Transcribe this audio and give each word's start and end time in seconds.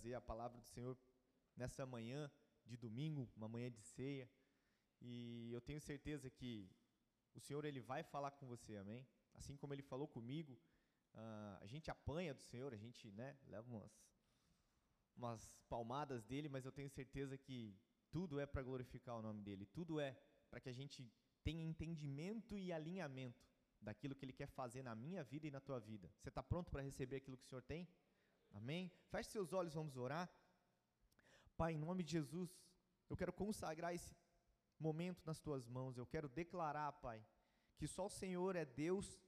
trazer 0.00 0.14
a 0.14 0.20
palavra 0.20 0.58
do 0.58 0.64
Senhor 0.64 0.96
nessa 1.54 1.84
manhã 1.84 2.30
de 2.64 2.74
domingo, 2.74 3.28
uma 3.36 3.48
manhã 3.48 3.70
de 3.70 3.82
ceia. 3.82 4.26
E 4.98 5.52
eu 5.52 5.60
tenho 5.60 5.80
certeza 5.80 6.30
que 6.30 6.70
o 7.34 7.40
Senhor 7.40 7.66
ele 7.66 7.80
vai 7.80 8.02
falar 8.02 8.30
com 8.30 8.46
você, 8.46 8.76
amém? 8.78 9.06
Assim 9.34 9.56
como 9.58 9.74
ele 9.74 9.82
falou 9.82 10.08
comigo, 10.08 10.54
uh, 11.14 11.58
a 11.60 11.66
gente 11.66 11.90
apanha 11.90 12.32
do 12.32 12.40
Senhor, 12.40 12.72
a 12.72 12.78
gente 12.78 13.10
né, 13.12 13.36
leva 13.46 13.68
umas, 13.68 13.92
umas 15.14 15.60
palmadas 15.68 16.24
dele, 16.24 16.48
mas 16.48 16.64
eu 16.64 16.72
tenho 16.72 16.88
certeza 16.88 17.36
que 17.36 17.76
tudo 18.10 18.40
é 18.40 18.46
para 18.46 18.62
glorificar 18.62 19.18
o 19.18 19.22
nome 19.22 19.42
dele, 19.42 19.66
tudo 19.66 20.00
é 20.00 20.16
para 20.48 20.60
que 20.60 20.70
a 20.70 20.72
gente 20.72 21.12
tenha 21.44 21.62
entendimento 21.62 22.56
e 22.56 22.72
alinhamento 22.72 23.46
daquilo 23.82 24.14
que 24.14 24.24
ele 24.24 24.32
quer 24.32 24.48
fazer 24.48 24.82
na 24.82 24.94
minha 24.94 25.22
vida 25.24 25.46
e 25.46 25.50
na 25.50 25.60
tua 25.60 25.78
vida. 25.78 26.10
Você 26.16 26.30
está 26.30 26.42
pronto 26.42 26.70
para 26.70 26.80
receber 26.82 27.16
aquilo 27.16 27.36
que 27.36 27.44
o 27.44 27.48
Senhor 27.48 27.62
tem? 27.62 27.86
Amém? 28.52 28.90
Feche 29.10 29.30
seus 29.30 29.52
olhos, 29.52 29.74
vamos 29.74 29.96
orar. 29.96 30.30
Pai, 31.56 31.74
em 31.74 31.78
nome 31.78 32.02
de 32.02 32.12
Jesus, 32.12 32.50
eu 33.08 33.16
quero 33.16 33.32
consagrar 33.32 33.94
esse 33.94 34.16
momento 34.78 35.22
nas 35.24 35.40
tuas 35.40 35.66
mãos. 35.66 35.96
Eu 35.96 36.06
quero 36.06 36.28
declarar, 36.28 36.92
Pai, 36.92 37.24
que 37.76 37.86
só 37.86 38.06
o 38.06 38.10
Senhor 38.10 38.56
é 38.56 38.64
Deus 38.64 39.20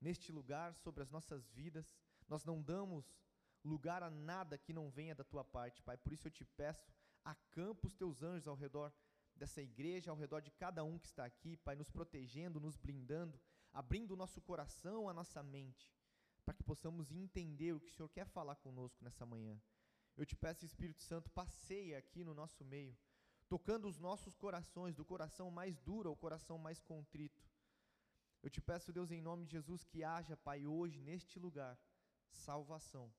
neste 0.00 0.30
lugar 0.30 0.74
sobre 0.74 1.02
as 1.02 1.10
nossas 1.10 1.48
vidas. 1.50 1.96
Nós 2.28 2.44
não 2.44 2.62
damos 2.62 3.16
lugar 3.64 4.02
a 4.02 4.10
nada 4.10 4.58
que 4.58 4.72
não 4.72 4.90
venha 4.90 5.14
da 5.14 5.24
tua 5.24 5.44
parte, 5.44 5.82
Pai. 5.82 5.96
Por 5.96 6.12
isso 6.12 6.26
eu 6.26 6.32
te 6.32 6.44
peço, 6.44 6.92
acampa 7.24 7.86
os 7.86 7.94
teus 7.94 8.22
anjos 8.22 8.48
ao 8.48 8.54
redor 8.54 8.92
dessa 9.34 9.62
igreja, 9.62 10.10
ao 10.10 10.16
redor 10.16 10.40
de 10.40 10.50
cada 10.50 10.84
um 10.84 10.98
que 10.98 11.06
está 11.06 11.24
aqui, 11.24 11.56
Pai, 11.56 11.76
nos 11.76 11.90
protegendo, 11.90 12.60
nos 12.60 12.76
blindando, 12.76 13.40
abrindo 13.72 14.12
o 14.12 14.16
nosso 14.16 14.40
coração, 14.40 15.08
a 15.08 15.14
nossa 15.14 15.42
mente, 15.42 15.90
para 16.48 16.54
que 16.54 16.64
possamos 16.64 17.12
entender 17.12 17.74
o 17.74 17.80
que 17.80 17.90
o 17.90 17.92
Senhor 17.92 18.08
quer 18.08 18.26
falar 18.26 18.56
conosco 18.56 19.04
nessa 19.04 19.26
manhã. 19.26 19.60
Eu 20.16 20.24
te 20.24 20.34
peço, 20.34 20.64
Espírito 20.64 21.02
Santo, 21.02 21.28
passeia 21.28 21.98
aqui 21.98 22.24
no 22.24 22.32
nosso 22.32 22.64
meio, 22.64 22.96
tocando 23.50 23.86
os 23.86 23.98
nossos 23.98 24.34
corações, 24.34 24.94
do 24.94 25.04
coração 25.04 25.50
mais 25.50 25.78
duro 25.78 26.08
ao 26.08 26.16
coração 26.16 26.56
mais 26.56 26.80
contrito. 26.80 27.46
Eu 28.42 28.48
te 28.48 28.62
peço, 28.62 28.94
Deus, 28.94 29.10
em 29.10 29.20
nome 29.20 29.44
de 29.44 29.52
Jesus, 29.52 29.84
que 29.84 30.02
haja, 30.02 30.38
Pai, 30.38 30.66
hoje, 30.66 31.02
neste 31.02 31.38
lugar, 31.38 31.78
salvação. 32.30 33.12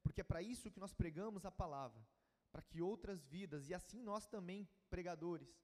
Porque 0.00 0.20
é 0.20 0.24
para 0.24 0.40
isso 0.40 0.70
que 0.70 0.78
nós 0.78 0.94
pregamos 0.94 1.44
a 1.44 1.50
palavra, 1.50 2.06
para 2.52 2.62
que 2.62 2.80
outras 2.80 3.26
vidas, 3.26 3.68
e 3.68 3.74
assim 3.74 4.00
nós 4.00 4.28
também, 4.28 4.68
pregadores, 4.88 5.60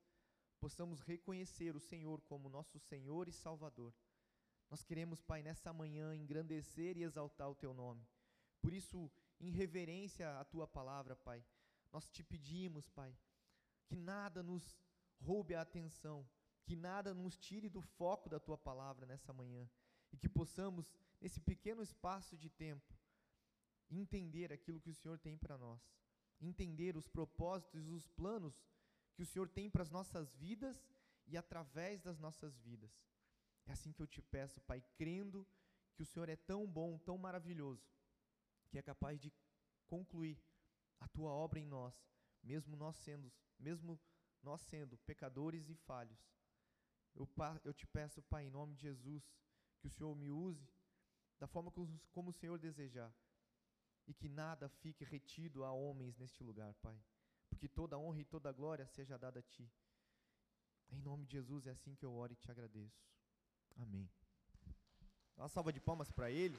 possamos 0.58 1.02
reconhecer 1.02 1.76
o 1.76 1.80
Senhor 1.80 2.20
como 2.22 2.48
nosso 2.48 2.80
Senhor 2.80 3.28
e 3.28 3.32
Salvador. 3.32 3.94
Nós 4.70 4.82
queremos, 4.82 5.20
Pai, 5.22 5.42
nessa 5.42 5.72
manhã 5.72 6.14
engrandecer 6.14 6.96
e 6.96 7.02
exaltar 7.02 7.48
o 7.48 7.54
Teu 7.54 7.72
nome. 7.72 8.06
Por 8.60 8.72
isso, 8.72 9.10
em 9.40 9.50
reverência 9.50 10.38
à 10.38 10.44
Tua 10.44 10.66
palavra, 10.66 11.14
Pai, 11.14 11.44
nós 11.92 12.08
te 12.10 12.22
pedimos, 12.22 12.88
Pai, 12.88 13.16
que 13.86 13.96
nada 13.96 14.42
nos 14.42 14.76
roube 15.20 15.54
a 15.54 15.62
atenção, 15.62 16.28
que 16.64 16.76
nada 16.76 17.14
nos 17.14 17.36
tire 17.36 17.68
do 17.68 17.80
foco 17.80 18.28
da 18.28 18.40
tua 18.40 18.58
palavra 18.58 19.06
nessa 19.06 19.32
manhã 19.32 19.68
e 20.12 20.16
que 20.16 20.28
possamos, 20.28 20.92
nesse 21.20 21.40
pequeno 21.40 21.82
espaço 21.82 22.36
de 22.36 22.50
tempo, 22.50 22.94
entender 23.88 24.52
aquilo 24.52 24.80
que 24.80 24.90
o 24.90 24.94
Senhor 24.94 25.18
tem 25.18 25.38
para 25.38 25.56
nós, 25.56 25.80
entender 26.40 26.96
os 26.96 27.06
propósitos 27.06 27.86
e 27.86 27.92
os 27.92 28.08
planos 28.08 28.60
que 29.14 29.22
o 29.22 29.26
Senhor 29.26 29.48
tem 29.48 29.70
para 29.70 29.82
as 29.82 29.90
nossas 29.90 30.34
vidas 30.34 30.76
e 31.26 31.36
através 31.36 32.02
das 32.02 32.18
nossas 32.18 32.58
vidas. 32.58 32.90
Assim 33.76 33.92
que 33.92 34.00
eu 34.00 34.06
te 34.06 34.22
peço, 34.22 34.58
Pai, 34.62 34.82
crendo 34.96 35.46
que 35.94 36.02
o 36.02 36.06
Senhor 36.06 36.30
é 36.30 36.36
tão 36.36 36.66
bom, 36.66 36.98
tão 36.98 37.18
maravilhoso, 37.18 37.86
que 38.70 38.78
é 38.78 38.82
capaz 38.82 39.20
de 39.20 39.30
concluir 39.86 40.42
a 40.98 41.06
tua 41.08 41.30
obra 41.30 41.60
em 41.60 41.66
nós, 41.66 41.94
mesmo 42.42 42.74
nós 42.74 42.96
sendo, 42.96 43.30
mesmo 43.58 44.00
nós 44.42 44.62
sendo 44.62 44.96
pecadores 45.10 45.68
e 45.68 45.74
falhos. 45.74 46.18
Eu, 47.14 47.28
eu 47.64 47.74
te 47.74 47.86
peço, 47.86 48.22
Pai, 48.22 48.46
em 48.46 48.50
nome 48.50 48.74
de 48.74 48.80
Jesus, 48.80 49.30
que 49.78 49.88
o 49.88 49.90
Senhor 49.90 50.14
me 50.16 50.30
use 50.30 50.66
da 51.38 51.46
forma 51.46 51.70
como, 51.70 52.00
como 52.12 52.30
o 52.30 52.38
Senhor 52.40 52.58
desejar 52.58 53.14
e 54.06 54.14
que 54.14 54.26
nada 54.26 54.70
fique 54.70 55.04
retido 55.04 55.64
a 55.64 55.70
homens 55.70 56.16
neste 56.16 56.42
lugar, 56.42 56.72
Pai, 56.76 56.98
porque 57.50 57.68
toda 57.68 57.98
honra 57.98 58.22
e 58.22 58.24
toda 58.24 58.50
glória 58.52 58.86
seja 58.86 59.18
dada 59.18 59.40
a 59.40 59.42
Ti. 59.42 59.70
Em 60.88 61.02
nome 61.02 61.26
de 61.26 61.32
Jesus 61.32 61.66
é 61.66 61.72
assim 61.72 61.94
que 61.94 62.06
eu 62.06 62.14
oro 62.14 62.32
e 62.32 62.36
te 62.36 62.50
agradeço. 62.50 63.15
Amém. 63.76 64.10
Uma 65.36 65.48
salva 65.48 65.72
de 65.72 65.80
palmas 65.80 66.10
para 66.10 66.30
Ele. 66.30 66.58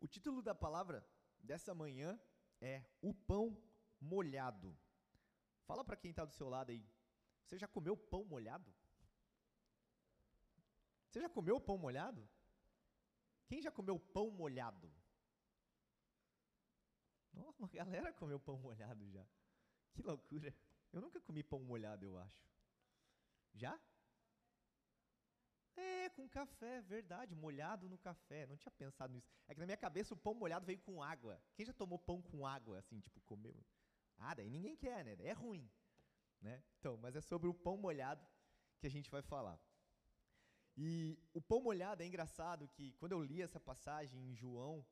O 0.00 0.08
título 0.08 0.42
da 0.42 0.54
palavra 0.54 1.06
dessa 1.38 1.72
manhã 1.72 2.20
é 2.60 2.84
O 3.00 3.14
Pão 3.14 3.56
Molhado. 4.00 4.76
Fala 5.64 5.84
para 5.84 5.96
quem 5.96 6.10
está 6.10 6.24
do 6.24 6.32
seu 6.32 6.48
lado 6.48 6.70
aí. 6.70 6.84
Você 7.44 7.56
já 7.56 7.68
comeu 7.68 7.96
pão 7.96 8.24
molhado? 8.24 8.74
Você 11.08 11.20
já 11.20 11.28
comeu 11.28 11.60
pão 11.60 11.78
molhado? 11.78 12.28
Quem 13.46 13.62
já 13.62 13.70
comeu 13.70 13.98
pão 13.98 14.30
molhado? 14.30 14.90
Nossa, 17.32 17.62
uma 17.62 17.68
galera 17.68 18.12
comeu 18.12 18.40
pão 18.40 18.58
molhado 18.58 19.08
já. 19.10 19.24
Que 19.92 20.02
loucura. 20.02 20.54
Eu 20.92 21.00
nunca 21.00 21.20
comi 21.20 21.42
pão 21.42 21.60
molhado, 21.60 22.04
eu 22.04 22.18
acho. 22.18 22.42
Já? 23.54 23.80
É, 25.74 26.10
com 26.10 26.28
café, 26.28 26.82
verdade, 26.82 27.34
molhado 27.34 27.88
no 27.88 27.98
café. 27.98 28.46
Não 28.46 28.56
tinha 28.56 28.70
pensado 28.72 29.12
nisso. 29.12 29.28
É 29.48 29.54
que 29.54 29.60
na 29.60 29.66
minha 29.66 29.76
cabeça 29.76 30.12
o 30.14 30.16
pão 30.16 30.34
molhado 30.34 30.66
veio 30.66 30.80
com 30.80 31.02
água. 31.02 31.42
Quem 31.54 31.64
já 31.64 31.72
tomou 31.72 31.98
pão 31.98 32.20
com 32.20 32.46
água, 32.46 32.78
assim, 32.78 33.00
tipo, 33.00 33.20
comeu? 33.22 33.64
Ah, 34.18 34.34
daí 34.34 34.50
ninguém 34.50 34.76
quer, 34.76 35.04
né? 35.04 35.16
É 35.20 35.32
ruim. 35.32 35.70
Né? 36.40 36.62
Então, 36.78 36.96
mas 36.96 37.16
é 37.16 37.20
sobre 37.20 37.48
o 37.48 37.54
pão 37.54 37.76
molhado 37.76 38.26
que 38.78 38.86
a 38.86 38.90
gente 38.90 39.10
vai 39.10 39.22
falar. 39.22 39.58
E 40.76 41.18
o 41.32 41.40
pão 41.40 41.60
molhado 41.60 42.02
é 42.02 42.06
engraçado 42.06 42.68
que 42.68 42.92
quando 42.92 43.12
eu 43.12 43.22
li 43.22 43.42
essa 43.42 43.60
passagem 43.60 44.30
em 44.30 44.34
João, 44.34 44.84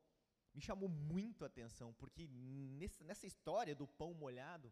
me 0.53 0.61
chamou 0.61 0.89
muito 0.89 1.43
a 1.43 1.47
atenção, 1.47 1.93
porque 1.93 2.27
nessa, 2.27 3.03
nessa 3.03 3.25
história 3.25 3.75
do 3.75 3.87
pão 3.87 4.13
molhado, 4.13 4.71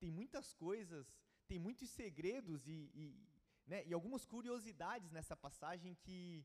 tem 0.00 0.10
muitas 0.10 0.52
coisas, 0.54 1.06
tem 1.46 1.58
muitos 1.58 1.88
segredos 1.90 2.66
e, 2.66 2.90
e, 2.94 3.04
né, 3.66 3.86
e 3.86 3.92
algumas 3.92 4.24
curiosidades 4.24 5.10
nessa 5.10 5.36
passagem 5.36 5.94
que 5.94 6.44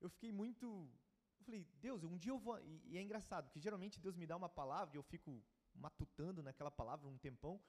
eu 0.00 0.10
fiquei 0.10 0.30
muito. 0.30 0.66
Eu 1.38 1.44
falei, 1.44 1.66
Deus, 1.80 2.04
um 2.04 2.16
dia 2.16 2.32
eu 2.32 2.38
vou. 2.38 2.60
E, 2.60 2.82
e 2.90 2.98
é 2.98 3.02
engraçado, 3.02 3.46
porque 3.46 3.60
geralmente 3.60 4.00
Deus 4.00 4.16
me 4.16 4.26
dá 4.26 4.36
uma 4.36 4.48
palavra 4.48 4.96
e 4.96 4.98
eu 4.98 5.02
fico 5.02 5.42
matutando 5.74 6.42
naquela 6.42 6.70
palavra 6.70 7.08
um 7.08 7.18
tempão. 7.18 7.60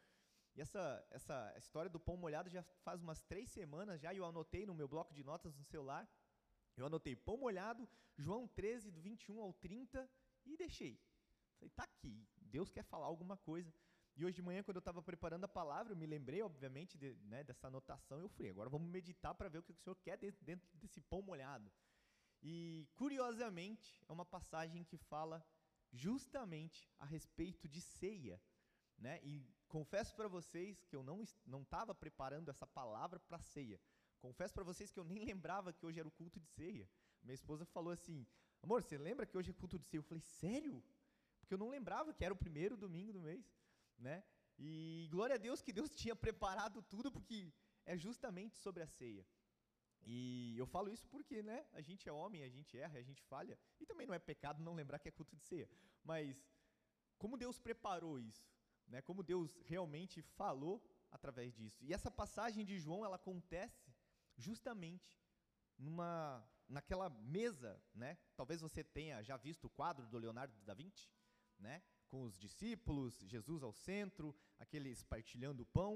E 0.56 0.62
essa, 0.62 0.83
essa 1.09 1.53
história 1.57 1.89
do 1.89 2.00
pão 2.00 2.16
molhado 2.16 2.50
já 2.50 2.62
faz 2.83 3.01
umas 3.01 3.23
três 3.23 3.50
semanas 3.50 4.00
já, 4.01 4.13
e 4.13 4.17
eu 4.17 4.25
anotei 4.25 4.66
no 4.66 4.75
meu 4.75 4.88
bloco 4.88 5.13
de 5.13 5.23
notas 5.23 5.56
no 5.56 5.63
celular. 5.63 6.07
Eu 6.75 6.85
anotei 6.85 7.16
pão 7.16 7.38
molhado, 7.38 7.89
João 8.17 8.47
13, 8.47 8.91
do 8.91 9.01
21 9.01 9.41
ao 9.41 9.53
30, 9.53 10.09
e 10.45 10.57
deixei. 10.57 11.00
Falei, 11.56 11.69
tá 11.69 11.83
aqui, 11.83 12.28
Deus 12.38 12.69
quer 12.69 12.83
falar 12.83 13.06
alguma 13.06 13.38
coisa. 13.38 13.73
E 14.16 14.24
hoje 14.24 14.35
de 14.35 14.41
manhã, 14.41 14.62
quando 14.62 14.78
eu 14.78 14.79
estava 14.79 15.01
preparando 15.01 15.44
a 15.46 15.47
palavra, 15.47 15.94
eu 15.94 15.97
me 15.97 16.06
lembrei, 16.06 16.41
obviamente, 16.41 16.97
de, 16.97 17.16
né, 17.24 17.44
dessa 17.44 17.68
anotação. 17.68 18.19
Eu 18.19 18.29
falei, 18.29 18.51
agora 18.51 18.69
vamos 18.69 18.88
meditar 18.88 19.34
para 19.34 19.50
ver 19.50 19.59
o 19.59 19.63
que 19.63 19.72
o 19.72 19.75
Senhor 19.75 19.96
quer 19.96 20.18
dentro, 20.18 20.68
desse 20.75 21.01
pão 21.01 21.22
molhado. 21.22 21.72
E, 22.41 22.88
curiosamente, 22.96 24.00
é 24.07 24.12
uma 24.12 24.25
passagem 24.25 24.84
que 24.84 24.97
fala 24.97 25.44
justamente 25.91 26.91
a 27.00 27.06
respeito 27.06 27.68
de 27.68 27.81
ceia. 27.81 28.40
Né? 28.97 29.19
E 29.24 29.47
confesso 29.68 30.16
para 30.16 30.28
vocês 30.28 30.84
que 30.85 30.95
eu 30.95 31.03
não 31.03 31.62
estava 31.62 31.95
preparando 31.95 32.50
essa 32.50 32.68
palavra 32.68 33.19
para 33.19 33.40
ceia. 33.40 33.81
Confesso 34.19 34.53
para 34.53 34.63
vocês 34.63 34.91
que 34.91 35.00
eu 35.00 35.03
nem 35.03 35.19
lembrava 35.19 35.74
que 35.74 35.85
hoje 35.85 36.00
era 36.00 36.07
o 36.07 36.12
culto 36.12 36.40
de 36.40 36.47
ceia. 36.47 36.88
Minha 37.24 37.34
esposa 37.34 37.66
falou 37.66 37.91
assim: 37.91 38.25
Amor, 38.62 38.84
você 38.84 38.97
lembra 38.97 39.25
que 39.25 39.38
hoje 39.38 39.51
é 39.51 39.54
culto 39.54 39.80
de 39.80 39.86
ceia? 39.86 40.00
Eu 40.00 40.04
falei: 40.04 40.21
Sério? 40.21 40.83
Porque 41.39 41.54
eu 41.54 41.57
não 41.57 41.69
lembrava 41.69 42.13
que 42.13 42.24
era 42.24 42.33
o 42.33 42.38
primeiro 42.38 42.77
domingo 42.77 43.12
do 43.12 43.21
mês. 43.21 43.45
Né? 43.98 44.24
E 44.57 45.07
glória 45.12 45.36
a 45.36 45.38
Deus 45.38 45.62
que 45.62 45.74
Deus 45.74 45.90
tinha 45.95 46.16
preparado 46.16 46.81
tudo, 46.81 47.12
porque 47.12 47.51
é 47.86 47.98
justamente 47.98 48.57
sobre 48.57 48.84
a 48.84 48.88
ceia. 48.88 49.25
E 50.06 50.57
eu 50.57 50.66
falo 50.66 50.90
isso 50.90 51.07
porque, 51.07 51.42
né, 51.42 51.66
a 51.72 51.81
gente 51.81 52.07
é 52.10 52.12
homem, 52.12 52.44
a 52.44 52.50
gente 52.50 52.78
erra, 52.78 53.00
a 53.00 53.04
gente 53.04 53.24
falha, 53.24 53.57
e 53.80 53.86
também 53.86 54.06
não 54.06 54.13
é 54.13 54.19
pecado 54.19 54.62
não 54.62 54.74
lembrar 54.74 55.00
que 55.00 55.07
é 55.07 55.12
culto 55.12 55.36
de 55.36 55.44
ceia. 55.44 55.69
Mas 56.04 56.45
como 57.18 57.38
Deus 57.38 57.57
preparou 57.57 58.19
isso, 58.19 58.54
né? 58.88 59.01
Como 59.01 59.24
Deus 59.24 59.57
realmente 59.63 60.22
falou 60.22 60.84
através 61.10 61.54
disso. 61.56 61.81
E 61.84 61.94
essa 61.94 62.12
passagem 62.12 62.66
de 62.66 62.78
João, 62.80 63.06
ela 63.06 63.16
acontece 63.16 63.94
justamente 64.36 65.18
numa 65.78 66.45
naquela 66.68 67.10
mesa, 67.10 67.81
né? 67.94 68.18
Talvez 68.36 68.62
você 68.62 68.84
tenha 68.84 69.22
já 69.22 69.38
visto 69.38 69.66
o 69.66 69.69
quadro 69.69 70.06
do 70.07 70.18
Leonardo 70.18 70.54
da 70.63 70.74
Vinci, 70.74 71.10
né? 71.60 71.84
Com 72.13 72.21
os 72.25 72.36
discípulos, 72.38 73.12
Jesus 73.33 73.63
ao 73.63 73.74
centro, 73.74 74.36
aqueles 74.60 75.01
partilhando 75.13 75.63
o 75.63 75.65
pão, 75.77 75.94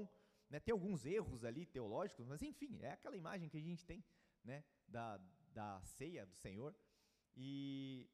né? 0.50 0.58
Tem 0.58 0.72
alguns 0.72 1.06
erros 1.06 1.44
ali 1.44 1.64
teológicos, 1.64 2.26
mas 2.26 2.42
enfim, 2.42 2.72
é 2.82 2.90
aquela 2.90 3.16
imagem 3.16 3.48
que 3.48 3.56
a 3.56 3.66
gente 3.68 3.86
tem, 3.86 4.04
né? 4.42 4.64
Da, 4.88 5.16
da 5.58 5.80
ceia 5.84 6.26
do 6.26 6.34
Senhor. 6.34 6.74
e 7.36 8.10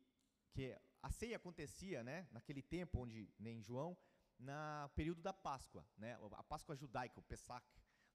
que 0.53 0.79
a 1.03 1.11
ceia 1.11 1.37
acontecia, 1.37 2.05
né, 2.05 2.29
naquele 2.31 2.63
tempo 2.63 3.01
onde 3.01 3.33
né, 3.39 3.59
João, 3.63 3.97
na 4.39 4.91
período 4.95 5.23
da 5.23 5.33
Páscoa, 5.33 5.87
né, 5.97 6.19
a 6.33 6.43
Páscoa 6.43 6.77
judaica, 6.77 7.21
o 7.21 7.23
Pesach, 7.23 7.67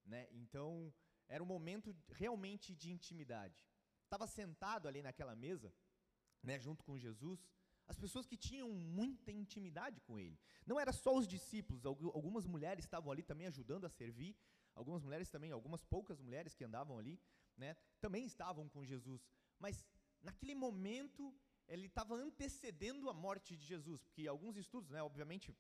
né? 0.06 0.28
Então, 0.32 0.94
era 1.28 1.44
um 1.44 1.48
momento 1.48 1.96
realmente 2.10 2.76
de 2.76 2.92
intimidade. 2.92 3.68
Estava 4.04 4.28
sentado 4.28 4.88
ali 4.88 5.02
naquela 5.02 5.36
mesa, 5.36 5.74
né, 6.44 6.60
junto 6.60 6.84
com 6.84 6.96
Jesus, 7.08 7.40
as 7.90 7.98
pessoas 7.98 8.26
que 8.26 8.38
tinham 8.38 8.70
muita 8.70 9.32
intimidade 9.32 10.00
com 10.02 10.20
ele. 10.20 10.40
Não 10.66 10.80
era 10.80 10.94
só 10.94 11.12
os 11.18 11.28
discípulos, 11.28 11.86
algumas 11.86 12.46
mulheres 12.46 12.86
estavam 12.86 13.12
ali 13.12 13.24
também 13.24 13.48
ajudando 13.48 13.86
a 13.86 13.90
servir, 13.90 14.38
algumas 14.76 15.02
mulheres 15.04 15.30
também, 15.30 15.52
algumas 15.52 15.84
poucas 15.84 16.20
mulheres 16.22 16.54
que 16.54 16.64
andavam 16.64 17.00
ali, 17.00 17.20
né, 17.58 17.76
também 18.00 18.26
estavam 18.26 18.70
com 18.70 18.86
Jesus. 18.86 19.28
Mas 19.58 19.88
naquele 20.22 20.54
momento 20.54 21.36
ele 21.68 21.88
estava 21.88 22.14
antecedendo 22.16 23.10
a 23.10 23.14
morte 23.14 23.58
de 23.58 23.66
Jesus, 23.66 24.04
porque 24.04 24.28
alguns 24.28 24.56
estudos, 24.56 24.92
né, 24.92 25.02
obviamente, 25.02 25.52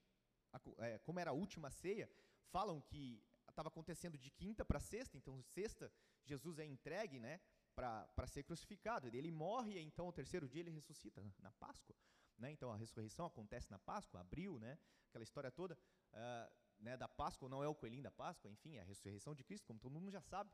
a, 0.54 0.62
é, 0.86 1.00
como 1.00 1.20
era 1.20 1.32
a 1.32 1.34
última 1.34 1.72
ceia, 1.72 2.08
falam 2.52 2.80
que 2.80 3.24
estava 3.50 3.70
acontecendo 3.70 4.18
de 4.18 4.30
quinta 4.30 4.64
para 4.64 4.80
sexta, 4.80 5.18
então 5.18 5.42
sexta 5.42 5.92
Jesus 6.24 6.60
é 6.60 6.66
entregue, 6.66 7.20
né, 7.20 7.42
para 7.75 8.28
ser 8.28 8.44
crucificado. 8.44 9.08
Ele 9.08 9.32
morre, 9.32 9.74
e 9.74 9.80
então, 9.80 10.08
o 10.08 10.14
terceiro 10.14 10.48
dia 10.48 10.62
ele 10.62 10.72
ressuscita 10.72 11.24
na 11.40 11.52
Páscoa. 11.54 11.96
Né? 12.39 12.51
Então, 12.51 12.71
a 12.71 12.77
ressurreição 12.77 13.25
acontece 13.25 13.69
na 13.69 13.77
Páscoa, 13.77 14.21
abril, 14.21 14.57
né? 14.59 14.80
aquela 15.09 15.24
história 15.24 15.51
toda 15.51 15.77
uh, 16.13 16.53
né, 16.80 16.95
da 16.95 17.07
Páscoa, 17.07 17.50
não 17.50 17.63
é 17.63 17.68
o 17.68 17.75
coelhinho 17.75 18.03
da 18.03 18.12
Páscoa, 18.12 18.50
enfim, 18.50 18.77
é 18.77 18.81
a 18.81 18.86
ressurreição 18.86 19.36
de 19.36 19.44
Cristo, 19.44 19.68
como 19.68 19.80
todo 19.80 19.91
mundo 19.91 20.09
já 20.09 20.21
sabe. 20.21 20.50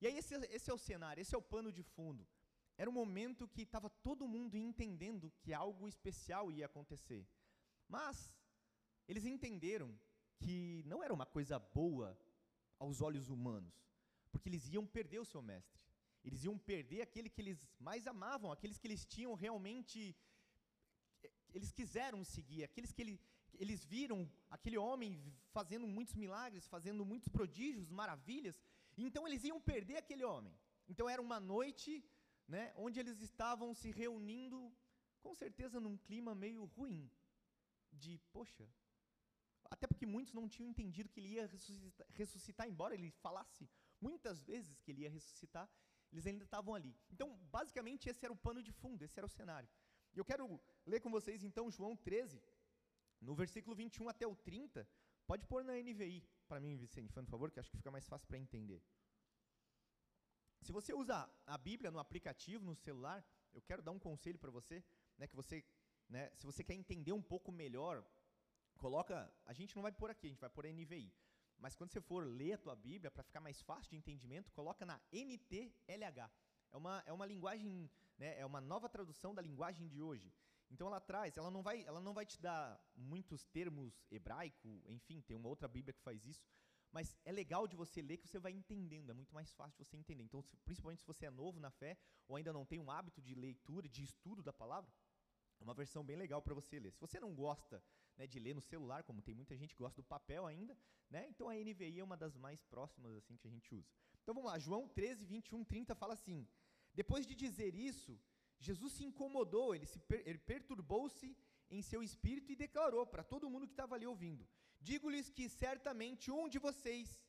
E 0.00 0.06
aí, 0.06 0.18
esse, 0.18 0.34
esse 0.46 0.70
é 0.70 0.74
o 0.74 0.78
cenário, 0.78 1.20
esse 1.20 1.34
é 1.34 1.38
o 1.38 1.42
pano 1.42 1.70
de 1.72 1.82
fundo. 1.82 2.26
Era 2.76 2.90
um 2.90 2.92
momento 2.92 3.46
que 3.46 3.62
estava 3.62 3.88
todo 3.88 4.26
mundo 4.26 4.56
entendendo 4.56 5.32
que 5.40 5.54
algo 5.54 5.86
especial 5.86 6.50
ia 6.50 6.66
acontecer. 6.66 7.24
Mas, 7.88 8.34
eles 9.06 9.24
entenderam 9.24 9.96
que 10.38 10.82
não 10.84 11.02
era 11.02 11.14
uma 11.14 11.24
coisa 11.24 11.58
boa 11.58 12.18
aos 12.78 13.00
olhos 13.00 13.28
humanos, 13.28 13.72
porque 14.32 14.48
eles 14.48 14.68
iam 14.68 14.84
perder 14.84 15.20
o 15.20 15.24
seu 15.24 15.40
mestre. 15.40 15.80
Eles 16.24 16.42
iam 16.42 16.58
perder 16.58 17.02
aquele 17.02 17.30
que 17.30 17.40
eles 17.40 17.68
mais 17.78 18.06
amavam, 18.06 18.50
aqueles 18.50 18.78
que 18.78 18.86
eles 18.88 19.04
tinham 19.04 19.34
realmente 19.34 20.16
eles 21.54 21.70
quiseram 21.78 22.20
seguir, 22.24 22.64
aqueles 22.64 22.92
que 22.92 23.02
ele, 23.04 23.20
eles 23.62 23.84
viram 23.84 24.18
aquele 24.50 24.76
homem 24.76 25.12
fazendo 25.56 25.86
muitos 25.86 26.14
milagres, 26.14 26.66
fazendo 26.66 27.04
muitos 27.04 27.28
prodígios, 27.28 27.88
maravilhas, 27.90 28.60
então 28.96 29.26
eles 29.26 29.44
iam 29.44 29.60
perder 29.60 29.96
aquele 29.98 30.24
homem. 30.24 30.54
Então 30.88 31.08
era 31.08 31.22
uma 31.22 31.38
noite, 31.40 32.04
né, 32.46 32.72
onde 32.76 32.98
eles 33.00 33.20
estavam 33.20 33.72
se 33.74 33.90
reunindo, 33.90 34.58
com 35.22 35.34
certeza 35.34 35.80
num 35.80 35.96
clima 35.96 36.34
meio 36.34 36.64
ruim, 36.76 37.10
de 37.92 38.18
poxa, 38.32 38.68
até 39.70 39.86
porque 39.86 40.06
muitos 40.06 40.34
não 40.34 40.48
tinham 40.48 40.68
entendido 40.68 41.08
que 41.08 41.20
ele 41.20 41.30
ia 41.36 41.46
ressuscitar, 41.46 42.06
ressuscitar, 42.10 42.68
embora 42.68 42.94
ele 42.94 43.10
falasse 43.10 43.68
muitas 44.00 44.42
vezes 44.42 44.80
que 44.80 44.90
ele 44.90 45.02
ia 45.02 45.10
ressuscitar, 45.10 45.68
eles 46.12 46.26
ainda 46.26 46.44
estavam 46.44 46.74
ali. 46.74 46.94
Então, 47.10 47.28
basicamente, 47.50 48.08
esse 48.08 48.24
era 48.24 48.32
o 48.32 48.36
pano 48.36 48.62
de 48.62 48.72
fundo, 48.72 49.02
esse 49.02 49.18
era 49.18 49.26
o 49.26 49.28
cenário. 49.28 49.68
E 50.14 50.18
eu 50.18 50.24
quero 50.24 50.60
ler 50.86 51.00
com 51.00 51.10
vocês, 51.10 51.42
então, 51.42 51.70
João 51.70 51.96
13, 51.96 52.42
no 53.20 53.34
versículo 53.34 53.74
21 53.74 54.08
até 54.08 54.26
o 54.26 54.36
30. 54.36 54.88
Pode 55.26 55.46
pôr 55.46 55.64
na 55.64 55.74
NVI 55.74 56.22
para 56.46 56.60
mim, 56.60 56.76
Vicente, 56.76 57.12
por 57.12 57.24
favor, 57.24 57.50
que 57.50 57.58
acho 57.58 57.70
que 57.70 57.76
fica 57.76 57.90
mais 57.90 58.06
fácil 58.06 58.26
para 58.28 58.38
entender. 58.38 58.82
Se 60.60 60.72
você 60.72 60.92
usa 60.94 61.28
a 61.46 61.58
Bíblia 61.58 61.90
no 61.90 61.98
aplicativo, 61.98 62.64
no 62.64 62.74
celular, 62.74 63.26
eu 63.52 63.62
quero 63.62 63.82
dar 63.82 63.92
um 63.92 63.98
conselho 63.98 64.38
para 64.38 64.50
você, 64.50 64.84
né, 65.18 65.26
que 65.26 65.36
você, 65.36 65.64
né, 66.08 66.30
se 66.34 66.46
você 66.46 66.62
quer 66.62 66.74
entender 66.74 67.12
um 67.12 67.22
pouco 67.22 67.50
melhor 67.52 68.04
coloca, 68.78 69.32
a 69.46 69.52
gente 69.52 69.74
não 69.74 69.82
vai 69.82 69.92
pôr 69.92 70.10
aqui, 70.10 70.26
a 70.26 70.30
gente 70.30 70.40
vai 70.40 70.50
pôr 70.50 70.66
NVI. 70.66 71.12
Mas 71.58 71.74
quando 71.74 71.92
você 71.92 72.00
for 72.00 72.26
ler 72.26 72.54
a 72.54 72.58
tua 72.58 72.76
Bíblia, 72.76 73.10
para 73.10 73.22
ficar 73.22 73.40
mais 73.40 73.60
fácil 73.62 73.90
de 73.90 73.96
entendimento, 73.96 74.52
coloca 74.52 74.84
na 74.84 75.00
NTLH. 75.12 76.30
É 76.72 76.76
uma, 76.76 77.02
é 77.06 77.12
uma 77.12 77.24
linguagem, 77.24 77.90
né, 78.18 78.38
é 78.38 78.46
uma 78.46 78.60
nova 78.60 78.88
tradução 78.88 79.34
da 79.34 79.42
linguagem 79.42 79.88
de 79.88 80.00
hoje. 80.00 80.32
Então 80.70 80.86
ela 80.86 81.00
traz, 81.00 81.36
ela 81.36 81.50
não 81.50 81.62
vai, 81.62 81.84
ela 81.84 82.00
não 82.00 82.14
vai 82.14 82.26
te 82.26 82.40
dar 82.40 82.80
muitos 82.94 83.44
termos 83.46 84.06
hebraico, 84.10 84.82
enfim, 84.86 85.20
tem 85.20 85.36
uma 85.36 85.48
outra 85.48 85.68
Bíblia 85.68 85.92
que 85.92 86.02
faz 86.02 86.24
isso, 86.24 86.44
mas 86.90 87.16
é 87.24 87.32
legal 87.32 87.66
de 87.66 87.76
você 87.76 88.00
ler 88.00 88.18
que 88.18 88.28
você 88.28 88.38
vai 88.38 88.52
entendendo, 88.52 89.10
é 89.10 89.14
muito 89.14 89.34
mais 89.34 89.52
fácil 89.52 89.76
de 89.76 89.84
você 89.84 89.96
entender. 89.96 90.22
Então, 90.22 90.40
se, 90.40 90.56
principalmente 90.58 91.00
se 91.00 91.06
você 91.06 91.26
é 91.26 91.30
novo 91.30 91.58
na 91.58 91.70
fé 91.70 91.98
ou 92.28 92.36
ainda 92.36 92.52
não 92.52 92.64
tem 92.64 92.78
um 92.78 92.90
hábito 92.90 93.20
de 93.20 93.34
leitura, 93.34 93.88
de 93.88 94.02
estudo 94.04 94.42
da 94.42 94.52
palavra, 94.52 94.92
é 95.60 95.64
uma 95.64 95.74
versão 95.74 96.04
bem 96.04 96.16
legal 96.16 96.40
para 96.40 96.54
você 96.54 96.78
ler. 96.78 96.92
Se 96.92 97.00
você 97.00 97.18
não 97.18 97.34
gosta 97.34 97.82
né, 98.16 98.26
de 98.26 98.38
ler 98.38 98.54
no 98.54 98.60
celular, 98.60 99.02
como 99.02 99.22
tem 99.22 99.34
muita 99.34 99.56
gente 99.56 99.74
que 99.74 99.82
gosta 99.82 100.00
do 100.00 100.06
papel 100.06 100.46
ainda, 100.46 100.78
né, 101.10 101.26
então 101.28 101.48
a 101.48 101.54
NVI 101.54 101.98
é 101.98 102.04
uma 102.04 102.16
das 102.16 102.36
mais 102.36 102.62
próximas 102.62 103.12
assim 103.16 103.36
que 103.36 103.48
a 103.48 103.50
gente 103.50 103.74
usa. 103.74 103.90
Então 104.22 104.34
vamos 104.34 104.50
lá, 104.50 104.58
João 104.58 104.88
13, 104.88 105.24
21, 105.24 105.64
30 105.64 105.94
fala 105.94 106.14
assim: 106.14 106.46
Depois 106.94 107.26
de 107.26 107.34
dizer 107.34 107.74
isso, 107.74 108.12
Jesus 108.58 108.92
se 108.94 109.04
incomodou, 109.04 109.74
ele, 109.74 109.86
per, 110.08 110.22
ele 110.28 110.38
perturbou-se 110.38 111.36
em 111.70 111.82
seu 111.82 112.02
espírito 112.02 112.52
e 112.52 112.56
declarou 112.56 113.04
para 113.06 113.24
todo 113.32 113.50
mundo 113.50 113.66
que 113.66 113.72
estava 113.72 113.94
ali 113.94 114.06
ouvindo: 114.06 114.46
Digo-lhes 114.80 115.28
que 115.28 115.48
certamente 115.48 116.30
um 116.30 116.48
de 116.48 116.58
vocês 116.58 117.20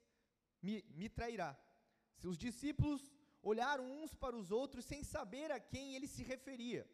me, 0.61 0.83
me 0.93 1.09
trairá. 1.09 1.57
Seus 2.15 2.37
discípulos 2.37 3.01
olharam 3.41 3.85
uns 3.99 4.13
para 4.13 4.35
os 4.35 4.51
outros 4.51 4.85
sem 4.85 5.03
saber 5.03 5.51
a 5.51 5.59
quem 5.59 5.95
ele 5.95 6.07
se 6.07 6.23
referia. 6.23 6.89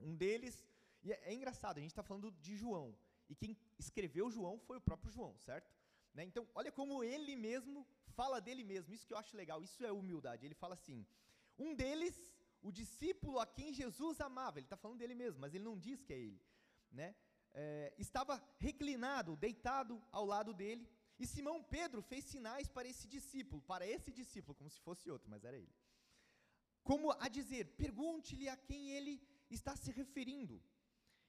Um 0.00 0.14
deles, 0.14 0.66
e 1.02 1.12
é, 1.12 1.20
é 1.30 1.34
engraçado, 1.34 1.78
a 1.78 1.80
gente 1.80 1.90
está 1.90 2.02
falando 2.02 2.30
de 2.46 2.56
João, 2.56 2.96
e 3.28 3.34
quem 3.34 3.56
escreveu 3.78 4.30
João 4.30 4.58
foi 4.58 4.76
o 4.78 4.80
próprio 4.88 5.10
João, 5.10 5.36
certo? 5.38 5.72
Né? 6.12 6.24
Então, 6.24 6.46
olha 6.54 6.70
como 6.70 7.02
ele 7.02 7.34
mesmo 7.36 7.86
fala 8.18 8.40
dele 8.40 8.62
mesmo, 8.62 8.94
isso 8.94 9.06
que 9.06 9.12
eu 9.12 9.18
acho 9.18 9.36
legal, 9.36 9.62
isso 9.62 9.84
é 9.84 9.92
humildade. 9.92 10.46
Ele 10.46 10.54
fala 10.54 10.74
assim: 10.74 11.06
um 11.58 11.74
deles, 11.74 12.14
o 12.62 12.70
discípulo 12.72 13.38
a 13.38 13.46
quem 13.46 13.72
Jesus 13.72 14.20
amava, 14.20 14.58
ele 14.58 14.66
está 14.66 14.76
falando 14.76 14.98
dele 14.98 15.14
mesmo, 15.14 15.40
mas 15.40 15.54
ele 15.54 15.64
não 15.64 15.78
diz 15.78 16.02
que 16.02 16.12
é 16.12 16.18
ele, 16.18 16.40
né? 16.90 17.14
É, 17.52 17.94
estava 17.98 18.42
reclinado, 18.58 19.36
deitado 19.36 20.02
ao 20.10 20.24
lado 20.24 20.52
dele, 20.52 20.88
e 21.18 21.26
Simão 21.26 21.62
Pedro 21.62 22.02
fez 22.02 22.24
sinais 22.24 22.68
para 22.68 22.88
esse 22.88 23.06
discípulo, 23.06 23.62
para 23.62 23.86
esse 23.86 24.10
discípulo, 24.12 24.54
como 24.54 24.70
se 24.70 24.80
fosse 24.80 25.08
outro, 25.08 25.30
mas 25.30 25.44
era 25.44 25.56
ele. 25.56 25.72
Como 26.82 27.12
a 27.12 27.28
dizer: 27.28 27.64
pergunte-lhe 27.76 28.48
a 28.48 28.56
quem 28.56 28.90
ele 28.90 29.22
está 29.50 29.76
se 29.76 29.90
referindo. 29.90 30.60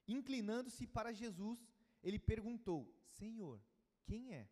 Inclinando-se 0.08 0.86
para 0.88 1.14
Jesus, 1.14 1.60
ele 2.04 2.20
perguntou: 2.20 2.94
Senhor, 3.20 3.62
quem 4.06 4.34
é? 4.34 4.50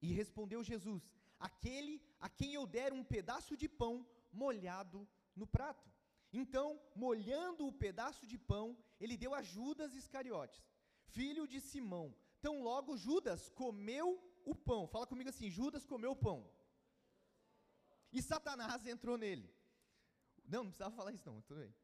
E 0.00 0.12
respondeu 0.12 0.62
Jesus: 0.62 1.10
Aquele 1.38 2.02
a 2.20 2.28
quem 2.28 2.52
eu 2.54 2.66
der 2.66 2.92
um 2.92 3.02
pedaço 3.02 3.56
de 3.56 3.68
pão 3.68 4.06
molhado 4.32 5.08
no 5.34 5.46
prato. 5.46 5.90
Então, 6.32 6.80
molhando 6.94 7.66
o 7.66 7.72
pedaço 7.72 8.26
de 8.26 8.38
pão, 8.38 8.76
ele 9.00 9.16
deu 9.16 9.34
a 9.34 9.42
Judas 9.42 9.94
Iscariotes, 9.94 10.62
filho 11.06 11.46
de 11.46 11.60
Simão. 11.60 12.14
Tão 12.40 12.62
logo 12.62 12.96
Judas 12.96 13.48
comeu 13.48 14.22
o 14.44 14.54
pão. 14.54 14.86
Fala 14.86 15.06
comigo 15.06 15.30
assim: 15.30 15.50
Judas 15.50 15.86
comeu 15.86 16.12
o 16.12 16.16
pão. 16.16 16.50
E 18.12 18.22
Satanás 18.22 18.86
entrou 18.86 19.16
nele. 19.16 19.54
Não, 20.44 20.62
não 20.62 20.70
precisava 20.70 20.94
falar 20.94 21.12
isso, 21.12 21.28
não, 21.28 21.40
tudo 21.42 21.60
bem. 21.60 21.74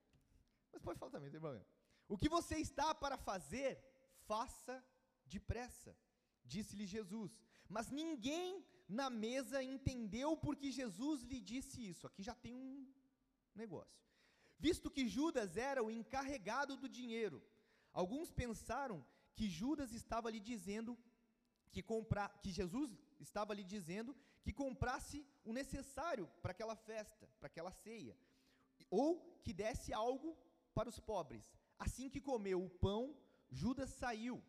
Mas 0.72 0.82
pode 0.82 0.98
falar 0.98 1.10
também, 1.10 1.28
não 1.28 1.32
tem 1.32 1.40
problema. 1.40 1.66
O 2.08 2.16
que 2.16 2.28
você 2.28 2.56
está 2.56 2.94
para 2.94 3.16
fazer, 3.16 3.82
faça 4.26 4.84
depressa, 5.26 5.96
disse-lhe 6.44 6.86
Jesus. 6.86 7.36
Mas 7.68 7.90
ninguém 7.90 8.64
na 8.88 9.08
mesa 9.08 9.62
entendeu 9.62 10.36
porque 10.36 10.70
Jesus 10.70 11.22
lhe 11.22 11.40
disse 11.40 11.88
isso. 11.88 12.06
Aqui 12.06 12.22
já 12.22 12.34
tem 12.34 12.54
um 12.54 12.86
negócio. 13.54 14.02
Visto 14.58 14.90
que 14.90 15.08
Judas 15.08 15.56
era 15.56 15.82
o 15.82 15.90
encarregado 15.90 16.76
do 16.76 16.88
dinheiro, 16.88 17.42
alguns 17.92 18.30
pensaram 18.30 19.04
que 19.34 19.48
Judas 19.48 19.92
estava 19.92 20.30
lhe 20.30 20.40
dizendo 20.40 20.96
que 21.70 21.82
comprar, 21.82 22.28
que 22.40 22.50
Jesus 22.50 22.96
estava 23.18 23.54
lhe 23.54 23.64
dizendo 23.64 24.14
que 24.42 24.52
comprasse 24.52 25.26
o 25.44 25.52
necessário 25.52 26.28
para 26.42 26.52
aquela 26.52 26.76
festa, 26.76 27.28
para 27.38 27.46
aquela 27.46 27.70
ceia, 27.70 28.16
ou 28.90 29.38
que 29.42 29.52
desse 29.52 29.92
algo 29.92 30.36
para 30.74 30.88
os 30.88 30.98
pobres. 31.00 31.44
Assim 31.78 32.08
que 32.08 32.20
comeu 32.20 32.62
o 32.64 32.70
pão, 32.70 33.16
Judas 33.50 33.90
saiu, 33.90 34.42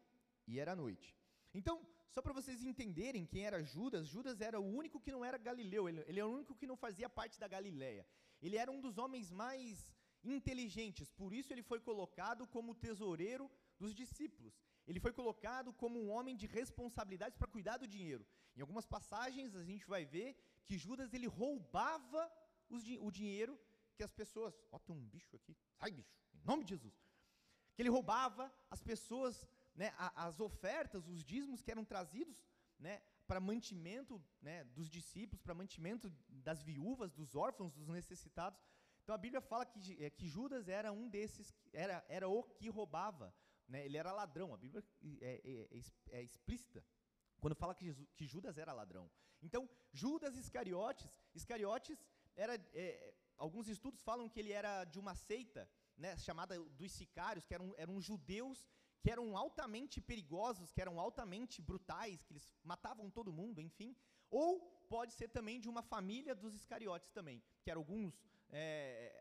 e 0.48 0.60
era 0.60 0.76
noite. 0.76 1.16
Então, 1.54 1.86
só 2.14 2.22
para 2.22 2.34
vocês 2.40 2.64
entenderem 2.64 3.26
quem 3.26 3.44
era 3.50 3.64
Judas, 3.74 4.08
Judas 4.08 4.40
era 4.40 4.60
o 4.60 4.70
único 4.80 5.00
que 5.04 5.12
não 5.12 5.26
era 5.26 5.38
galileu, 5.50 5.90
ele, 5.90 6.02
ele 6.08 6.20
era 6.20 6.28
o 6.28 6.36
único 6.38 6.56
que 6.60 6.68
não 6.72 6.78
fazia 6.86 7.10
parte 7.10 7.40
da 7.40 7.48
Galileia. 7.48 8.06
Ele 8.42 8.58
era 8.64 8.72
um 8.72 8.80
dos 8.86 8.98
homens 8.98 9.32
mais 9.32 9.92
inteligentes, 10.24 11.10
por 11.22 11.34
isso 11.34 11.52
ele 11.52 11.64
foi 11.72 11.80
colocado 11.80 12.46
como 12.56 12.76
tesoureiro 12.76 13.50
dos 13.80 13.94
discípulos. 14.02 14.54
Ele 14.86 15.00
foi 15.00 15.12
colocado 15.12 15.74
como 15.74 16.00
um 16.00 16.10
homem 16.16 16.36
de 16.36 16.46
responsabilidades 16.46 17.38
para 17.38 17.54
cuidar 17.56 17.78
do 17.78 17.88
dinheiro. 17.88 18.26
Em 18.56 18.62
algumas 18.62 18.86
passagens 18.86 19.56
a 19.56 19.64
gente 19.64 19.86
vai 19.88 20.06
ver 20.06 20.30
que 20.66 20.78
Judas 20.78 21.14
ele 21.14 21.28
roubava 21.28 22.32
o 22.70 23.12
dinheiro 23.12 23.60
que 23.96 24.04
as 24.04 24.12
pessoas. 24.12 24.54
Ó, 24.72 24.78
tem 24.80 24.96
um 24.96 25.06
bicho 25.16 25.36
aqui. 25.36 25.56
Sai, 25.80 25.92
bicho. 25.92 26.14
Em 26.36 26.46
nome 26.46 26.64
de 26.64 26.72
Jesus. 26.72 26.94
Que 27.76 27.82
ele 27.82 27.90
roubava 27.90 28.54
as 28.70 28.82
pessoas, 28.82 29.48
né, 29.76 29.94
as 29.98 30.40
ofertas, 30.40 31.08
os 31.08 31.24
dízimos 31.24 31.62
que 31.62 31.72
eram 31.72 31.84
trazidos 31.84 32.38
né, 32.80 33.02
para 33.28 33.40
mantimento 33.40 34.22
né, 34.42 34.64
dos 34.66 34.90
discípulos, 34.90 35.42
para 35.42 35.54
mantimento 35.54 36.10
das 36.28 36.62
viúvas, 36.62 37.12
dos 37.12 37.36
órfãos, 37.36 37.74
dos 37.74 37.88
necessitados. 37.88 38.60
Então 39.04 39.16
a 39.16 39.18
Bíblia 39.18 39.42
fala 39.42 39.66
que, 39.66 40.04
é, 40.04 40.10
que 40.10 40.28
Judas 40.28 40.68
era 40.68 40.92
um 40.92 41.10
desses, 41.10 41.54
era, 41.72 42.06
era 42.08 42.28
o 42.28 42.44
que 42.44 42.70
roubava, 42.70 43.34
né, 43.68 43.86
ele 43.86 43.98
era 43.98 44.12
ladrão. 44.12 44.54
A 44.54 44.58
Bíblia 44.58 44.84
é, 45.22 45.42
é, 45.44 45.78
é, 45.78 46.20
é 46.20 46.24
explícita 46.24 46.84
quando 47.40 47.56
fala 47.56 47.76
que, 47.76 47.86
Jesus, 47.86 48.08
que, 48.16 48.26
Judas 48.26 48.58
era 48.58 48.72
ladrão. 48.72 49.10
Então, 49.42 49.70
Judas 49.92 50.38
Iscariotes, 50.38 51.10
Iscariotes 51.36 52.00
era, 52.36 52.56
é, 52.74 53.14
alguns 53.38 53.68
estudos 53.68 54.02
falam 54.02 54.30
que 54.30 54.40
ele 54.40 54.54
era 54.54 54.86
de 54.86 54.98
uma 54.98 55.14
seita, 55.16 55.70
né, 55.98 56.18
chamada 56.18 56.58
dos 56.58 56.92
sicários, 56.94 57.46
que 57.46 57.54
eram, 57.54 57.74
eram 57.78 58.00
judeus 58.00 58.66
que 59.04 59.12
eram 59.12 59.38
altamente 59.38 60.00
perigosos, 60.02 60.72
que 60.72 60.82
eram 60.82 61.00
altamente 61.00 61.62
brutais, 61.62 62.24
que 62.24 62.34
eles 62.34 62.46
matavam 62.64 63.10
todo 63.18 63.38
mundo, 63.40 63.60
enfim. 63.60 63.94
Ou 64.32 64.62
pode 64.90 65.12
ser 65.14 65.28
também 65.28 65.60
de 65.60 65.68
uma 65.68 65.84
família 65.84 66.34
dos 66.34 66.56
Iscariotes 66.56 67.12
também, 67.12 67.44
que 67.62 67.70
eram 67.70 67.82
alguns 67.82 68.14
é, 68.56 69.12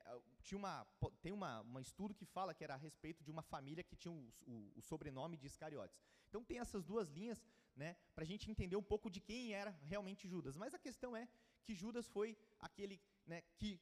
tinha 0.42 0.58
uma, 0.58 0.86
tem 1.22 1.32
uma, 1.32 1.62
um 1.62 1.80
estudo 1.80 2.14
que 2.14 2.26
fala 2.26 2.54
que 2.54 2.62
era 2.62 2.74
a 2.74 2.76
respeito 2.76 3.24
de 3.24 3.30
uma 3.30 3.42
família 3.42 3.82
que 3.82 3.96
tinha 3.96 4.12
o, 4.12 4.32
o, 4.46 4.72
o 4.76 4.82
sobrenome 4.82 5.36
de 5.36 5.46
Iscariotes. 5.46 5.98
Então 6.28 6.44
tem 6.44 6.58
essas 6.58 6.84
duas 6.84 7.08
linhas, 7.08 7.42
né, 7.74 7.96
para 8.14 8.24
a 8.24 8.26
gente 8.26 8.50
entender 8.50 8.76
um 8.76 8.82
pouco 8.82 9.10
de 9.10 9.20
quem 9.20 9.52
era 9.52 9.70
realmente 9.82 10.28
Judas. 10.28 10.56
Mas 10.56 10.74
a 10.74 10.78
questão 10.78 11.16
é 11.16 11.26
que 11.64 11.74
Judas 11.74 12.06
foi 12.08 12.36
aquele 12.60 13.00
né, 13.26 13.42
que 13.56 13.80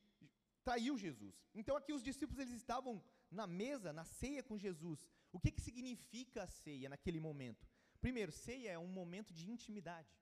traiu 0.63 0.97
Jesus. 0.97 1.35
Então 1.55 1.77
aqui 1.77 1.93
os 1.93 2.03
discípulos 2.03 2.41
eles 2.41 2.55
estavam 2.55 3.03
na 3.31 3.47
mesa, 3.47 3.93
na 3.93 4.05
ceia 4.05 4.43
com 4.43 4.57
Jesus. 4.57 5.09
O 5.33 5.39
que, 5.39 5.51
que 5.53 5.61
significa 5.61 6.43
a 6.43 6.47
ceia 6.47 6.89
naquele 6.89 7.21
momento? 7.21 7.67
Primeiro, 8.01 8.33
ceia 8.33 8.71
é 8.73 8.79
um 8.79 8.87
momento 8.87 9.33
de 9.33 9.49
intimidade. 9.51 10.13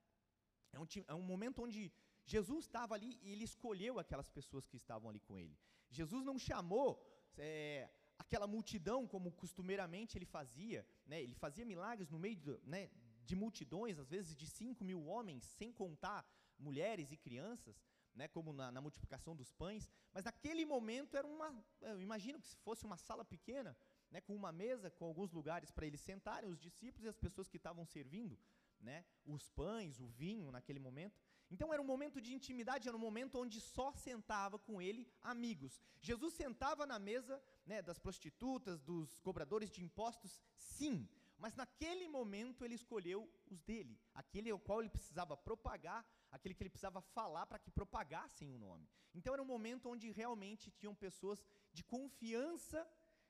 É 0.73 0.79
um, 0.79 0.87
é 1.07 1.15
um 1.15 1.23
momento 1.23 1.62
onde 1.62 1.93
Jesus 2.25 2.65
estava 2.67 2.95
ali 2.95 3.19
e 3.23 3.33
ele 3.33 3.45
escolheu 3.45 3.99
aquelas 3.99 4.29
pessoas 4.29 4.67
que 4.67 4.77
estavam 4.77 5.09
ali 5.09 5.21
com 5.21 5.38
ele. 5.38 5.57
Jesus 5.88 6.25
não 6.25 6.38
chamou 6.38 7.03
é, 7.38 7.88
aquela 8.19 8.47
multidão 8.47 9.07
como 9.07 9.33
costumeiramente 9.33 10.19
ele 10.19 10.27
fazia, 10.27 10.87
né? 11.07 11.23
ele 11.23 11.35
fazia 11.35 11.65
milagres 11.65 12.11
no 12.11 12.19
meio 12.19 12.37
de, 12.37 12.59
né, 12.65 12.91
de 13.25 13.35
multidões, 13.35 13.99
às 13.99 14.11
vezes 14.11 14.37
de 14.37 14.47
5 14.47 14.85
mil 14.85 15.07
homens, 15.07 15.45
sem 15.45 15.73
contar 15.73 16.27
mulheres 16.59 17.12
e 17.12 17.17
crianças, 17.17 17.77
né, 18.15 18.27
como 18.27 18.53
na, 18.53 18.73
na, 18.73 18.81
multiplicação 18.81 19.35
dos 19.35 19.53
pães, 19.53 19.88
mas 20.12 20.25
naquele 20.25 20.65
momento 20.67 21.17
era 21.17 21.27
uma, 21.27 21.55
eu 21.81 22.00
imagino 22.00 22.41
que 22.41 22.49
se 22.49 22.57
fosse 22.59 22.85
uma 22.85 22.97
sala 22.97 23.25
pequena, 23.25 23.77
né, 24.11 24.21
com 24.21 24.35
uma 24.35 24.53
mesa, 24.53 24.91
com 24.91 25.05
alguns 25.05 25.33
lugares 25.33 25.71
para 25.71 25.87
eles 25.87 26.00
sentarem, 26.00 26.49
os 26.49 26.59
discípulos 26.59 27.05
e 27.05 27.09
as 27.09 27.17
pessoas 27.17 27.49
que 27.49 27.57
estavam 27.57 27.85
servindo, 27.85 28.38
né, 28.81 29.05
os 29.25 29.49
pães, 29.50 30.00
o 30.00 30.07
vinho 30.07 30.50
naquele 30.50 30.79
momento. 30.79 31.19
Então 31.50 31.73
era 31.73 31.81
um 31.81 31.85
momento 31.85 32.21
de 32.21 32.35
intimidade, 32.35 32.88
era 32.88 32.97
um 32.97 33.00
momento 33.00 33.38
onde 33.38 33.61
só 33.61 33.93
sentava 33.93 34.59
com 34.59 34.81
ele 34.81 35.11
amigos. 35.23 35.81
Jesus 36.00 36.35
sentava 36.35 36.87
na 36.87 36.99
mesa 36.99 37.43
né, 37.67 37.81
das 37.83 37.99
prostitutas, 37.99 38.81
dos 38.83 39.19
cobradores 39.21 39.71
de 39.71 39.83
impostos, 39.83 40.41
sim, 40.57 41.09
mas 41.38 41.55
naquele 41.55 42.09
momento 42.09 42.65
ele 42.65 42.75
escolheu 42.75 43.31
os 43.47 43.61
dele, 43.62 43.99
aquele 44.12 44.50
ao 44.50 44.59
qual 44.59 44.81
ele 44.81 44.91
precisava 44.91 45.37
propagar, 45.37 46.05
aquele 46.31 46.55
que 46.55 46.62
ele 46.62 46.71
precisava 46.71 47.00
falar 47.00 47.47
para 47.47 47.59
que 47.59 47.71
propagassem 47.71 48.50
o 48.50 48.59
nome. 48.59 48.88
Então 49.15 49.33
era 49.33 49.43
um 49.43 49.47
momento 49.47 49.88
onde 49.88 50.11
realmente 50.11 50.71
tinham 50.71 50.95
pessoas 50.95 51.43
de 51.73 51.83
confiança 51.85 52.87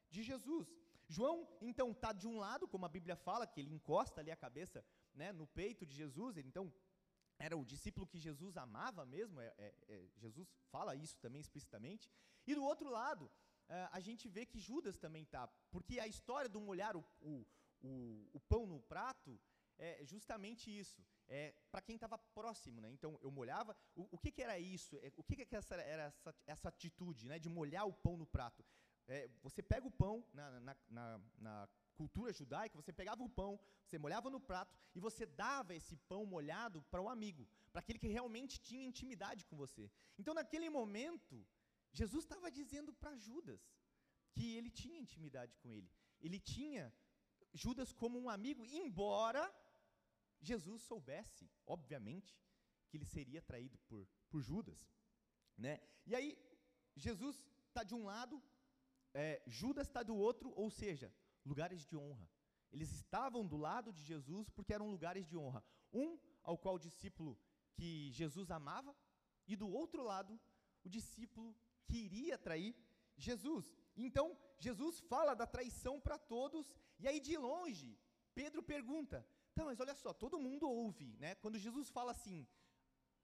de 0.09 0.23
Jesus. 0.23 0.67
João, 1.09 1.49
então, 1.61 1.91
está 1.93 2.12
de 2.12 2.27
um 2.27 2.38
lado, 2.38 2.69
como 2.69 2.85
a 2.85 2.88
Bíblia 2.88 3.17
fala, 3.17 3.47
que 3.47 3.61
ele 3.61 3.73
encosta 3.73 4.21
ali 4.21 4.31
a 4.31 4.37
cabeça 4.37 4.85
né, 5.15 5.33
no 5.33 5.47
peito 5.47 5.87
de 5.87 5.95
Jesus, 5.95 6.37
ele, 6.37 6.49
então 6.49 6.73
era 7.38 7.57
o 7.57 7.65
discípulo 7.65 8.07
que 8.07 8.19
Jesus 8.19 8.57
amava 8.57 9.07
mesmo, 9.07 9.41
é, 9.41 9.55
é, 9.59 9.75
é, 9.88 10.09
Jesus 10.17 10.49
fala 10.71 10.95
isso 10.95 11.17
também 11.19 11.41
explicitamente. 11.41 12.11
E 12.47 12.55
do 12.55 12.62
outro 12.62 12.91
lado, 12.91 13.31
é, 13.69 13.88
a 13.93 14.00
gente 14.00 14.29
vê 14.29 14.45
que 14.45 14.59
Judas 14.59 14.99
também 14.99 15.23
está, 15.23 15.47
porque 15.71 15.99
a 16.00 16.07
história 16.07 16.49
do 16.49 16.61
molhar 16.61 16.97
o, 16.97 17.05
o, 17.21 17.47
o, 17.81 18.31
o 18.35 18.41
pão 18.41 18.67
no 18.67 18.81
prato 18.81 19.41
é 19.79 20.05
justamente 20.05 20.77
isso. 20.77 21.00
É, 21.29 21.55
para 21.71 21.83
quem 21.83 21.95
estava 21.95 22.19
próximo, 22.19 22.81
né? 22.81 22.91
Então 22.91 23.19
eu 23.23 23.31
molhava. 23.31 23.77
O, 23.95 24.09
o 24.12 24.19
que, 24.19 24.33
que, 24.33 24.43
era 24.43 24.59
isso? 24.59 24.99
É, 25.03 25.12
o 25.17 25.23
que, 25.23 25.37
que 25.45 25.55
essa, 25.55 25.75
era 25.77 26.05
essa, 26.05 26.35
essa 26.47 26.69
atitude, 26.69 27.29
né? 27.29 27.38
De 27.38 27.49
molhar 27.49 27.87
o 27.87 27.93
pão 27.93 28.17
no 28.17 28.27
prato. 28.27 28.65
É, 29.09 29.29
você 29.43 29.62
pega 29.62 29.87
o 29.87 29.91
pão 29.91 30.25
na, 30.33 30.61
na, 30.61 30.77
na, 30.88 31.21
na 31.38 31.69
cultura 31.97 32.33
judaica, 32.33 32.81
você 32.81 32.93
pegava 32.93 33.23
o 33.23 33.29
pão, 33.41 33.59
você 33.85 33.99
molhava 33.99 34.29
no 34.35 34.41
prato 34.41 34.77
e 34.95 35.00
você 35.00 35.25
dava 35.27 35.75
esse 35.75 35.97
pão 36.11 36.25
molhado 36.27 36.83
para 36.91 37.03
um 37.03 37.09
amigo, 37.09 37.49
para 37.73 37.81
aquele 37.81 37.99
que 37.99 38.07
realmente 38.19 38.61
tinha 38.61 38.85
intimidade 38.91 39.45
com 39.47 39.57
você. 39.57 39.91
Então, 40.19 40.35
naquele 40.35 40.69
momento, 40.69 41.47
Jesus 41.93 42.25
estava 42.25 42.50
dizendo 42.50 42.93
para 42.93 43.17
Judas 43.17 43.62
que 44.33 44.55
ele 44.57 44.71
tinha 44.71 45.00
intimidade 45.05 45.57
com 45.57 45.73
ele. 45.73 45.91
Ele 46.21 46.38
tinha 46.38 46.93
Judas 47.53 47.93
como 47.93 48.19
um 48.19 48.29
amigo, 48.29 48.65
embora 48.67 49.43
Jesus 50.41 50.83
soubesse, 50.83 51.50
obviamente, 51.67 52.38
que 52.88 52.97
ele 52.97 53.05
seria 53.07 53.43
traído 53.43 53.79
por, 53.88 54.07
por 54.31 54.41
Judas. 54.43 54.79
Né? 55.57 55.81
E 56.07 56.15
aí, 56.15 56.38
Jesus 56.95 57.37
está 57.67 57.83
de 57.83 57.95
um 57.95 58.05
lado, 58.05 58.43
é, 59.15 59.43
Judas 59.47 59.87
está 59.87 60.03
do 60.03 60.17
outro, 60.17 60.53
ou 60.57 60.71
seja, 60.71 61.12
lugares 61.45 61.85
de 61.87 61.97
honra. 61.97 62.29
Eles 62.71 62.91
estavam 62.93 63.47
do 63.47 63.57
lado 63.57 63.93
de 63.93 64.03
Jesus 64.03 64.50
porque 64.50 64.75
eram 64.75 64.91
lugares 64.91 65.27
de 65.27 65.37
honra. 65.37 65.65
Um 65.93 66.19
ao 66.43 66.59
qual 66.59 66.75
o 66.75 66.79
discípulo 66.79 67.38
que 67.75 68.11
Jesus 68.12 68.50
amava, 68.50 68.95
e 69.47 69.57
do 69.57 69.69
outro 69.71 70.03
lado, 70.03 70.38
o 70.85 70.88
discípulo 70.88 71.57
que 71.87 71.97
iria 71.97 72.37
trair 72.37 72.75
Jesus. 73.17 73.75
Então, 73.97 74.37
Jesus 74.59 75.00
fala 75.00 75.35
da 75.35 75.47
traição 75.47 76.00
para 76.00 76.19
todos, 76.19 76.77
e 76.99 77.09
aí 77.09 77.21
de 77.21 77.37
longe, 77.37 77.99
Pedro 78.35 78.62
pergunta: 78.62 79.27
"Tá, 79.55 79.65
mas 79.65 79.81
olha 79.81 79.95
só, 79.95 80.12
todo 80.12 80.38
mundo 80.47 80.69
ouve, 80.69 81.17
né? 81.19 81.35
Quando 81.37 81.59
Jesus 81.59 81.88
fala 81.88 82.12
assim: 82.12 82.47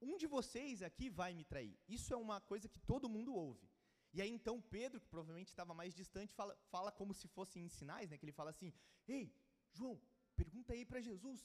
"Um 0.00 0.17
de 0.17 0.26
vocês 0.26 0.83
aqui 0.83 1.09
vai 1.11 1.35
me 1.35 1.45
trair". 1.45 1.79
Isso 1.88 2.12
é 2.14 2.17
uma 2.17 2.41
coisa 2.41 2.69
que 2.69 2.81
todo 2.81 3.09
mundo 3.09 3.35
ouve. 3.35 3.69
E 4.16 4.23
aí 4.23 4.30
então 4.38 4.56
Pedro, 4.76 5.00
que 5.00 5.09
provavelmente 5.14 5.49
estava 5.49 5.75
mais 5.80 5.92
distante, 6.00 6.33
fala, 6.40 6.54
fala 6.75 6.90
como 7.00 7.12
se 7.21 7.26
fossem 7.37 7.68
sinais, 7.68 8.09
né? 8.09 8.16
Que 8.18 8.25
ele 8.26 8.38
fala 8.40 8.50
assim: 8.50 8.73
Ei, 9.09 9.25
João, 9.73 10.00
pergunta 10.37 10.73
aí 10.73 10.85
para 10.90 11.00
Jesus, 11.09 11.40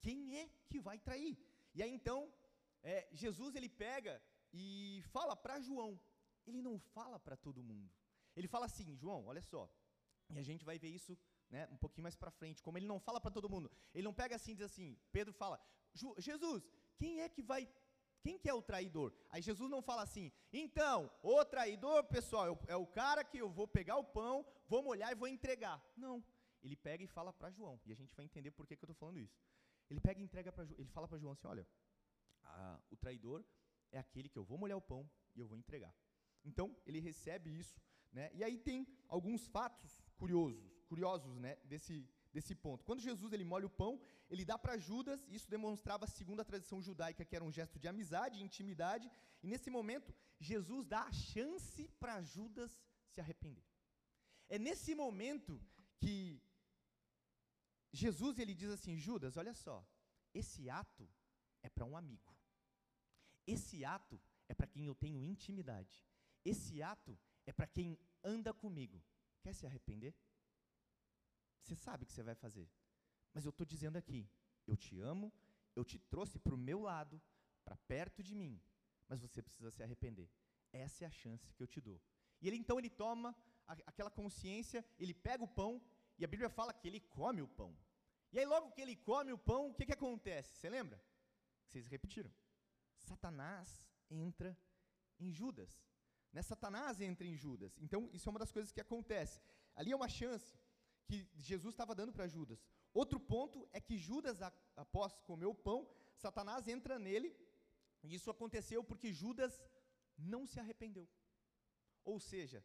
quem 0.00 0.18
é 0.40 0.48
que 0.70 0.80
vai 0.80 0.98
trair? 0.98 1.36
E 1.74 1.82
aí 1.82 1.92
então 1.98 2.32
é, 2.82 3.08
Jesus 3.12 3.54
ele 3.54 3.68
pega 3.68 4.22
e 4.52 5.02
fala 5.14 5.34
para 5.44 5.60
João. 5.60 5.92
Ele 6.46 6.60
não 6.60 6.78
fala 6.78 7.18
para 7.18 7.36
todo 7.36 7.62
mundo. 7.62 7.90
Ele 8.36 8.48
fala 8.48 8.66
assim, 8.66 8.94
João, 8.96 9.26
olha 9.26 9.42
só. 9.42 9.62
E 10.30 10.38
a 10.38 10.42
gente 10.42 10.64
vai 10.64 10.78
ver 10.78 10.88
isso 10.88 11.16
né, 11.48 11.68
um 11.70 11.76
pouquinho 11.76 12.02
mais 12.02 12.16
para 12.16 12.30
frente, 12.30 12.62
como 12.62 12.76
ele 12.78 12.86
não 12.86 13.00
fala 13.00 13.20
para 13.20 13.30
todo 13.30 13.48
mundo. 13.48 13.70
Ele 13.94 14.04
não 14.04 14.14
pega 14.14 14.36
assim 14.36 14.52
e 14.52 14.56
diz 14.56 14.66
assim, 14.66 14.98
Pedro 15.12 15.32
fala, 15.32 15.58
Jesus, 16.18 16.62
quem 16.98 17.20
é 17.20 17.28
que 17.28 17.42
vai 17.42 17.68
quem 18.24 18.38
que 18.38 18.48
é 18.48 18.54
o 18.54 18.62
traidor? 18.62 19.12
Aí 19.28 19.42
Jesus 19.42 19.68
não 19.70 19.82
fala 19.82 20.02
assim, 20.02 20.32
então, 20.50 21.10
o 21.22 21.44
traidor, 21.44 22.04
pessoal, 22.04 22.58
é 22.66 22.74
o 22.74 22.86
cara 22.86 23.22
que 23.22 23.36
eu 23.36 23.50
vou 23.50 23.68
pegar 23.68 23.96
o 23.98 24.04
pão, 24.18 24.46
vou 24.66 24.82
molhar 24.82 25.12
e 25.12 25.14
vou 25.14 25.28
entregar. 25.28 25.78
Não. 25.94 26.24
Ele 26.62 26.74
pega 26.74 27.04
e 27.04 27.06
fala 27.06 27.34
para 27.34 27.50
João, 27.50 27.78
e 27.84 27.92
a 27.92 27.94
gente 27.94 28.16
vai 28.16 28.24
entender 28.24 28.50
por 28.50 28.66
que, 28.66 28.76
que 28.76 28.82
eu 28.82 28.86
estou 28.86 28.94
falando 28.94 29.18
isso. 29.18 29.38
Ele 29.90 30.00
pega 30.00 30.18
e 30.18 30.24
entrega 30.24 30.50
para 30.50 30.64
ele 30.64 30.88
fala 30.88 31.06
para 31.06 31.18
João 31.18 31.34
assim, 31.34 31.46
olha, 31.46 31.68
o 32.90 32.96
traidor 32.96 33.44
é 33.92 33.98
aquele 33.98 34.30
que 34.30 34.38
eu 34.38 34.44
vou 34.44 34.56
molhar 34.56 34.78
o 34.78 34.80
pão 34.80 35.08
e 35.34 35.40
eu 35.40 35.46
vou 35.46 35.58
entregar. 35.58 35.94
Então, 36.42 36.74
ele 36.86 37.00
recebe 37.00 37.54
isso, 37.54 37.78
né? 38.10 38.30
E 38.32 38.42
aí 38.42 38.56
tem 38.56 38.86
alguns 39.06 39.46
fatos 39.48 40.02
curiosos, 40.16 40.82
curiosos, 40.88 41.36
né, 41.36 41.56
desse 41.64 42.08
desse 42.34 42.54
ponto. 42.64 42.84
Quando 42.88 43.06
Jesus 43.08 43.32
ele 43.32 43.46
molha 43.52 43.66
o 43.66 43.76
pão, 43.80 43.92
ele 44.28 44.44
dá 44.50 44.56
para 44.58 44.76
Judas, 44.76 45.20
isso 45.36 45.48
demonstrava, 45.56 46.06
segundo 46.06 46.40
a 46.40 46.48
tradição 46.50 46.82
judaica, 46.88 47.24
que 47.24 47.36
era 47.36 47.44
um 47.48 47.52
gesto 47.58 47.78
de 47.78 47.86
amizade, 47.92 48.42
intimidade, 48.42 49.08
e 49.42 49.46
nesse 49.52 49.70
momento, 49.70 50.12
Jesus 50.50 50.84
dá 50.94 51.02
a 51.02 51.12
chance 51.12 51.82
para 52.00 52.20
Judas 52.22 52.72
se 53.12 53.20
arrepender. 53.20 53.64
É 54.48 54.58
nesse 54.58 54.94
momento 54.94 55.60
que 56.00 56.42
Jesus 57.92 58.38
ele 58.38 58.54
diz 58.54 58.70
assim: 58.76 58.98
Judas, 58.98 59.36
olha 59.36 59.54
só, 59.54 59.76
esse 60.34 60.68
ato 60.68 61.08
é 61.62 61.70
para 61.70 61.84
um 61.84 61.96
amigo. 61.96 62.34
Esse 63.46 63.84
ato 63.84 64.20
é 64.48 64.54
para 64.54 64.66
quem 64.66 64.86
eu 64.86 64.94
tenho 64.94 65.22
intimidade. 65.22 66.04
Esse 66.44 66.82
ato 66.82 67.16
é 67.46 67.52
para 67.52 67.66
quem 67.66 67.98
anda 68.22 68.52
comigo. 68.52 69.02
Quer 69.42 69.54
se 69.54 69.66
arrepender? 69.66 70.14
Você 71.64 71.74
sabe 71.74 72.04
o 72.04 72.06
que 72.06 72.12
você 72.12 72.22
vai 72.22 72.34
fazer. 72.34 72.68
Mas 73.32 73.44
eu 73.44 73.50
estou 73.50 73.66
dizendo 73.66 73.96
aqui: 73.96 74.28
eu 74.66 74.76
te 74.76 75.00
amo, 75.00 75.32
eu 75.74 75.84
te 75.84 75.98
trouxe 75.98 76.38
para 76.38 76.54
o 76.54 76.58
meu 76.58 76.80
lado, 76.80 77.20
para 77.64 77.76
perto 77.76 78.22
de 78.22 78.34
mim, 78.34 78.60
mas 79.08 79.20
você 79.20 79.42
precisa 79.42 79.70
se 79.70 79.82
arrepender. 79.82 80.30
Essa 80.72 81.04
é 81.04 81.06
a 81.06 81.10
chance 81.10 81.52
que 81.54 81.62
eu 81.62 81.66
te 81.66 81.80
dou. 81.80 82.00
E 82.40 82.46
ele 82.46 82.56
então 82.56 82.78
ele 82.78 82.90
toma 82.90 83.34
aquela 83.66 84.10
consciência, 84.10 84.84
ele 84.98 85.14
pega 85.14 85.42
o 85.42 85.48
pão, 85.48 85.80
e 86.18 86.24
a 86.24 86.28
Bíblia 86.28 86.50
fala 86.50 86.74
que 86.74 86.86
ele 86.86 87.00
come 87.00 87.40
o 87.40 87.48
pão. 87.48 87.74
E 88.30 88.38
aí, 88.38 88.44
logo 88.44 88.72
que 88.72 88.82
ele 88.82 88.96
come 88.96 89.32
o 89.32 89.38
pão, 89.38 89.70
o 89.70 89.74
que, 89.74 89.86
que 89.86 89.92
acontece? 89.92 90.56
Você 90.56 90.68
lembra? 90.68 91.00
Vocês 91.66 91.86
repetiram. 91.86 92.32
Satanás 92.98 93.88
entra 94.10 94.58
em 95.18 95.30
Judas. 95.30 95.80
Né? 96.32 96.42
Satanás 96.42 97.00
entra 97.00 97.26
em 97.26 97.36
Judas. 97.36 97.78
Então, 97.78 98.10
isso 98.12 98.28
é 98.28 98.30
uma 98.30 98.40
das 98.40 98.50
coisas 98.50 98.72
que 98.72 98.80
acontece. 98.80 99.40
Ali 99.74 99.92
é 99.92 99.96
uma 99.96 100.08
chance 100.08 100.52
que 101.06 101.28
Jesus 101.34 101.74
estava 101.74 101.94
dando 101.94 102.12
para 102.12 102.26
Judas. 102.26 102.64
Outro 102.92 103.18
ponto 103.18 103.68
é 103.72 103.80
que 103.80 103.96
Judas, 103.98 104.40
após 104.76 105.12
comer 105.20 105.46
o 105.46 105.54
pão, 105.54 105.88
Satanás 106.16 106.68
entra 106.68 106.98
nele, 106.98 107.36
e 108.02 108.14
isso 108.14 108.30
aconteceu 108.30 108.82
porque 108.84 109.12
Judas 109.12 109.60
não 110.16 110.46
se 110.46 110.60
arrependeu. 110.60 111.08
Ou 112.04 112.20
seja, 112.20 112.64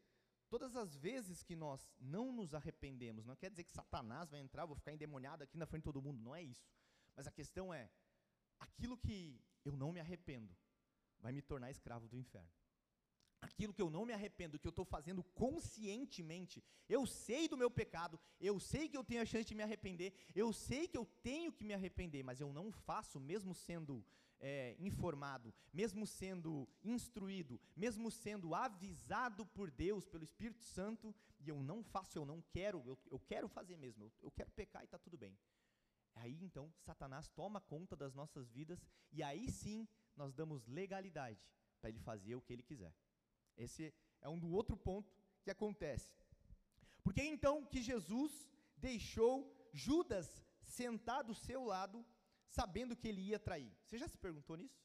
todas 0.49 0.75
as 0.75 0.95
vezes 0.95 1.41
que 1.41 1.55
nós 1.55 1.89
não 1.99 2.31
nos 2.31 2.53
arrependemos, 2.53 3.25
não 3.25 3.35
quer 3.35 3.49
dizer 3.49 3.63
que 3.63 3.71
Satanás 3.71 4.29
vai 4.29 4.39
entrar, 4.39 4.65
vou 4.65 4.75
ficar 4.75 4.91
endemoniado 4.91 5.43
aqui 5.43 5.57
na 5.57 5.65
frente 5.65 5.81
de 5.83 5.85
todo 5.85 6.01
mundo, 6.01 6.21
não 6.21 6.35
é 6.35 6.43
isso. 6.43 6.69
Mas 7.15 7.27
a 7.27 7.31
questão 7.31 7.73
é, 7.73 7.89
aquilo 8.59 8.97
que 8.97 9.41
eu 9.63 9.71
não 9.71 9.91
me 9.91 9.99
arrependo 9.99 10.55
vai 11.19 11.31
me 11.31 11.41
tornar 11.41 11.71
escravo 11.71 12.07
do 12.07 12.17
inferno 12.17 12.58
aquilo 13.41 13.73
que 13.73 13.81
eu 13.81 13.89
não 13.89 14.05
me 14.05 14.13
arrependo, 14.13 14.59
que 14.59 14.67
eu 14.67 14.71
estou 14.71 14.85
fazendo 14.85 15.23
conscientemente, 15.23 16.63
eu 16.87 17.05
sei 17.05 17.47
do 17.47 17.57
meu 17.57 17.71
pecado, 17.71 18.19
eu 18.39 18.59
sei 18.59 18.89
que 18.89 18.97
eu 18.97 19.03
tenho 19.03 19.21
a 19.21 19.25
chance 19.25 19.47
de 19.47 19.55
me 19.55 19.63
arrepender, 19.63 20.13
eu 20.35 20.51
sei 20.51 20.87
que 20.87 20.97
eu 20.97 21.05
tenho 21.23 21.51
que 21.51 21.63
me 21.63 21.73
arrepender, 21.73 22.23
mas 22.23 22.41
eu 22.41 22.51
não 22.51 22.71
faço, 22.71 23.19
mesmo 23.19 23.53
sendo 23.53 24.05
é, 24.39 24.75
informado, 24.79 25.53
mesmo 25.73 26.05
sendo 26.05 26.67
instruído, 26.83 27.59
mesmo 27.75 28.09
sendo 28.09 28.55
avisado 28.55 29.45
por 29.45 29.69
Deus, 29.69 30.05
pelo 30.05 30.23
Espírito 30.23 30.63
Santo, 30.63 31.13
e 31.39 31.49
eu 31.49 31.61
não 31.61 31.83
faço, 31.83 32.17
eu 32.17 32.25
não 32.25 32.41
quero, 32.41 32.83
eu, 32.85 32.97
eu 33.11 33.19
quero 33.19 33.47
fazer 33.47 33.77
mesmo, 33.77 34.05
eu, 34.05 34.11
eu 34.21 34.31
quero 34.31 34.51
pecar 34.51 34.81
e 34.81 34.85
está 34.85 34.97
tudo 34.97 35.17
bem. 35.17 35.37
Aí 36.15 36.43
então 36.43 36.73
Satanás 36.79 37.29
toma 37.29 37.61
conta 37.61 37.95
das 37.95 38.13
nossas 38.13 38.49
vidas 38.49 38.83
e 39.11 39.23
aí 39.23 39.49
sim 39.49 39.87
nós 40.15 40.33
damos 40.33 40.67
legalidade 40.67 41.39
para 41.79 41.89
ele 41.89 41.99
fazer 41.99 42.35
o 42.35 42.41
que 42.41 42.51
ele 42.51 42.63
quiser. 42.63 42.93
Esse 43.65 43.93
é 44.21 44.29
um 44.29 44.39
do 44.39 44.49
outro 44.59 44.75
ponto 44.77 45.13
que 45.43 45.51
acontece. 45.51 46.09
Por 47.03 47.13
que 47.13 47.21
então 47.21 47.65
que 47.65 47.81
Jesus 47.81 48.31
deixou 48.77 49.35
Judas 49.73 50.27
sentar 50.63 51.23
do 51.23 51.35
seu 51.35 51.63
lado, 51.63 52.05
sabendo 52.47 52.95
que 52.95 53.07
ele 53.09 53.21
ia 53.21 53.39
trair? 53.47 53.71
Você 53.83 53.97
já 53.97 54.07
se 54.07 54.17
perguntou 54.17 54.55
nisso? 54.55 54.81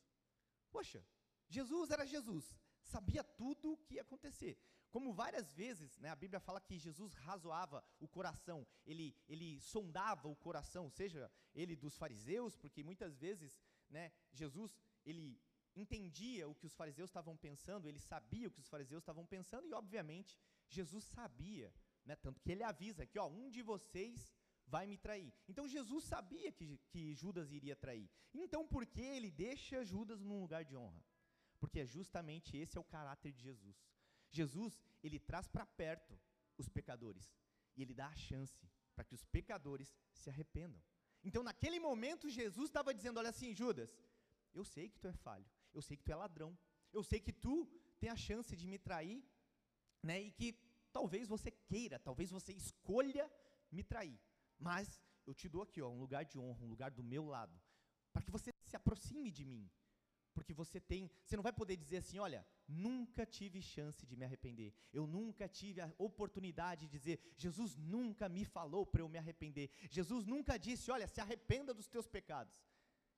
Poxa, 0.72 1.00
Jesus 1.48 1.90
era 1.90 2.04
Jesus, 2.04 2.44
sabia 2.82 3.22
tudo 3.22 3.72
o 3.72 3.76
que 3.76 3.94
ia 3.94 4.02
acontecer. 4.02 4.58
Como 4.90 5.12
várias 5.12 5.52
vezes, 5.52 5.98
né, 5.98 6.08
a 6.10 6.16
Bíblia 6.16 6.40
fala 6.40 6.60
que 6.60 6.78
Jesus 6.78 7.14
razoava 7.14 7.84
o 7.98 8.08
coração, 8.08 8.66
ele, 8.86 9.16
ele 9.28 9.60
sondava 9.60 10.28
o 10.28 10.36
coração, 10.36 10.88
seja 10.90 11.30
ele 11.52 11.74
dos 11.74 11.96
fariseus, 11.96 12.56
porque 12.56 12.82
muitas 12.82 13.16
vezes 13.18 13.60
né, 13.90 14.12
Jesus 14.32 14.78
ele 15.04 15.40
entendia 15.76 16.48
o 16.48 16.54
que 16.54 16.66
os 16.66 16.74
fariseus 16.74 17.10
estavam 17.10 17.36
pensando, 17.36 17.88
ele 17.88 17.98
sabia 17.98 18.48
o 18.48 18.50
que 18.50 18.60
os 18.60 18.68
fariseus 18.68 19.02
estavam 19.02 19.26
pensando, 19.26 19.66
e 19.66 19.72
obviamente 19.72 20.38
Jesus 20.68 21.04
sabia, 21.04 21.72
né, 22.04 22.16
tanto 22.16 22.40
que 22.40 22.52
ele 22.52 22.62
avisa 22.62 23.06
que 23.06 23.18
ó, 23.18 23.26
um 23.28 23.50
de 23.50 23.62
vocês 23.62 24.34
vai 24.66 24.86
me 24.86 24.96
trair. 24.96 25.32
Então 25.48 25.68
Jesus 25.68 26.04
sabia 26.04 26.50
que, 26.52 26.78
que 26.88 27.14
Judas 27.14 27.50
iria 27.52 27.76
trair. 27.76 28.08
Então 28.32 28.66
por 28.66 28.86
que 28.86 29.00
ele 29.00 29.30
deixa 29.30 29.84
Judas 29.84 30.22
num 30.22 30.40
lugar 30.40 30.64
de 30.64 30.76
honra? 30.76 31.04
Porque 31.60 31.80
é 31.80 31.86
justamente 31.86 32.56
esse 32.56 32.76
é 32.76 32.80
o 32.80 32.84
caráter 32.84 33.32
de 33.32 33.42
Jesus. 33.42 33.76
Jesus, 34.30 34.80
ele 35.02 35.18
traz 35.18 35.46
para 35.48 35.66
perto 35.66 36.18
os 36.56 36.68
pecadores 36.68 37.36
e 37.76 37.82
ele 37.82 37.94
dá 37.94 38.08
a 38.08 38.16
chance 38.16 38.68
para 38.94 39.04
que 39.04 39.14
os 39.14 39.24
pecadores 39.24 39.94
se 40.12 40.30
arrependam. 40.30 40.82
Então 41.22 41.42
naquele 41.42 41.80
momento 41.80 42.28
Jesus 42.28 42.68
estava 42.68 42.94
dizendo, 42.94 43.18
olha 43.18 43.30
assim, 43.30 43.54
Judas, 43.54 43.90
eu 44.52 44.64
sei 44.64 44.88
que 44.88 44.98
tu 44.98 45.08
é 45.08 45.12
falho, 45.12 45.46
eu 45.74 45.82
sei 45.82 45.96
que 45.96 46.04
tu 46.04 46.12
é 46.12 46.16
ladrão, 46.16 46.56
eu 46.92 47.02
sei 47.02 47.20
que 47.20 47.32
tu 47.32 47.66
tem 47.98 48.10
a 48.10 48.16
chance 48.16 48.56
de 48.56 48.66
me 48.66 48.78
trair, 48.78 49.22
né? 50.02 50.20
E 50.22 50.30
que 50.30 50.48
talvez 50.92 51.26
você 51.28 51.50
queira, 51.50 51.98
talvez 51.98 52.30
você 52.30 52.52
escolha 52.52 53.30
me 53.70 53.82
trair, 53.82 54.18
mas 54.58 55.00
eu 55.26 55.34
te 55.34 55.48
dou 55.48 55.62
aqui, 55.62 55.80
ó, 55.82 55.88
um 55.88 55.98
lugar 55.98 56.24
de 56.24 56.38
honra, 56.38 56.64
um 56.64 56.68
lugar 56.68 56.90
do 56.90 57.02
meu 57.02 57.24
lado, 57.24 57.58
para 58.12 58.22
que 58.22 58.30
você 58.30 58.50
se 58.62 58.76
aproxime 58.76 59.30
de 59.30 59.44
mim, 59.44 59.68
porque 60.32 60.52
você 60.52 60.80
tem, 60.80 61.10
você 61.24 61.36
não 61.36 61.42
vai 61.42 61.52
poder 61.52 61.76
dizer 61.76 61.98
assim, 61.98 62.18
olha, 62.18 62.46
nunca 62.68 63.24
tive 63.24 63.60
chance 63.62 64.06
de 64.06 64.16
me 64.16 64.24
arrepender, 64.24 64.72
eu 64.92 65.06
nunca 65.06 65.48
tive 65.48 65.80
a 65.80 65.92
oportunidade 65.98 66.86
de 66.86 66.92
dizer, 66.98 67.16
Jesus 67.36 67.76
nunca 67.76 68.28
me 68.28 68.44
falou 68.44 68.84
para 68.86 69.02
eu 69.02 69.08
me 69.08 69.18
arrepender, 69.18 69.70
Jesus 69.90 70.26
nunca 70.26 70.56
disse, 70.58 70.90
olha, 70.90 71.08
se 71.08 71.20
arrependa 71.20 71.72
dos 71.72 71.88
teus 71.88 72.06
pecados. 72.06 72.62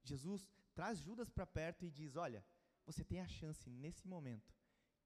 Jesus 0.02 0.46
traz 0.78 0.98
Judas 1.06 1.28
para 1.36 1.46
perto 1.46 1.84
e 1.86 1.90
diz: 1.90 2.14
Olha, 2.26 2.44
você 2.88 3.02
tem 3.10 3.20
a 3.20 3.28
chance 3.38 3.68
nesse 3.68 4.06
momento 4.14 4.54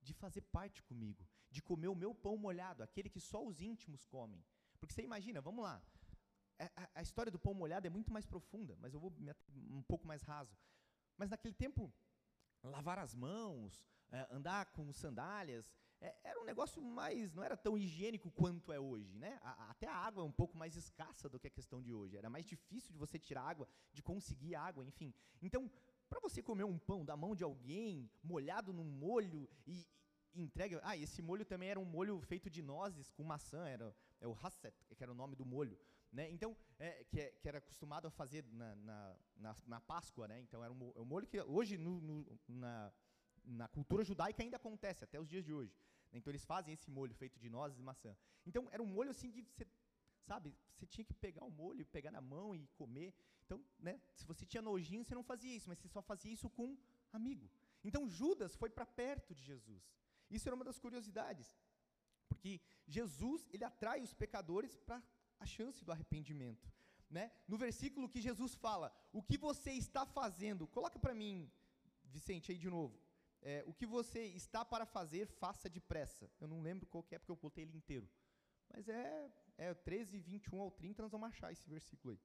de 0.02 0.12
fazer 0.12 0.42
parte 0.56 0.82
comigo, 0.82 1.22
de 1.50 1.62
comer 1.62 1.88
o 1.88 2.00
meu 2.02 2.12
pão 2.14 2.36
molhado, 2.36 2.82
aquele 2.82 3.08
que 3.08 3.20
só 3.20 3.40
os 3.50 3.60
íntimos 3.60 4.04
comem. 4.14 4.44
Porque 4.78 4.94
você 4.94 5.02
imagina, 5.02 5.40
vamos 5.40 5.62
lá, 5.62 5.76
a, 6.58 6.90
a 6.96 7.02
história 7.02 7.30
do 7.30 7.38
pão 7.38 7.54
molhado 7.54 7.86
é 7.86 7.90
muito 7.90 8.12
mais 8.12 8.26
profunda, 8.26 8.76
mas 8.80 8.92
eu 8.92 9.00
vou 9.00 9.12
um 9.78 9.82
pouco 9.82 10.06
mais 10.06 10.22
raso. 10.22 10.56
Mas 11.16 11.30
naquele 11.30 11.54
tempo, 11.54 11.92
lavar 12.62 12.98
as 12.98 13.14
mãos, 13.14 13.84
é, 14.10 14.26
andar 14.30 14.66
com 14.72 14.92
sandálias, 14.92 15.72
é, 16.00 16.14
era 16.24 16.40
um 16.40 16.44
negócio 16.44 16.82
mais, 16.82 17.32
não 17.32 17.42
era 17.42 17.56
tão 17.56 17.76
higiênico 17.76 18.30
quanto 18.30 18.72
é 18.72 18.80
hoje, 18.80 19.18
né? 19.18 19.38
A, 19.42 19.70
até 19.70 19.86
a 19.86 19.94
água 19.94 20.22
é 20.22 20.26
um 20.26 20.32
pouco 20.32 20.56
mais 20.56 20.74
escassa 20.74 21.28
do 21.28 21.38
que 21.38 21.46
a 21.46 21.50
questão 21.50 21.82
de 21.82 21.92
hoje. 21.92 22.16
Era 22.16 22.30
mais 22.30 22.46
difícil 22.46 22.92
de 22.92 22.98
você 22.98 23.18
tirar 23.18 23.42
água, 23.42 23.68
de 23.92 24.02
conseguir 24.02 24.54
água, 24.54 24.84
enfim. 24.84 25.12
Então, 25.42 25.70
para 26.08 26.20
você 26.20 26.42
comer 26.42 26.64
um 26.64 26.78
pão 26.78 27.04
da 27.04 27.16
mão 27.16 27.34
de 27.34 27.44
alguém, 27.44 28.10
molhado 28.22 28.72
num 28.72 28.84
molho 28.84 29.48
e, 29.66 29.86
e 30.34 30.42
entregue, 30.42 30.78
ah, 30.82 30.96
esse 30.96 31.20
molho 31.20 31.44
também 31.44 31.68
era 31.68 31.78
um 31.78 31.84
molho 31.84 32.20
feito 32.22 32.48
de 32.48 32.62
nozes 32.62 33.10
com 33.10 33.22
maçã, 33.22 33.68
era 33.68 33.94
é 34.20 34.26
o 34.26 34.32
hasset, 34.32 34.74
que 34.94 35.02
era 35.02 35.12
o 35.12 35.14
nome 35.14 35.34
do 35.34 35.44
molho. 35.44 35.78
Né? 36.12 36.30
Então, 36.30 36.56
é, 36.78 37.04
que, 37.04 37.20
é, 37.20 37.30
que, 37.40 37.48
era 37.48 37.58
acostumado 37.58 38.06
a 38.06 38.10
fazer 38.10 38.44
na, 38.50 38.74
na, 38.76 39.16
na, 39.36 39.56
na 39.66 39.80
Páscoa, 39.80 40.26
né? 40.26 40.40
Então 40.40 40.62
era 40.62 40.72
um, 40.72 40.92
é 40.96 41.04
molho 41.04 41.26
que 41.26 41.40
hoje 41.42 41.78
no, 41.78 42.00
no, 42.00 42.40
na, 42.48 42.92
na 43.44 43.68
cultura 43.68 44.04
judaica 44.04 44.42
ainda 44.42 44.56
acontece, 44.56 45.04
até 45.04 45.18
os 45.18 45.28
dias 45.28 45.44
de 45.44 45.52
hoje. 45.52 45.74
Então 46.12 46.30
eles 46.30 46.44
fazem 46.44 46.74
esse 46.74 46.90
molho 46.90 47.14
feito 47.14 47.38
de 47.38 47.48
nozes 47.48 47.78
e 47.78 47.82
maçã. 47.82 48.16
Então 48.46 48.68
era 48.70 48.82
um 48.82 48.86
molho 48.86 49.10
assim 49.10 49.30
que 49.30 49.42
você, 49.42 49.66
sabe, 50.22 50.54
você 50.74 50.86
tinha 50.86 51.04
que 51.04 51.14
pegar 51.14 51.44
o 51.44 51.50
molho, 51.50 51.86
pegar 51.86 52.10
na 52.10 52.20
mão 52.20 52.54
e 52.54 52.66
comer. 52.76 53.14
Então, 53.44 53.64
né, 53.78 54.00
se 54.14 54.24
você 54.24 54.44
tinha 54.44 54.62
nojinho, 54.62 55.04
você 55.04 55.14
não 55.14 55.22
fazia 55.22 55.54
isso, 55.54 55.68
mas 55.68 55.78
você 55.78 55.88
só 55.88 56.02
fazia 56.02 56.32
isso 56.32 56.48
com 56.50 56.66
um 56.66 56.78
amigo. 57.12 57.50
Então 57.82 58.08
Judas 58.08 58.54
foi 58.56 58.70
para 58.70 58.86
perto 58.86 59.34
de 59.34 59.42
Jesus. 59.42 59.82
Isso 60.30 60.48
era 60.48 60.54
uma 60.54 60.64
das 60.64 60.78
curiosidades. 60.78 61.58
Porque 62.28 62.60
Jesus, 62.86 63.48
ele 63.52 63.64
atrai 63.64 64.00
os 64.02 64.14
pecadores 64.14 64.76
para 64.76 65.02
a 65.38 65.46
chance 65.46 65.84
do 65.84 65.92
arrependimento. 65.92 66.70
Né? 67.08 67.32
No 67.48 67.56
versículo 67.56 68.08
que 68.08 68.20
Jesus 68.20 68.54
fala, 68.54 68.92
o 69.12 69.20
que 69.22 69.36
você 69.36 69.72
está 69.72 70.06
fazendo, 70.06 70.66
coloca 70.68 70.98
para 70.98 71.12
mim, 71.12 71.50
Vicente, 72.04 72.52
aí 72.52 72.58
de 72.58 72.70
novo 72.70 73.00
é, 73.42 73.64
o 73.66 73.72
que 73.72 73.86
você 73.86 74.24
está 74.26 74.64
para 74.64 74.84
fazer, 74.86 75.26
faça 75.26 75.68
depressa. 75.68 76.30
Eu 76.40 76.48
não 76.48 76.60
lembro 76.60 76.86
qual 76.86 77.02
que 77.02 77.14
é, 77.14 77.18
porque 77.18 77.32
eu 77.32 77.36
botei 77.36 77.64
ele 77.64 77.76
inteiro. 77.76 78.08
Mas 78.68 78.88
é, 78.88 79.30
é 79.56 79.74
13, 79.74 80.18
21 80.20 80.60
ao 80.60 80.70
30, 80.70 81.02
nós 81.02 81.12
vamos 81.12 81.28
achar 81.28 81.50
esse 81.50 81.68
versículo 81.68 82.12
aí. 82.12 82.20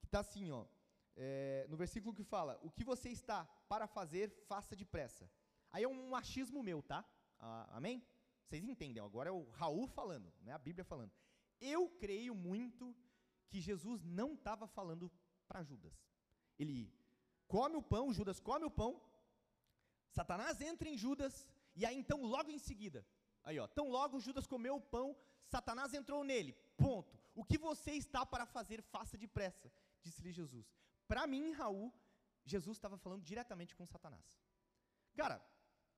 Que 0.00 0.06
está 0.06 0.20
assim, 0.20 0.50
ó. 0.50 0.66
É, 1.14 1.66
no 1.68 1.76
versículo 1.76 2.14
que 2.14 2.24
fala, 2.24 2.58
o 2.62 2.70
que 2.70 2.84
você 2.84 3.10
está 3.10 3.44
para 3.68 3.86
fazer, 3.86 4.30
faça 4.46 4.74
depressa. 4.74 5.30
Aí 5.70 5.84
é 5.84 5.88
um 5.88 6.08
machismo 6.08 6.62
meu, 6.62 6.82
tá? 6.82 7.04
Ah, 7.38 7.76
amém? 7.76 8.02
Vocês 8.44 8.64
entendem, 8.64 9.02
agora 9.02 9.28
é 9.28 9.32
o 9.32 9.48
Raul 9.50 9.86
falando, 9.86 10.32
né, 10.42 10.52
a 10.52 10.58
Bíblia 10.58 10.84
falando. 10.84 11.12
Eu 11.60 11.88
creio 11.88 12.34
muito 12.34 12.94
que 13.48 13.60
Jesus 13.60 14.02
não 14.02 14.34
estava 14.34 14.66
falando 14.66 15.10
para 15.46 15.62
Judas. 15.62 15.94
Ele 16.58 16.92
come 17.46 17.76
o 17.76 17.82
pão, 17.82 18.12
Judas 18.12 18.40
come 18.40 18.64
o 18.64 18.70
pão, 18.70 19.00
Satanás 20.12 20.60
entra 20.60 20.88
em 20.88 20.96
Judas, 20.96 21.48
e 21.74 21.86
aí 21.86 21.96
então, 21.96 22.22
logo 22.22 22.50
em 22.50 22.58
seguida, 22.58 23.04
aí 23.42 23.58
ó, 23.58 23.66
tão 23.66 23.88
logo 23.88 24.20
Judas 24.20 24.46
comeu 24.46 24.76
o 24.76 24.80
pão, 24.80 25.16
Satanás 25.46 25.94
entrou 25.94 26.22
nele, 26.22 26.52
ponto. 26.76 27.18
O 27.34 27.44
que 27.44 27.56
você 27.56 27.92
está 27.92 28.24
para 28.26 28.44
fazer, 28.44 28.82
faça 28.82 29.16
depressa, 29.16 29.72
disse-lhe 30.02 30.30
Jesus. 30.30 30.70
Para 31.08 31.26
mim, 31.26 31.52
Raul, 31.52 31.92
Jesus 32.44 32.76
estava 32.76 32.98
falando 32.98 33.22
diretamente 33.22 33.74
com 33.74 33.86
Satanás. 33.86 34.24
Cara, 35.14 35.42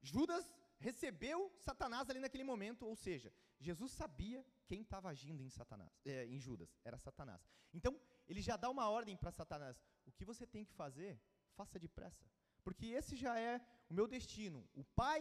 Judas 0.00 0.54
recebeu 0.78 1.52
Satanás 1.58 2.08
ali 2.08 2.20
naquele 2.20 2.44
momento, 2.44 2.86
ou 2.86 2.94
seja, 2.94 3.34
Jesus 3.58 3.90
sabia 3.92 4.46
quem 4.66 4.82
estava 4.82 5.08
agindo 5.08 5.42
em 5.42 5.50
Satanás, 5.50 5.90
é, 6.04 6.26
em 6.26 6.38
Judas, 6.38 6.78
era 6.84 6.98
Satanás. 6.98 7.44
Então, 7.72 8.00
ele 8.28 8.40
já 8.40 8.56
dá 8.56 8.70
uma 8.70 8.88
ordem 8.88 9.16
para 9.16 9.32
Satanás: 9.32 9.82
o 10.06 10.12
que 10.12 10.24
você 10.24 10.46
tem 10.46 10.64
que 10.64 10.72
fazer, 10.72 11.20
faça 11.56 11.78
depressa 11.78 12.24
porque 12.64 12.86
esse 12.86 13.14
já 13.24 13.38
é 13.38 13.60
o 13.90 13.94
meu 13.94 14.06
destino. 14.06 14.66
O 14.74 14.84
Pai 15.00 15.20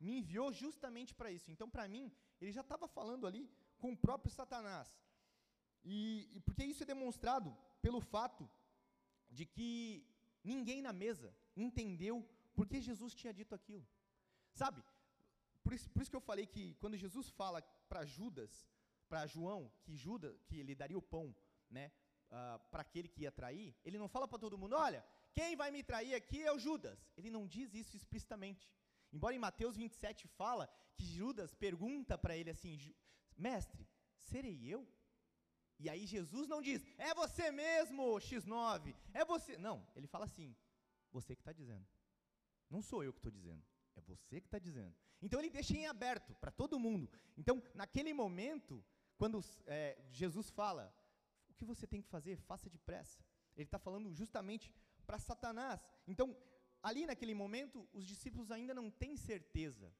me 0.00 0.18
enviou 0.18 0.52
justamente 0.52 1.12
para 1.14 1.30
isso. 1.30 1.50
Então, 1.50 1.68
para 1.68 1.88
mim, 1.88 2.12
Ele 2.40 2.52
já 2.52 2.60
estava 2.60 2.86
falando 2.86 3.26
ali 3.26 3.50
com 3.78 3.92
o 3.92 3.96
próprio 3.96 4.32
Satanás. 4.32 4.88
E, 5.84 6.28
e 6.32 6.40
porque 6.40 6.64
isso 6.64 6.82
é 6.82 6.86
demonstrado 6.86 7.54
pelo 7.82 8.00
fato 8.00 8.48
de 9.30 9.44
que 9.44 10.06
ninguém 10.42 10.80
na 10.80 10.92
mesa 10.92 11.34
entendeu 11.56 12.16
por 12.54 12.66
que 12.66 12.80
Jesus 12.80 13.14
tinha 13.14 13.34
dito 13.34 13.54
aquilo. 13.54 13.86
Sabe? 14.54 14.82
Por 15.62 15.72
isso, 15.72 15.90
por 15.90 16.00
isso 16.00 16.10
que 16.10 16.16
eu 16.16 16.20
falei 16.20 16.46
que 16.46 16.74
quando 16.74 16.96
Jesus 16.96 17.28
fala 17.30 17.60
para 17.88 18.04
Judas, 18.04 18.68
para 19.08 19.26
João, 19.26 19.70
que 19.82 19.96
Judas, 19.96 20.40
que 20.44 20.58
ele 20.58 20.74
daria 20.74 20.96
o 20.96 21.02
pão, 21.02 21.34
né, 21.70 21.90
uh, 22.30 22.58
para 22.70 22.82
aquele 22.82 23.08
que 23.08 23.22
ia 23.22 23.32
trair, 23.32 23.74
ele 23.84 23.98
não 23.98 24.08
fala 24.08 24.28
para 24.28 24.38
todo 24.38 24.58
mundo, 24.58 24.76
olha, 24.76 25.04
quem 25.34 25.56
vai 25.56 25.70
me 25.70 25.82
trair 25.82 26.14
aqui 26.14 26.42
é 26.42 26.52
o 26.52 26.58
Judas. 26.58 26.98
Ele 27.16 27.30
não 27.30 27.46
diz 27.46 27.74
isso 27.74 27.96
explicitamente. 27.96 28.70
Embora 29.12 29.34
em 29.34 29.38
Mateus 29.38 29.76
27 29.76 30.26
fala 30.28 30.68
que 30.96 31.04
Judas 31.04 31.54
pergunta 31.54 32.16
para 32.16 32.36
ele 32.36 32.50
assim, 32.50 32.78
mestre, 33.36 33.86
serei 34.22 34.58
eu? 34.64 34.86
E 35.78 35.90
aí 35.90 36.06
Jesus 36.06 36.46
não 36.48 36.62
diz, 36.62 36.84
é 36.96 37.12
você 37.14 37.50
mesmo, 37.50 38.04
X9, 38.14 38.94
é 39.12 39.24
você. 39.24 39.58
Não, 39.58 39.86
ele 39.96 40.06
fala 40.06 40.24
assim, 40.24 40.54
você 41.12 41.34
que 41.34 41.42
está 41.42 41.52
dizendo. 41.52 41.86
Não 42.70 42.80
sou 42.80 43.02
eu 43.02 43.12
que 43.12 43.18
estou 43.18 43.32
dizendo, 43.32 43.62
é 43.96 44.00
você 44.00 44.40
que 44.40 44.46
está 44.46 44.58
dizendo. 44.58 44.94
Então 45.20 45.40
ele 45.40 45.50
deixa 45.50 45.76
em 45.76 45.86
aberto 45.86 46.34
para 46.36 46.50
todo 46.50 46.78
mundo. 46.78 47.10
Então, 47.36 47.62
naquele 47.74 48.12
momento, 48.12 48.84
quando 49.16 49.40
é, 49.66 49.98
Jesus 50.10 50.50
fala, 50.50 50.94
o 51.48 51.54
que 51.54 51.64
você 51.64 51.86
tem 51.86 52.02
que 52.02 52.08
fazer, 52.08 52.36
faça 52.36 52.68
depressa. 52.68 53.24
Ele 53.56 53.66
está 53.66 53.78
falando 53.78 54.12
justamente 54.12 54.72
para 55.04 55.18
Satanás. 55.18 55.80
Então, 56.06 56.36
ali 56.82 57.06
naquele 57.06 57.34
momento, 57.34 57.88
os 57.92 58.06
discípulos 58.06 58.50
ainda 58.50 58.74
não 58.74 58.90
têm 58.90 59.16
certeza 59.16 59.94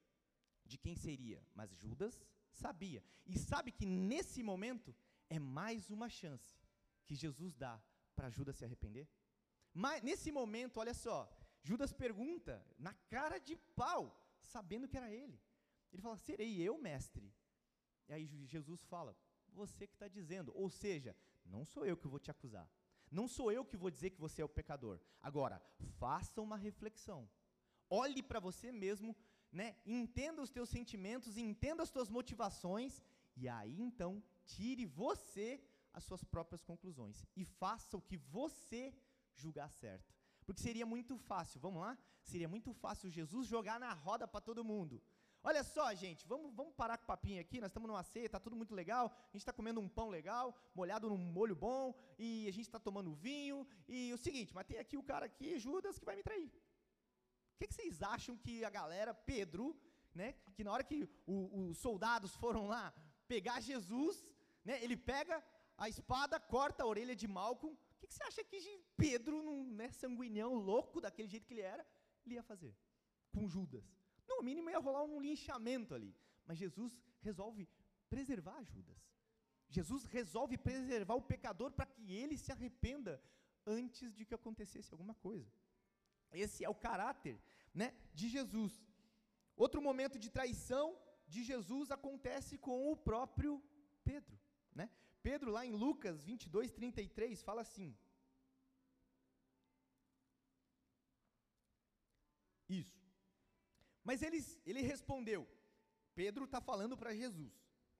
de 0.65 0.77
quem 0.77 0.95
seria, 0.95 1.45
mas 1.53 1.75
Judas 1.75 2.25
sabia. 2.51 3.03
E 3.25 3.37
sabe 3.37 3.71
que 3.71 3.85
nesse 3.85 4.41
momento 4.41 4.95
é 5.29 5.39
mais 5.39 5.89
uma 5.89 6.09
chance 6.09 6.59
que 7.05 7.15
Jesus 7.15 7.55
dá 7.55 7.81
para 8.15 8.29
Judas 8.29 8.55
se 8.55 8.65
arrepender? 8.65 9.07
Mas 9.73 10.01
nesse 10.01 10.31
momento, 10.31 10.79
olha 10.79 10.93
só, 10.93 11.29
Judas 11.61 11.91
pergunta 11.91 12.65
na 12.77 12.93
cara 13.09 13.37
de 13.37 13.55
pau, 13.75 14.01
sabendo 14.41 14.87
que 14.87 14.97
era 14.97 15.11
ele. 15.11 15.39
Ele 15.91 16.01
fala: 16.01 16.17
Serei 16.17 16.61
eu, 16.61 16.77
mestre? 16.77 17.33
E 18.07 18.13
aí 18.13 18.45
Jesus 18.45 18.83
fala: 18.85 19.17
Você 19.49 19.87
que 19.87 19.93
está 19.93 20.07
dizendo. 20.07 20.51
Ou 20.55 20.69
seja, 20.69 21.15
não 21.45 21.65
sou 21.65 21.85
eu 21.85 21.97
que 21.97 22.07
vou 22.07 22.19
te 22.19 22.31
acusar. 22.31 22.69
Não 23.17 23.27
sou 23.35 23.47
eu 23.57 23.63
que 23.63 23.81
vou 23.83 23.89
dizer 23.95 24.09
que 24.09 24.23
você 24.25 24.41
é 24.41 24.45
o 24.45 24.55
pecador. 24.59 24.99
Agora, 25.21 25.57
faça 26.01 26.41
uma 26.41 26.57
reflexão. 26.57 27.21
Olhe 27.89 28.21
para 28.29 28.41
você 28.47 28.73
mesmo, 28.85 29.15
né? 29.59 29.67
Entenda 29.85 30.41
os 30.41 30.49
teus 30.49 30.69
sentimentos, 30.77 31.37
entenda 31.37 31.81
as 31.81 31.91
tuas 31.95 32.09
motivações 32.09 33.01
e 33.41 33.47
aí 33.47 33.77
então 33.87 34.11
tire 34.53 34.85
você 34.85 35.47
as 35.93 36.03
suas 36.03 36.23
próprias 36.25 36.61
conclusões 36.61 37.25
e 37.37 37.45
faça 37.45 37.95
o 37.95 38.01
que 38.01 38.17
você 38.17 38.93
julgar 39.33 39.69
certo. 39.69 40.13
Porque 40.45 40.61
seria 40.61 40.85
muito 40.85 41.17
fácil, 41.17 41.59
vamos 41.61 41.81
lá? 41.85 41.97
Seria 42.21 42.49
muito 42.49 42.73
fácil 42.73 43.09
Jesus 43.09 43.47
jogar 43.47 43.79
na 43.79 43.93
roda 43.93 44.27
para 44.27 44.41
todo 44.41 44.69
mundo. 44.73 45.01
Olha 45.49 45.63
só, 45.63 45.93
gente, 45.93 46.25
vamos, 46.31 46.51
vamos 46.59 46.73
parar 46.73 46.97
com 46.97 47.03
o 47.03 47.07
papinho 47.13 47.39
aqui. 47.39 47.61
Nós 47.61 47.69
estamos 47.69 47.87
numa 47.87 48.03
ceia, 48.03 48.25
está 48.25 48.39
tudo 48.39 48.55
muito 48.55 48.73
legal. 48.73 49.05
A 49.15 49.31
gente 49.33 49.43
está 49.45 49.53
comendo 49.53 49.79
um 49.79 49.87
pão 49.87 50.09
legal, 50.09 50.55
molhado 50.73 51.07
num 51.07 51.17
molho 51.17 51.55
bom, 51.55 51.93
e 52.17 52.47
a 52.47 52.51
gente 52.51 52.65
está 52.65 52.79
tomando 52.79 53.13
vinho. 53.13 53.67
E 53.87 54.11
o 54.11 54.17
seguinte, 54.17 54.53
mas 54.55 54.65
tem 54.65 54.79
aqui 54.79 54.97
o 54.97 55.03
cara 55.03 55.27
aqui, 55.27 55.59
Judas, 55.59 55.99
que 55.99 56.05
vai 56.05 56.15
me 56.15 56.23
trair. 56.23 56.47
O 56.47 57.57
que, 57.59 57.67
que 57.67 57.75
vocês 57.75 58.01
acham 58.01 58.35
que 58.35 58.65
a 58.65 58.71
galera, 58.71 59.13
Pedro, 59.13 59.79
né, 60.13 60.33
que 60.55 60.63
na 60.63 60.71
hora 60.71 60.83
que 60.83 61.07
o, 61.27 61.69
os 61.69 61.77
soldados 61.77 62.35
foram 62.35 62.65
lá 62.67 62.91
pegar 63.27 63.59
Jesus, 63.59 64.23
né, 64.63 64.83
ele 64.83 64.97
pega 64.97 65.43
a 65.77 65.87
espada, 65.87 66.39
corta 66.39 66.83
a 66.83 66.87
orelha 66.87 67.15
de 67.15 67.27
Malcolm, 67.27 67.77
que, 67.99 68.07
que 68.07 68.13
você 68.13 68.23
acha 68.23 68.43
que 68.43 68.83
Pedro, 68.95 69.41
num, 69.41 69.63
né, 69.73 69.91
sanguinhão, 69.91 70.53
louco, 70.55 71.01
daquele 71.01 71.27
jeito 71.27 71.45
que 71.45 71.53
ele 71.53 71.61
era, 71.61 71.85
ele 72.25 72.35
ia 72.35 72.43
fazer 72.43 72.75
com 73.31 73.47
Judas? 73.47 73.83
No 74.27 74.41
mínimo 74.41 74.69
ia 74.69 74.79
rolar 74.79 75.03
um 75.03 75.19
linchamento 75.19 75.93
ali. 75.93 76.15
Mas 76.45 76.57
Jesus 76.57 76.93
resolve 77.21 77.67
preservar 78.09 78.63
Judas. 78.63 79.01
Jesus 79.69 80.05
resolve 80.05 80.57
preservar 80.57 81.15
o 81.15 81.21
pecador 81.21 81.71
para 81.71 81.85
que 81.85 82.13
ele 82.13 82.37
se 82.37 82.51
arrependa 82.51 83.21
antes 83.65 84.13
de 84.13 84.25
que 84.25 84.35
acontecesse 84.35 84.91
alguma 84.91 85.15
coisa. 85.15 85.51
Esse 86.31 86.63
é 86.63 86.69
o 86.69 86.75
caráter 86.75 87.39
né, 87.73 87.93
de 88.13 88.29
Jesus. 88.29 88.73
Outro 89.55 89.81
momento 89.81 90.19
de 90.19 90.29
traição 90.29 90.97
de 91.27 91.43
Jesus 91.43 91.91
acontece 91.91 92.57
com 92.57 92.91
o 92.91 92.95
próprio 92.95 93.63
Pedro. 94.03 94.39
Né? 94.73 94.89
Pedro, 95.23 95.51
lá 95.51 95.65
em 95.65 95.71
Lucas 95.71 96.23
22, 96.23 96.71
33, 96.71 97.41
fala 97.41 97.61
assim: 97.61 97.97
Isso. 102.67 103.04
Mas 104.05 104.21
ele, 104.21 104.39
ele 104.65 104.81
respondeu. 104.81 105.41
Pedro 106.21 106.45
está 106.45 106.61
falando 106.61 106.95
para 106.95 107.13
Jesus. 107.13 107.53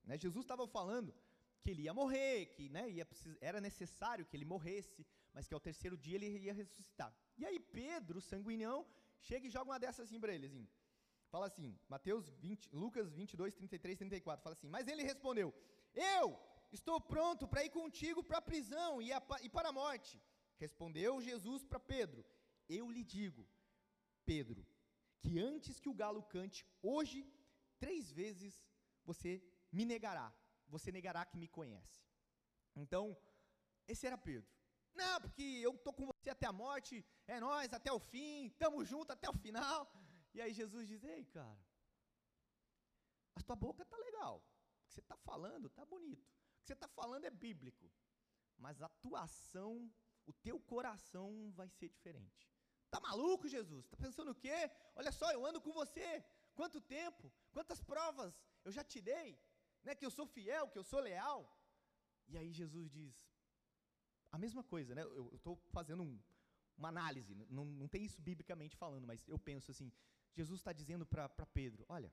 Né? 0.04 0.16
Jesus 0.16 0.44
estava 0.44 0.66
falando 0.66 1.14
que 1.60 1.70
ele 1.72 1.82
ia 1.82 1.92
morrer, 1.92 2.46
que 2.54 2.64
né, 2.70 2.88
ia, 2.88 3.06
era 3.40 3.60
necessário 3.60 4.24
que 4.24 4.36
ele 4.36 4.46
morresse, 4.54 5.04
mas 5.34 5.46
que 5.46 5.52
ao 5.52 5.60
terceiro 5.68 5.96
dia 5.98 6.14
ele 6.14 6.28
ia 6.46 6.54
ressuscitar. 6.54 7.14
E 7.36 7.44
aí 7.44 7.58
Pedro, 7.60 8.20
sanguinão, 8.20 8.86
chega 9.20 9.46
e 9.46 9.50
joga 9.50 9.70
uma 9.72 9.80
dessas 9.84 10.06
assim 10.06 10.18
para 10.18 10.32
ele, 10.32 10.46
assim. 10.46 10.66
Fala 11.28 11.46
assim, 11.46 11.76
Mateus 11.88 12.30
20, 12.44 12.70
Lucas 12.72 13.12
22, 13.12 13.54
33, 13.56 13.98
34, 13.98 14.42
fala 14.42 14.54
assim, 14.54 14.68
mas 14.68 14.86
ele 14.86 15.02
respondeu, 15.02 15.52
eu 15.92 16.26
Estou 16.72 17.00
pronto 17.00 17.46
para 17.46 17.64
ir 17.64 17.70
contigo 17.70 18.22
para 18.22 18.38
a 18.38 18.42
prisão 18.42 19.00
e, 19.00 19.12
a, 19.12 19.22
e 19.42 19.48
para 19.48 19.68
a 19.68 19.72
morte. 19.72 20.20
Respondeu 20.58 21.20
Jesus 21.20 21.62
para 21.64 21.78
Pedro: 21.78 22.24
Eu 22.68 22.90
lhe 22.90 23.04
digo, 23.04 23.46
Pedro, 24.24 24.66
que 25.20 25.38
antes 25.38 25.80
que 25.80 25.88
o 25.88 25.94
galo 25.94 26.22
cante, 26.22 26.66
hoje, 26.82 27.26
três 27.78 28.10
vezes 28.10 28.64
você 29.04 29.42
me 29.72 29.84
negará. 29.84 30.34
Você 30.68 30.90
negará 30.90 31.24
que 31.24 31.38
me 31.38 31.48
conhece. 31.48 32.04
Então, 32.74 33.16
esse 33.86 34.06
era 34.06 34.18
Pedro. 34.18 34.50
Não, 34.94 35.20
porque 35.20 35.42
eu 35.42 35.74
estou 35.74 35.92
com 35.92 36.06
você 36.06 36.30
até 36.30 36.46
a 36.46 36.52
morte, 36.52 37.04
é 37.26 37.38
nós 37.38 37.72
até 37.72 37.92
o 37.92 37.98
fim, 37.98 38.46
estamos 38.46 38.88
juntos 38.88 39.10
até 39.10 39.28
o 39.28 39.34
final. 39.34 39.90
E 40.34 40.40
aí 40.40 40.52
Jesus 40.52 40.88
diz: 40.88 41.04
Ei, 41.04 41.24
cara, 41.26 41.58
a 43.34 43.42
tua 43.42 43.56
boca 43.56 43.82
está 43.82 43.96
legal, 43.96 44.38
o 44.38 44.86
que 44.86 44.94
você 44.94 45.00
está 45.00 45.16
falando 45.16 45.66
está 45.66 45.84
bonito 45.84 46.36
que 46.66 46.66
você 46.66 46.72
está 46.72 46.88
falando 46.88 47.24
é 47.24 47.30
bíblico, 47.30 47.88
mas 48.58 48.82
a 48.82 48.86
atuação, 48.86 49.88
o 50.26 50.32
teu 50.32 50.58
coração 50.58 51.52
vai 51.52 51.68
ser 51.68 51.88
diferente. 51.88 52.52
Tá 52.96 53.00
maluco, 53.00 53.46
Jesus? 53.46 53.84
Está 53.84 53.96
pensando 54.04 54.30
o 54.30 54.34
quê? 54.34 54.58
Olha 54.94 55.12
só, 55.12 55.30
eu 55.30 55.44
ando 55.44 55.60
com 55.60 55.72
você. 55.80 56.24
Quanto 56.54 56.80
tempo? 56.80 57.30
Quantas 57.52 57.80
provas 57.90 58.32
eu 58.64 58.72
já 58.72 58.82
te 58.82 59.02
dei? 59.02 59.38
Né, 59.84 59.94
que 59.94 60.06
eu 60.06 60.10
sou 60.10 60.26
fiel, 60.26 60.70
que 60.72 60.78
eu 60.78 60.84
sou 60.92 61.00
leal. 61.00 61.40
E 62.26 62.38
aí 62.38 62.50
Jesus 62.60 62.90
diz 62.90 63.14
a 64.32 64.38
mesma 64.38 64.64
coisa, 64.64 64.94
né? 64.94 65.02
Eu 65.02 65.30
estou 65.34 65.56
fazendo 65.76 66.02
um, 66.04 66.18
uma 66.78 66.88
análise, 66.88 67.34
não, 67.34 67.66
não 67.66 67.86
tem 67.86 68.02
isso 68.02 68.20
biblicamente 68.20 68.74
falando, 68.74 69.06
mas 69.06 69.28
eu 69.28 69.38
penso 69.38 69.70
assim: 69.70 69.92
Jesus 70.32 70.60
está 70.60 70.72
dizendo 70.72 71.04
para 71.04 71.28
Pedro: 71.52 71.84
olha, 71.90 72.10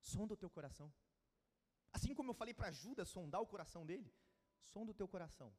sonda 0.00 0.34
o 0.34 0.36
teu 0.36 0.50
coração. 0.50 0.92
Assim 1.92 2.12
como 2.12 2.30
eu 2.30 2.34
falei 2.34 2.52
para 2.52 2.72
Judas 2.72 3.08
sondar 3.08 3.40
o 3.40 3.46
coração 3.46 3.86
dele, 3.86 4.12
sonda 4.64 4.90
o 4.90 4.94
teu 4.94 5.06
coração. 5.06 5.56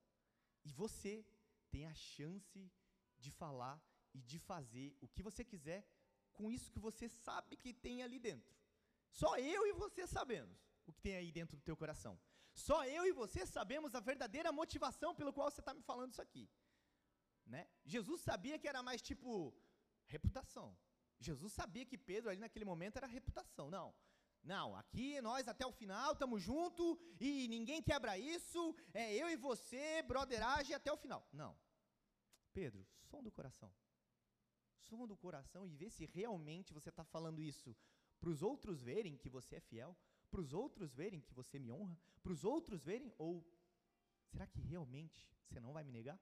E 0.65 0.71
você 0.73 1.25
tem 1.71 1.87
a 1.87 1.93
chance 1.93 2.69
de 3.17 3.31
falar 3.31 3.81
e 4.17 4.21
de 4.31 4.39
fazer 4.51 4.87
o 5.05 5.07
que 5.13 5.25
você 5.27 5.43
quiser 5.51 5.81
com 6.37 6.51
isso 6.55 6.71
que 6.73 6.85
você 6.87 7.07
sabe 7.25 7.55
que 7.63 7.73
tem 7.85 7.97
ali 8.05 8.19
dentro. 8.29 8.53
Só 9.19 9.31
eu 9.37 9.61
e 9.69 9.73
você 9.83 10.05
sabemos 10.17 10.57
o 10.85 10.91
que 10.93 11.01
tem 11.07 11.15
aí 11.15 11.31
dentro 11.39 11.55
do 11.57 11.63
teu 11.69 11.77
coração. 11.81 12.13
Só 12.53 12.77
eu 12.97 13.03
e 13.05 13.11
você 13.11 13.41
sabemos 13.45 13.93
a 13.93 13.99
verdadeira 13.99 14.51
motivação 14.51 15.13
pelo 15.19 15.33
qual 15.33 15.49
você 15.49 15.61
está 15.61 15.73
me 15.73 15.83
falando 15.89 16.11
isso 16.13 16.21
aqui. 16.27 16.45
Né? 17.45 17.67
Jesus 17.85 18.21
sabia 18.21 18.59
que 18.59 18.67
era 18.67 18.81
mais 18.89 19.01
tipo 19.09 19.29
reputação. 20.05 20.67
Jesus 21.19 21.53
sabia 21.53 21.85
que 21.85 21.97
Pedro 21.97 22.29
ali 22.29 22.39
naquele 22.39 22.65
momento 22.65 22.97
era 22.97 23.07
reputação. 23.07 23.69
Não, 23.77 23.87
não, 24.43 24.75
aqui 24.75 25.19
nós 25.21 25.47
até 25.47 25.65
o 25.65 25.71
final 25.71 26.13
estamos 26.13 26.41
juntos 26.41 26.97
e 27.19 27.47
ninguém 27.47 27.81
quebra 27.81 28.17
isso, 28.17 28.75
é 28.93 29.13
eu 29.13 29.29
e 29.29 29.35
você, 29.35 30.01
broderagem 30.03 30.75
até 30.75 30.91
o 30.91 30.97
final. 30.97 31.27
Não. 31.33 31.57
Pedro, 32.53 32.87
som 33.09 33.21
do 33.21 33.31
coração. 33.31 33.71
Som 34.79 35.07
do 35.07 35.17
coração 35.17 35.65
e 35.65 35.75
vê 35.75 35.89
se 35.89 36.05
realmente 36.05 36.73
você 36.73 36.89
está 36.89 37.03
falando 37.03 37.41
isso 37.41 37.75
para 38.19 38.29
os 38.29 38.41
outros 38.41 38.81
verem 38.81 39.17
que 39.17 39.29
você 39.29 39.55
é 39.55 39.59
fiel, 39.59 39.95
para 40.29 40.41
os 40.41 40.53
outros 40.53 40.93
verem 40.93 41.21
que 41.21 41.33
você 41.33 41.59
me 41.59 41.71
honra, 41.71 41.97
para 42.21 42.31
os 42.31 42.43
outros 42.43 42.83
verem, 42.83 43.13
ou 43.17 43.45
será 44.27 44.45
que 44.47 44.59
realmente 44.59 45.29
você 45.45 45.59
não 45.59 45.73
vai 45.73 45.83
me 45.83 45.91
negar? 45.91 46.19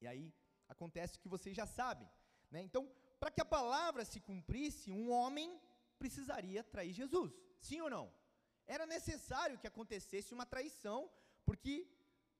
E 0.00 0.06
aí 0.06 0.34
acontece 0.68 1.16
o 1.16 1.20
que 1.20 1.28
vocês 1.28 1.56
já 1.56 1.66
sabem. 1.66 2.08
Né? 2.50 2.62
Então, 2.62 2.90
para 3.20 3.30
que 3.30 3.40
a 3.40 3.44
palavra 3.44 4.04
se 4.04 4.20
cumprisse, 4.20 4.90
um 4.90 5.10
homem 5.10 5.60
precisaria 5.98 6.64
trair 6.64 6.92
Jesus. 6.92 7.32
Sim 7.60 7.80
ou 7.80 7.90
não? 7.90 8.12
Era 8.66 8.86
necessário 8.86 9.58
que 9.58 9.66
acontecesse 9.66 10.34
uma 10.34 10.46
traição, 10.46 11.10
porque 11.44 11.88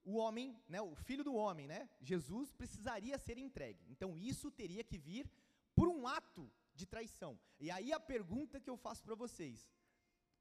o 0.04 0.16
homem, 0.16 0.60
né, 0.68 0.80
o 0.80 0.94
filho 0.94 1.24
do 1.24 1.34
homem, 1.34 1.66
né, 1.66 1.88
Jesus 2.00 2.52
precisaria 2.52 3.18
ser 3.18 3.38
entregue. 3.38 3.84
Então 3.88 4.18
isso 4.18 4.50
teria 4.50 4.82
que 4.82 4.98
vir 4.98 5.30
por 5.74 5.88
um 5.88 6.06
ato 6.06 6.50
de 6.74 6.86
traição. 6.86 7.38
E 7.58 7.70
aí 7.70 7.92
a 7.92 8.00
pergunta 8.00 8.60
que 8.60 8.70
eu 8.70 8.76
faço 8.76 9.02
para 9.04 9.14
vocês: 9.14 9.70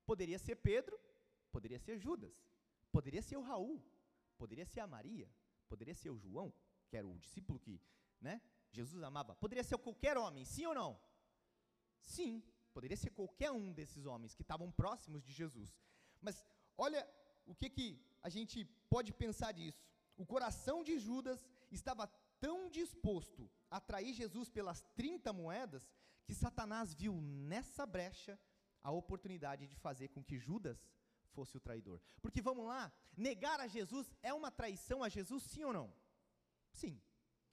poderia 0.06 0.40
ser 0.40 0.56
Pedro, 0.56 1.00
poderia 1.52 1.80
ser 1.80 1.98
Judas, 1.98 2.44
poderia 2.92 3.22
ser 3.22 3.38
o 3.38 3.42
Raul, 3.42 3.84
poderia 4.38 4.66
ser 4.66 4.80
a 4.80 4.88
Maria, 4.88 5.30
poderia 5.68 5.94
ser 5.94 6.10
o 6.10 6.18
João, 6.18 6.54
que 6.90 6.98
era 6.98 7.08
o 7.08 7.18
discípulo 7.18 7.60
que, 7.60 7.80
né, 8.20 8.42
Jesus 8.72 9.04
amava. 9.04 9.36
Poderia 9.36 9.64
ser 9.64 9.78
qualquer 9.78 10.18
homem, 10.18 10.46
sim 10.46 10.66
ou 10.66 10.74
não? 10.74 11.00
Sim, 12.00 12.44
poderia 12.74 12.98
ser 12.98 13.12
qualquer 13.12 13.52
um 13.52 13.72
desses 13.72 14.06
homens 14.06 14.34
que 14.34 14.42
estavam 14.42 14.72
próximos 14.72 15.24
de 15.24 15.32
Jesus. 15.32 15.78
Mas 16.20 16.46
olha 16.78 17.08
o 17.46 17.54
que 17.54 17.70
que 17.70 18.11
a 18.22 18.30
gente 18.30 18.66
pode 18.90 19.12
pensar 19.12 19.52
disso. 19.52 19.84
O 20.18 20.26
coração 20.26 20.84
de 20.84 21.00
Judas 21.00 21.48
estava 21.72 22.08
tão 22.40 22.70
disposto 22.70 23.50
a 23.70 23.80
trair 23.80 24.14
Jesus 24.14 24.50
pelas 24.50 24.82
30 24.96 25.32
moedas 25.32 25.90
que 26.26 26.34
Satanás 26.34 26.94
viu 26.94 27.20
nessa 27.22 27.86
brecha 27.86 28.40
a 28.84 28.92
oportunidade 28.92 29.68
de 29.68 29.76
fazer 29.76 30.10
com 30.10 30.24
que 30.24 30.38
Judas 30.38 30.88
fosse 31.32 31.56
o 31.56 31.60
traidor. 31.60 32.02
Porque 32.22 32.42
vamos 32.42 32.66
lá, 32.66 32.92
negar 33.16 33.60
a 33.60 33.68
Jesus 33.68 34.12
é 34.22 34.34
uma 34.34 34.52
traição 34.52 35.04
a 35.04 35.10
Jesus, 35.10 35.44
sim 35.44 35.64
ou 35.64 35.74
não? 35.74 35.94
Sim, 36.72 37.02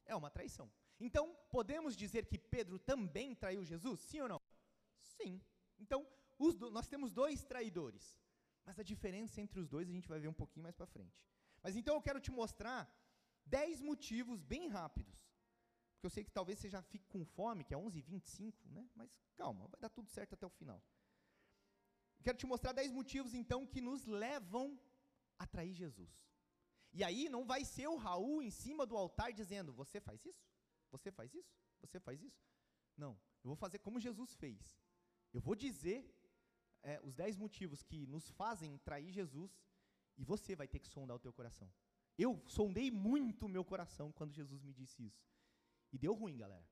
é 0.05 0.15
uma 0.17 0.31
traição. 0.31 0.71
Então, 1.01 1.37
podemos 1.51 1.97
dizer 1.97 2.27
que 2.27 2.39
Pedro 2.39 2.79
também 2.79 3.35
traiu 3.35 3.65
Jesus, 3.65 4.01
sim 4.01 4.21
ou 4.21 4.29
não? 4.29 4.43
Sim. 5.01 5.41
Então, 5.79 6.07
do, 6.39 6.71
nós 6.71 6.89
temos 6.89 7.13
dois 7.13 7.45
traidores. 7.45 8.19
Mas 8.69 8.79
a 8.79 8.83
diferença 8.83 9.41
entre 9.41 9.59
os 9.63 9.67
dois 9.75 9.89
a 9.89 9.95
gente 9.97 10.11
vai 10.13 10.21
ver 10.21 10.29
um 10.29 10.39
pouquinho 10.41 10.65
mais 10.65 10.77
para 10.79 10.87
frente. 10.95 11.19
Mas 11.63 11.75
então 11.75 11.95
eu 11.95 12.03
quero 12.07 12.21
te 12.21 12.31
mostrar 12.31 12.81
dez 13.47 13.81
motivos 13.81 14.43
bem 14.43 14.65
rápidos. 14.69 15.19
Porque 15.93 16.09
eu 16.09 16.11
sei 16.17 16.23
que 16.23 16.31
talvez 16.31 16.59
você 16.59 16.69
já 16.69 16.83
fique 16.83 17.07
com 17.15 17.25
fome, 17.25 17.65
que 17.65 17.73
é 17.73 17.79
11h25, 17.79 18.53
né? 18.77 18.87
Mas 18.95 19.11
calma, 19.39 19.67
vai 19.69 19.81
dar 19.81 19.89
tudo 19.89 20.11
certo 20.11 20.35
até 20.35 20.45
o 20.45 20.51
final. 20.51 20.83
Quero 22.23 22.37
te 22.37 22.47
mostrar 22.53 22.75
dez 22.75 22.93
motivos, 22.93 23.33
então, 23.33 23.67
que 23.67 23.81
nos 23.81 24.05
levam 24.05 24.79
a 25.39 25.47
trair 25.47 25.73
Jesus. 25.73 26.13
E 26.93 27.03
aí 27.03 27.31
não 27.31 27.47
vai 27.47 27.65
ser 27.65 27.89
o 27.89 27.97
Raul 27.97 28.43
em 28.43 28.51
cima 28.51 28.85
do 28.85 28.99
altar 28.99 29.33
dizendo: 29.33 29.73
Você 29.73 29.99
faz 29.99 30.27
isso? 30.27 30.47
Você 30.91 31.11
faz 31.11 31.35
isso? 31.35 31.57
Você 31.81 31.99
faz 31.99 32.21
isso? 32.23 32.45
Não. 32.95 33.13
Eu 33.43 33.49
vou 33.53 33.57
fazer 33.57 33.79
como 33.79 33.99
Jesus 33.99 34.35
fez. 34.35 34.79
Eu 35.33 35.41
vou 35.41 35.55
dizer 35.55 35.99
é, 36.83 37.01
os 37.03 37.15
dez 37.15 37.37
motivos 37.37 37.83
que 37.83 38.07
nos 38.07 38.29
fazem 38.31 38.79
trair 38.79 39.11
Jesus 39.13 39.61
e 40.17 40.25
você 40.25 40.55
vai 40.55 40.67
ter 40.67 40.79
que 40.79 40.89
sondar 40.89 41.17
o 41.17 41.21
teu 41.21 41.33
coração. 41.33 41.73
Eu 42.17 42.43
sondei 42.47 42.91
muito 42.91 43.47
o 43.47 43.49
meu 43.49 43.65
coração 43.65 44.11
quando 44.13 44.33
Jesus 44.33 44.63
me 44.63 44.73
disse 44.73 45.07
isso. 45.07 45.25
E 45.93 45.99
deu 45.99 46.15
ruim, 46.15 46.37
galera. 46.37 46.69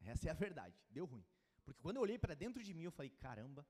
Essa 0.00 0.28
é 0.28 0.30
a 0.30 0.34
verdade, 0.34 0.78
deu 0.90 1.06
ruim. 1.06 1.24
Porque 1.64 1.82
quando 1.82 1.96
eu 1.96 2.02
olhei 2.02 2.18
para 2.18 2.34
dentro 2.34 2.62
de 2.62 2.72
mim, 2.74 2.84
eu 2.84 2.92
falei: 2.92 3.10
caramba, 3.10 3.66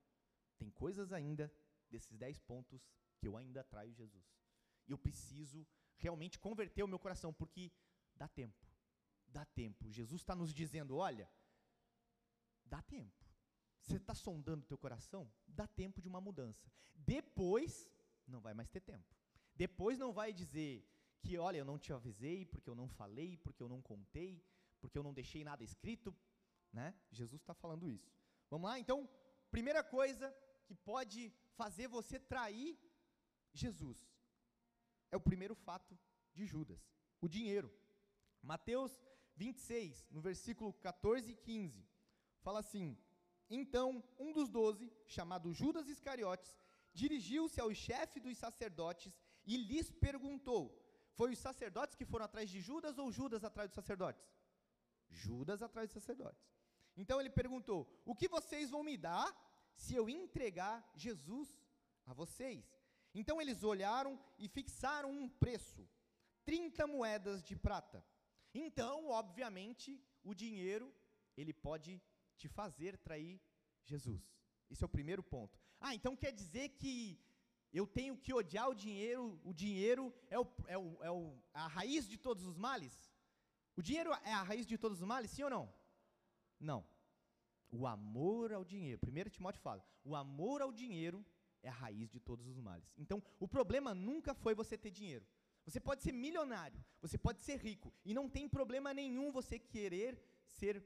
tem 0.59 0.71
coisas 0.71 1.13
ainda 1.13 1.53
desses 1.89 2.17
dez 2.17 2.39
pontos 2.39 2.87
que 3.19 3.27
eu 3.27 3.37
ainda 3.37 3.65
traio 3.65 3.95
Jesus. 3.95 4.27
E 4.87 4.91
eu 4.91 4.99
preciso 4.99 5.67
realmente 5.97 6.39
converter 6.39 6.83
o 6.83 6.89
meu 6.89 6.99
coração, 6.99 7.33
porque 7.33 7.73
dá 8.15 8.29
tempo. 8.29 8.67
Dá 9.29 9.45
tempo. 9.45 9.91
Jesus 9.91 10.21
está 10.21 10.35
nos 10.35 10.53
dizendo: 10.53 10.97
olha, 10.97 11.31
dá 12.65 12.83
tempo. 12.83 13.26
Você 13.87 13.99
está 13.99 14.15
sondando 14.15 14.65
o 14.65 14.67
teu 14.67 14.77
coração? 14.77 15.31
Dá 15.47 15.67
tempo 15.67 16.03
de 16.03 16.09
uma 16.09 16.21
mudança. 16.21 16.69
Depois, 16.93 17.89
não 18.27 18.41
vai 18.41 18.53
mais 18.53 18.69
ter 18.69 18.81
tempo. 18.81 19.15
Depois 19.55 19.97
não 19.97 20.13
vai 20.13 20.33
dizer 20.33 20.85
que, 21.23 21.39
olha, 21.39 21.59
eu 21.59 21.65
não 21.65 21.79
te 21.79 21.93
avisei, 21.93 22.45
porque 22.45 22.69
eu 22.69 22.75
não 22.75 22.89
falei, 22.89 23.37
porque 23.37 23.63
eu 23.63 23.69
não 23.69 23.81
contei, 23.81 24.45
porque 24.81 24.99
eu 24.99 25.05
não 25.05 25.15
deixei 25.15 25.45
nada 25.45 25.63
escrito, 25.63 26.15
né? 26.73 26.95
Jesus 27.13 27.41
está 27.41 27.55
falando 27.55 27.89
isso. 27.89 28.13
Vamos 28.51 28.69
lá? 28.69 28.77
Então, 28.77 29.09
primeira 29.53 29.85
coisa 29.85 30.37
que 30.67 30.75
pode 30.75 31.33
fazer 31.55 31.87
você 31.87 32.19
trair 32.19 32.77
Jesus 33.53 34.05
é 35.13 35.17
o 35.17 35.21
primeiro 35.21 35.55
fato 35.55 35.97
de 36.35 36.45
Judas, 36.45 36.91
o 37.21 37.29
dinheiro. 37.29 37.73
Mateus 38.43 39.01
26, 39.37 40.09
no 40.11 40.21
versículo 40.21 40.73
14 40.73 41.31
e 41.31 41.37
15, 41.37 41.87
fala 42.43 42.59
assim: 42.59 42.99
Então 43.49 44.03
um 44.19 44.33
dos 44.33 44.49
doze, 44.49 44.93
chamado 45.07 45.53
Judas 45.53 45.89
Iscariotes, 45.89 46.57
dirigiu-se 46.93 47.61
ao 47.61 47.73
chefe 47.75 48.19
dos 48.21 48.37
sacerdotes 48.39 49.13
e 49.45 49.57
lhes 49.57 49.91
perguntou: 49.91 50.63
Foi 51.13 51.33
os 51.33 51.39
sacerdotes 51.39 51.95
que 51.95 52.05
foram 52.05 52.25
atrás 52.25 52.51
de 52.51 52.61
Judas 52.61 52.99
ou 52.99 53.13
Judas 53.13 53.45
atrás 53.45 53.71
dos 53.71 53.75
sacerdotes? 53.75 54.25
Judas 55.09 55.63
atrás 55.63 55.89
dos 55.89 56.03
sacerdotes. 56.03 56.45
Então 56.97 57.21
ele 57.21 57.31
perguntou: 57.31 57.89
O 58.05 58.15
que 58.15 58.29
vocês 58.29 58.71
vão 58.71 58.83
me 58.83 58.97
dar 58.97 59.29
se 59.75 59.95
eu 59.95 60.09
entregar 60.09 60.91
Jesus 60.95 61.49
a 62.05 62.13
vocês? 62.13 62.65
Então 63.15 63.41
eles 63.41 63.63
olharam 63.63 64.19
e 64.39 64.49
fixaram 64.49 65.11
um 65.11 65.29
preço: 65.29 65.89
30 66.45 66.87
moedas 66.87 67.43
de 67.43 67.55
prata. 67.55 68.05
Então, 68.53 69.09
obviamente, 69.09 70.03
o 70.25 70.35
dinheiro, 70.35 70.93
ele 71.37 71.53
pode 71.53 72.03
te 72.37 72.49
fazer 72.49 72.97
trair 72.99 73.41
Jesus. 73.85 74.23
Esse 74.71 74.83
é 74.83 74.87
o 74.87 74.89
primeiro 74.97 75.23
ponto. 75.23 75.59
Ah, 75.81 75.95
então 75.95 76.17
quer 76.17 76.33
dizer 76.33 76.71
que 76.71 77.21
eu 77.73 77.87
tenho 77.87 78.17
que 78.17 78.33
odiar 78.33 78.69
o 78.69 78.75
dinheiro, 78.75 79.41
o 79.45 79.53
dinheiro 79.53 80.13
é, 80.29 80.39
o, 80.39 80.47
é, 80.67 80.79
o, 80.79 81.03
é 81.03 81.11
o, 81.11 81.39
a 81.53 81.67
raiz 81.67 82.09
de 82.09 82.19
todos 82.19 82.45
os 82.45 82.57
males? 82.57 82.95
O 83.77 83.83
dinheiro 83.83 84.11
é 84.25 84.33
a 84.33 84.43
raiz 84.43 84.67
de 84.67 84.79
todos 84.79 85.01
os 85.01 85.07
males, 85.07 85.31
sim 85.31 85.43
ou 85.43 85.51
não? 85.51 85.73
Não. 86.59 86.87
O 87.71 87.87
amor 87.87 88.53
ao 88.53 88.65
dinheiro, 88.65 89.01
1 89.07 89.31
Timóteo 89.31 89.61
fala, 89.61 89.85
o 90.05 90.15
amor 90.15 90.63
ao 90.63 90.73
dinheiro 90.73 91.25
é 91.63 91.69
a 91.69 91.73
raiz 91.73 92.11
de 92.11 92.21
todos 92.21 92.47
os 92.47 92.59
males. 92.59 92.91
Então, 92.97 93.23
o 93.39 93.47
problema 93.47 93.95
nunca 93.95 94.33
foi 94.35 94.55
você 94.55 94.79
ter 94.79 94.91
dinheiro. 94.91 95.27
Você 95.65 95.81
pode 95.81 96.03
ser 96.03 96.13
milionário, 96.13 96.83
você 97.01 97.19
pode 97.19 97.41
ser 97.43 97.57
rico, 97.59 97.93
e 98.05 98.15
não 98.15 98.29
tem 98.29 98.49
problema 98.49 98.95
nenhum 98.95 99.33
você 99.33 99.59
querer 99.59 100.17
ser 100.47 100.83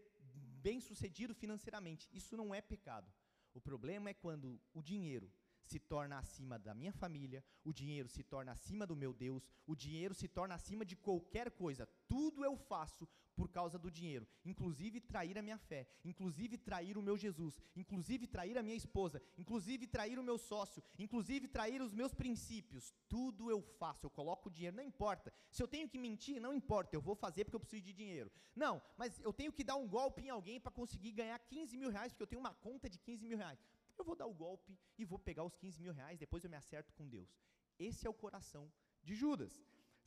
bem-sucedido 0.60 1.34
financeiramente. 1.34 2.08
Isso 2.12 2.36
não 2.36 2.54
é 2.54 2.60
pecado. 2.60 3.10
O 3.52 3.60
problema 3.60 4.10
é 4.10 4.14
quando 4.14 4.60
o 4.72 4.82
dinheiro 4.82 5.32
se 5.70 5.78
torna 5.78 6.18
acima 6.18 6.58
da 6.58 6.74
minha 6.74 6.92
família, 6.92 7.44
o 7.64 7.72
dinheiro 7.72 8.08
se 8.08 8.24
torna 8.24 8.50
acima 8.52 8.84
do 8.84 8.96
meu 8.96 9.12
Deus, 9.14 9.48
o 9.64 9.76
dinheiro 9.76 10.14
se 10.20 10.26
torna 10.26 10.56
acima 10.56 10.84
de 10.84 10.96
qualquer 10.96 11.48
coisa. 11.52 11.88
Tudo 12.08 12.44
eu 12.44 12.56
faço 12.56 13.08
por 13.36 13.48
causa 13.48 13.78
do 13.78 13.90
dinheiro, 13.90 14.26
inclusive 14.44 15.00
trair 15.00 15.38
a 15.38 15.42
minha 15.42 15.56
fé, 15.56 15.86
inclusive 16.04 16.58
trair 16.58 16.98
o 16.98 17.02
meu 17.08 17.16
Jesus, 17.16 17.54
inclusive 17.76 18.26
trair 18.26 18.58
a 18.58 18.62
minha 18.62 18.76
esposa, 18.76 19.22
inclusive 19.38 19.86
trair 19.86 20.18
o 20.18 20.24
meu 20.24 20.36
sócio, 20.36 20.82
inclusive 20.98 21.46
trair 21.46 21.80
os 21.80 21.94
meus 21.94 22.12
princípios. 22.12 22.92
Tudo 23.08 23.48
eu 23.48 23.62
faço, 23.78 24.04
eu 24.04 24.10
coloco 24.10 24.48
o 24.48 24.52
dinheiro, 24.52 24.76
não 24.76 24.84
importa. 24.84 25.32
Se 25.52 25.62
eu 25.62 25.68
tenho 25.68 25.88
que 25.88 25.98
mentir, 25.98 26.40
não 26.40 26.52
importa, 26.52 26.96
eu 26.96 27.00
vou 27.00 27.14
fazer 27.14 27.44
porque 27.44 27.56
eu 27.56 27.60
preciso 27.60 27.84
de 27.84 27.92
dinheiro. 27.92 28.30
Não, 28.54 28.82
mas 28.98 29.20
eu 29.20 29.32
tenho 29.32 29.52
que 29.52 29.64
dar 29.64 29.76
um 29.76 29.88
golpe 29.88 30.20
em 30.22 30.30
alguém 30.30 30.60
para 30.60 30.72
conseguir 30.72 31.12
ganhar 31.12 31.38
15 31.38 31.76
mil 31.76 31.90
reais, 31.90 32.12
porque 32.12 32.24
eu 32.24 32.32
tenho 32.32 32.40
uma 32.40 32.54
conta 32.54 32.90
de 32.90 32.98
15 32.98 33.24
mil 33.24 33.38
reais 33.38 33.60
eu 34.00 34.04
vou 34.10 34.16
dar 34.22 34.26
o 34.26 34.38
golpe 34.44 34.78
e 34.98 35.04
vou 35.04 35.18
pegar 35.18 35.44
os 35.44 35.56
15 35.56 35.80
mil 35.84 35.92
reais, 36.00 36.18
depois 36.18 36.42
eu 36.42 36.50
me 36.50 36.56
acerto 36.56 36.92
com 36.94 37.08
Deus. 37.16 37.30
Esse 37.78 38.06
é 38.06 38.10
o 38.10 38.20
coração 38.24 38.64
de 39.02 39.14
Judas. 39.14 39.52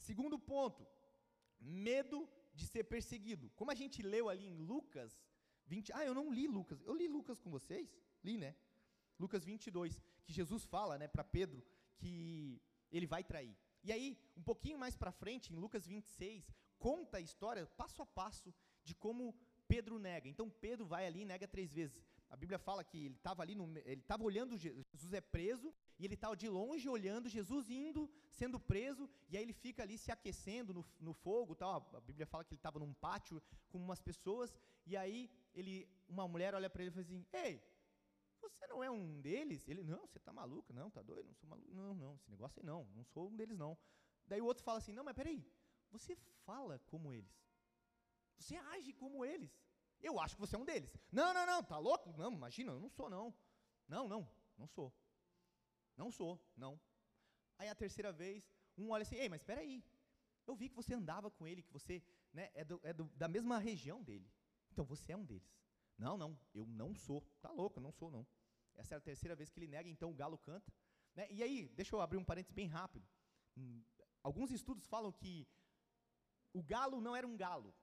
Segundo 0.08 0.38
ponto, 0.38 0.86
medo 1.60 2.30
de 2.54 2.66
ser 2.74 2.84
perseguido. 2.96 3.50
Como 3.60 3.72
a 3.72 3.76
gente 3.76 4.02
leu 4.02 4.30
ali 4.30 4.46
em 4.46 4.58
Lucas 4.72 5.12
20. 5.66 5.94
Ah, 5.94 6.06
eu 6.06 6.14
não 6.14 6.32
li 6.32 6.48
Lucas. 6.48 6.82
Eu 6.82 6.94
li 6.94 7.08
Lucas 7.08 7.40
com 7.40 7.50
vocês? 7.50 7.88
Li, 8.24 8.38
né? 8.38 8.56
Lucas 9.20 9.44
22, 9.46 10.02
que 10.26 10.34
Jesus 10.34 10.66
fala, 10.66 10.98
né, 10.98 11.08
para 11.08 11.24
Pedro 11.24 11.64
que 11.98 12.62
ele 12.92 13.08
vai 13.08 13.24
trair. 13.24 13.56
E 13.84 13.92
aí, 13.92 14.18
um 14.36 14.42
pouquinho 14.42 14.78
mais 14.78 14.96
para 14.96 15.12
frente, 15.12 15.54
em 15.54 15.56
Lucas 15.56 15.86
26, 15.86 16.52
conta 16.78 17.18
a 17.18 17.22
história 17.22 17.66
passo 17.66 18.02
a 18.02 18.06
passo 18.06 18.54
de 18.84 18.94
como 18.96 19.36
Pedro 19.68 19.98
nega. 19.98 20.28
Então 20.28 20.50
Pedro 20.50 20.86
vai 20.86 21.06
ali 21.06 21.22
e 21.22 21.26
nega 21.26 21.48
três 21.48 21.74
vezes. 21.74 22.13
A 22.34 22.36
Bíblia 22.36 22.58
fala 22.58 22.84
que 22.84 22.98
ele 23.06 23.14
estava 23.14 23.44
ali, 23.44 23.54
no, 23.54 23.66
ele 23.92 24.02
estava 24.02 24.24
olhando, 24.24 24.58
Jesus 24.58 25.14
é 25.14 25.22
preso, 25.22 25.72
e 26.00 26.04
ele 26.04 26.16
estava 26.16 26.36
de 26.36 26.50
longe 26.50 26.90
olhando 26.90 27.30
Jesus 27.30 27.70
indo, 27.70 28.10
sendo 28.32 28.60
preso, 28.60 29.08
e 29.30 29.38
aí 29.38 29.44
ele 29.44 29.54
fica 29.54 29.84
ali 29.84 30.00
se 30.00 30.12
aquecendo 30.12 30.74
no, 30.74 30.84
no 31.00 31.14
fogo, 31.14 31.54
tal. 31.54 31.88
A 31.94 32.02
Bíblia 32.02 32.26
fala 32.26 32.44
que 32.44 32.52
ele 32.56 32.58
estava 32.58 32.80
num 32.80 32.92
pátio 32.92 33.40
com 33.70 33.78
umas 33.78 34.02
pessoas, 34.02 34.58
e 34.84 34.98
aí 34.98 35.30
ele, 35.54 35.88
uma 36.10 36.28
mulher 36.28 36.56
olha 36.56 36.72
para 36.72 36.82
ele 36.82 36.90
e 36.90 36.94
fala 36.94 37.06
assim: 37.06 37.24
Ei, 37.32 37.62
você 38.42 38.66
não 38.66 38.84
é 38.84 38.90
um 38.90 39.22
deles? 39.22 39.68
Ele, 39.68 39.84
não, 39.84 40.08
você 40.08 40.18
está 40.18 40.34
maluco? 40.34 40.74
Não, 40.74 40.88
está 40.88 41.04
doido? 41.04 41.28
Não 41.28 41.36
sou 41.36 41.48
maluco. 41.48 41.72
Não, 41.72 41.94
não, 41.94 42.16
esse 42.16 42.32
negócio 42.32 42.60
aí 42.60 42.66
não, 42.66 42.84
não 42.96 43.04
sou 43.04 43.30
um 43.30 43.36
deles 43.36 43.56
não. 43.56 43.78
Daí 44.26 44.42
o 44.42 44.46
outro 44.46 44.64
fala 44.64 44.80
assim: 44.80 44.92
Não, 44.92 45.04
mas 45.04 45.16
peraí, 45.16 45.46
você 45.92 46.16
fala 46.48 46.80
como 46.88 47.14
eles, 47.14 47.32
você 48.40 48.56
age 48.56 48.92
como 48.94 49.24
eles. 49.24 49.56
Eu 50.04 50.20
acho 50.20 50.36
que 50.36 50.42
você 50.42 50.56
é 50.56 50.60
um 50.60 50.66
deles. 50.66 50.94
Não, 51.12 51.34
não, 51.34 51.46
não, 51.46 51.64
tá 51.64 51.78
louco? 51.78 52.14
Não, 52.18 52.32
imagina, 52.32 52.74
eu 52.74 52.80
não 52.80 52.90
sou 52.90 53.10
não. 53.10 53.34
Não, 53.88 54.08
não, 54.08 54.30
não 54.58 54.68
sou. 54.68 54.94
Não 55.96 56.12
sou, 56.12 56.40
não. 56.58 56.80
Aí 57.58 57.70
a 57.70 57.76
terceira 57.76 58.12
vez, 58.12 58.44
um 58.78 58.90
olha 58.90 59.04
assim, 59.04 59.16
ei, 59.16 59.30
mas 59.30 59.42
espera 59.42 59.62
aí, 59.62 59.84
eu 60.46 60.56
vi 60.56 60.68
que 60.70 60.76
você 60.76 60.94
andava 60.94 61.32
com 61.32 61.48
ele, 61.48 61.64
que 61.64 61.72
você 61.72 62.04
né, 62.34 62.52
é, 62.54 62.66
do, 62.66 62.80
é 62.84 62.92
do, 62.92 63.06
da 63.16 63.28
mesma 63.28 63.58
região 63.58 64.04
dele. 64.04 64.30
Então 64.72 64.84
você 64.84 65.14
é 65.14 65.18
um 65.18 65.24
deles. 65.24 65.56
Não, 65.98 66.18
não, 66.18 66.38
eu 66.54 66.66
não 66.66 66.94
sou. 66.96 67.22
Tá 67.42 67.52
louco, 67.52 67.80
eu 67.80 67.84
não 67.84 67.92
sou, 67.92 68.12
não. 68.12 68.28
Essa 68.76 68.96
é 68.96 68.98
a 68.98 69.02
terceira 69.02 69.36
vez 69.36 69.50
que 69.50 69.60
ele 69.60 69.68
nega, 69.68 69.90
então 69.90 70.10
o 70.10 70.14
galo 70.14 70.38
canta. 70.38 70.74
Né? 71.16 71.28
E 71.32 71.44
aí, 71.44 71.70
deixa 71.70 71.96
eu 71.96 72.02
abrir 72.02 72.18
um 72.18 72.26
parênteses 72.26 72.54
bem 72.54 72.68
rápido. 72.68 73.08
Hum, 73.56 73.84
alguns 74.22 74.52
estudos 74.52 74.88
falam 74.88 75.12
que 75.12 75.48
o 76.52 76.62
galo 76.62 77.00
não 77.00 77.16
era 77.16 77.28
um 77.28 77.38
galo. 77.38 77.74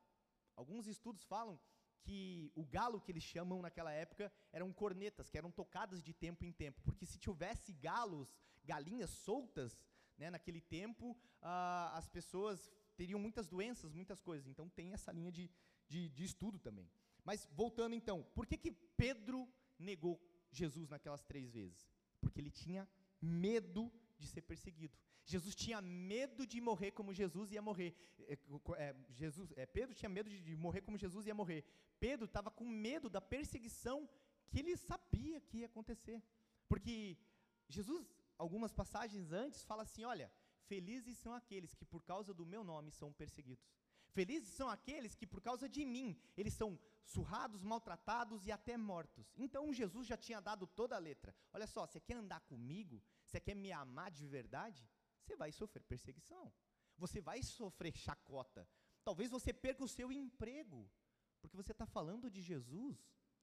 Alguns 0.57 0.87
estudos 0.87 1.25
falam 1.25 1.59
que 2.03 2.51
o 2.55 2.65
galo 2.65 3.01
que 3.01 3.13
eles 3.13 3.23
chamam 3.23 3.63
naquela 3.63 3.93
época 3.93 4.33
eram 4.53 4.73
cornetas, 4.73 5.29
que 5.29 5.39
eram 5.39 5.51
tocadas 5.51 6.03
de 6.03 6.13
tempo 6.13 6.45
em 6.45 6.53
tempo, 6.53 6.81
porque 6.83 7.07
se 7.07 7.19
tivesse 7.19 7.73
galos, 7.73 8.35
galinhas 8.65 9.11
soltas, 9.11 9.87
né, 10.17 10.31
naquele 10.31 10.61
tempo, 10.61 11.17
ah, 11.41 11.93
as 11.97 12.09
pessoas 12.09 12.71
teriam 12.97 13.19
muitas 13.19 13.49
doenças, 13.49 13.95
muitas 13.95 14.21
coisas. 14.21 14.47
Então 14.47 14.69
tem 14.69 14.93
essa 14.93 15.11
linha 15.11 15.33
de, 15.33 15.51
de, 15.89 16.09
de 16.11 16.25
estudo 16.25 16.59
também. 16.59 16.91
Mas 17.25 17.49
voltando 17.53 17.95
então, 17.95 18.23
por 18.35 18.47
que, 18.47 18.57
que 18.57 18.71
Pedro 18.71 19.49
negou 19.79 20.21
Jesus 20.51 20.89
naquelas 20.89 21.23
três 21.25 21.51
vezes? 21.51 21.91
Porque 22.21 22.41
ele 22.41 22.51
tinha 22.51 22.89
medo 23.21 23.91
de 24.19 24.27
ser 24.27 24.43
perseguido. 24.43 24.97
Jesus 25.33 25.55
tinha 25.63 25.81
medo 25.81 26.43
de 26.53 26.61
morrer 26.69 26.91
como 26.99 27.19
Jesus 27.23 27.47
ia 27.57 27.63
morrer. 27.69 27.91
É, 28.33 28.37
é, 28.85 28.89
Jesus, 29.21 29.53
é, 29.57 29.65
Pedro 29.77 29.95
tinha 30.01 30.13
medo 30.19 30.29
de, 30.33 30.39
de 30.49 30.57
morrer 30.67 30.83
como 30.87 31.03
Jesus 31.05 31.27
ia 31.27 31.35
morrer. 31.43 31.61
Pedro 32.07 32.27
estava 32.27 32.51
com 32.59 32.65
medo 32.89 33.09
da 33.17 33.21
perseguição 33.35 33.99
que 34.49 34.59
ele 34.61 34.77
sabia 34.77 35.41
que 35.41 35.59
ia 35.59 35.67
acontecer. 35.73 36.19
Porque 36.69 36.95
Jesus, 37.69 38.05
algumas 38.37 38.73
passagens 38.81 39.33
antes, 39.45 39.63
fala 39.71 39.83
assim: 39.85 40.05
olha, 40.05 40.29
felizes 40.71 41.17
são 41.19 41.33
aqueles 41.41 41.75
que 41.75 41.85
por 41.85 42.03
causa 42.03 42.33
do 42.41 42.47
meu 42.55 42.65
nome 42.73 42.91
são 42.91 43.13
perseguidos. 43.13 43.69
Felizes 44.17 44.53
são 44.59 44.69
aqueles 44.69 45.15
que 45.15 45.27
por 45.33 45.41
causa 45.41 45.69
de 45.69 45.85
mim, 45.85 46.09
eles 46.37 46.55
são 46.55 46.79
surrados, 47.05 47.63
maltratados 47.63 48.47
e 48.47 48.53
até 48.59 48.77
mortos. 48.77 49.33
Então 49.37 49.73
Jesus 49.73 50.07
já 50.07 50.17
tinha 50.17 50.41
dado 50.41 50.67
toda 50.67 50.97
a 50.97 50.99
letra. 50.99 51.35
Olha 51.53 51.67
só, 51.75 51.87
você 51.87 52.01
quer 52.01 52.17
andar 52.17 52.41
comigo? 52.41 53.01
Você 53.25 53.39
quer 53.39 53.55
me 53.55 53.71
amar 53.71 54.11
de 54.11 54.27
verdade? 54.27 54.83
Você 55.31 55.37
vai 55.37 55.53
sofrer 55.53 55.85
perseguição. 55.85 56.53
Você 56.99 57.21
vai 57.21 57.41
sofrer 57.41 57.97
chacota. 57.97 58.69
Talvez 59.05 59.31
você 59.31 59.53
perca 59.53 59.85
o 59.85 59.89
seu 59.89 60.11
emprego, 60.11 60.91
porque 61.41 61.57
você 61.57 61.71
está 61.71 61.87
falando 61.87 62.29
de 62.29 62.43
Jesus 62.43 62.99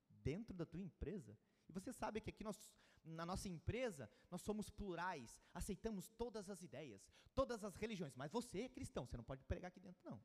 dentro 0.09 0.53
da 0.53 0.65
tua 0.65 0.81
empresa. 0.81 1.37
E 1.69 1.71
você 1.71 1.93
sabe 1.93 2.19
que 2.19 2.29
aqui 2.29 2.43
nós, 2.43 2.75
na 3.05 3.25
nossa 3.25 3.47
empresa, 3.47 4.09
nós 4.29 4.41
somos 4.41 4.69
plurais, 4.69 5.41
aceitamos 5.53 6.09
todas 6.09 6.49
as 6.49 6.61
ideias, 6.61 7.07
todas 7.33 7.63
as 7.63 7.73
religiões, 7.77 8.13
mas 8.15 8.33
você 8.33 8.63
é 8.63 8.69
cristão, 8.69 9.05
você 9.05 9.15
não 9.15 9.23
pode 9.23 9.45
pregar 9.45 9.69
aqui 9.69 9.79
dentro, 9.79 10.01
não. 10.03 10.21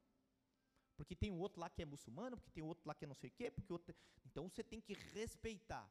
Porque 0.96 1.14
tem 1.14 1.30
o 1.30 1.36
outro 1.36 1.60
lá 1.60 1.70
que 1.70 1.80
é 1.80 1.84
muçulmano, 1.84 2.36
porque 2.36 2.50
tem 2.50 2.64
outro 2.64 2.88
lá 2.88 2.94
que 2.94 3.04
é 3.04 3.08
não 3.08 3.14
sei 3.14 3.30
o 3.30 3.32
quê, 3.32 3.52
porque 3.52 3.72
outro... 3.72 3.94
Então 4.24 4.48
você 4.48 4.64
tem 4.64 4.80
que 4.80 4.94
respeitar. 4.94 5.88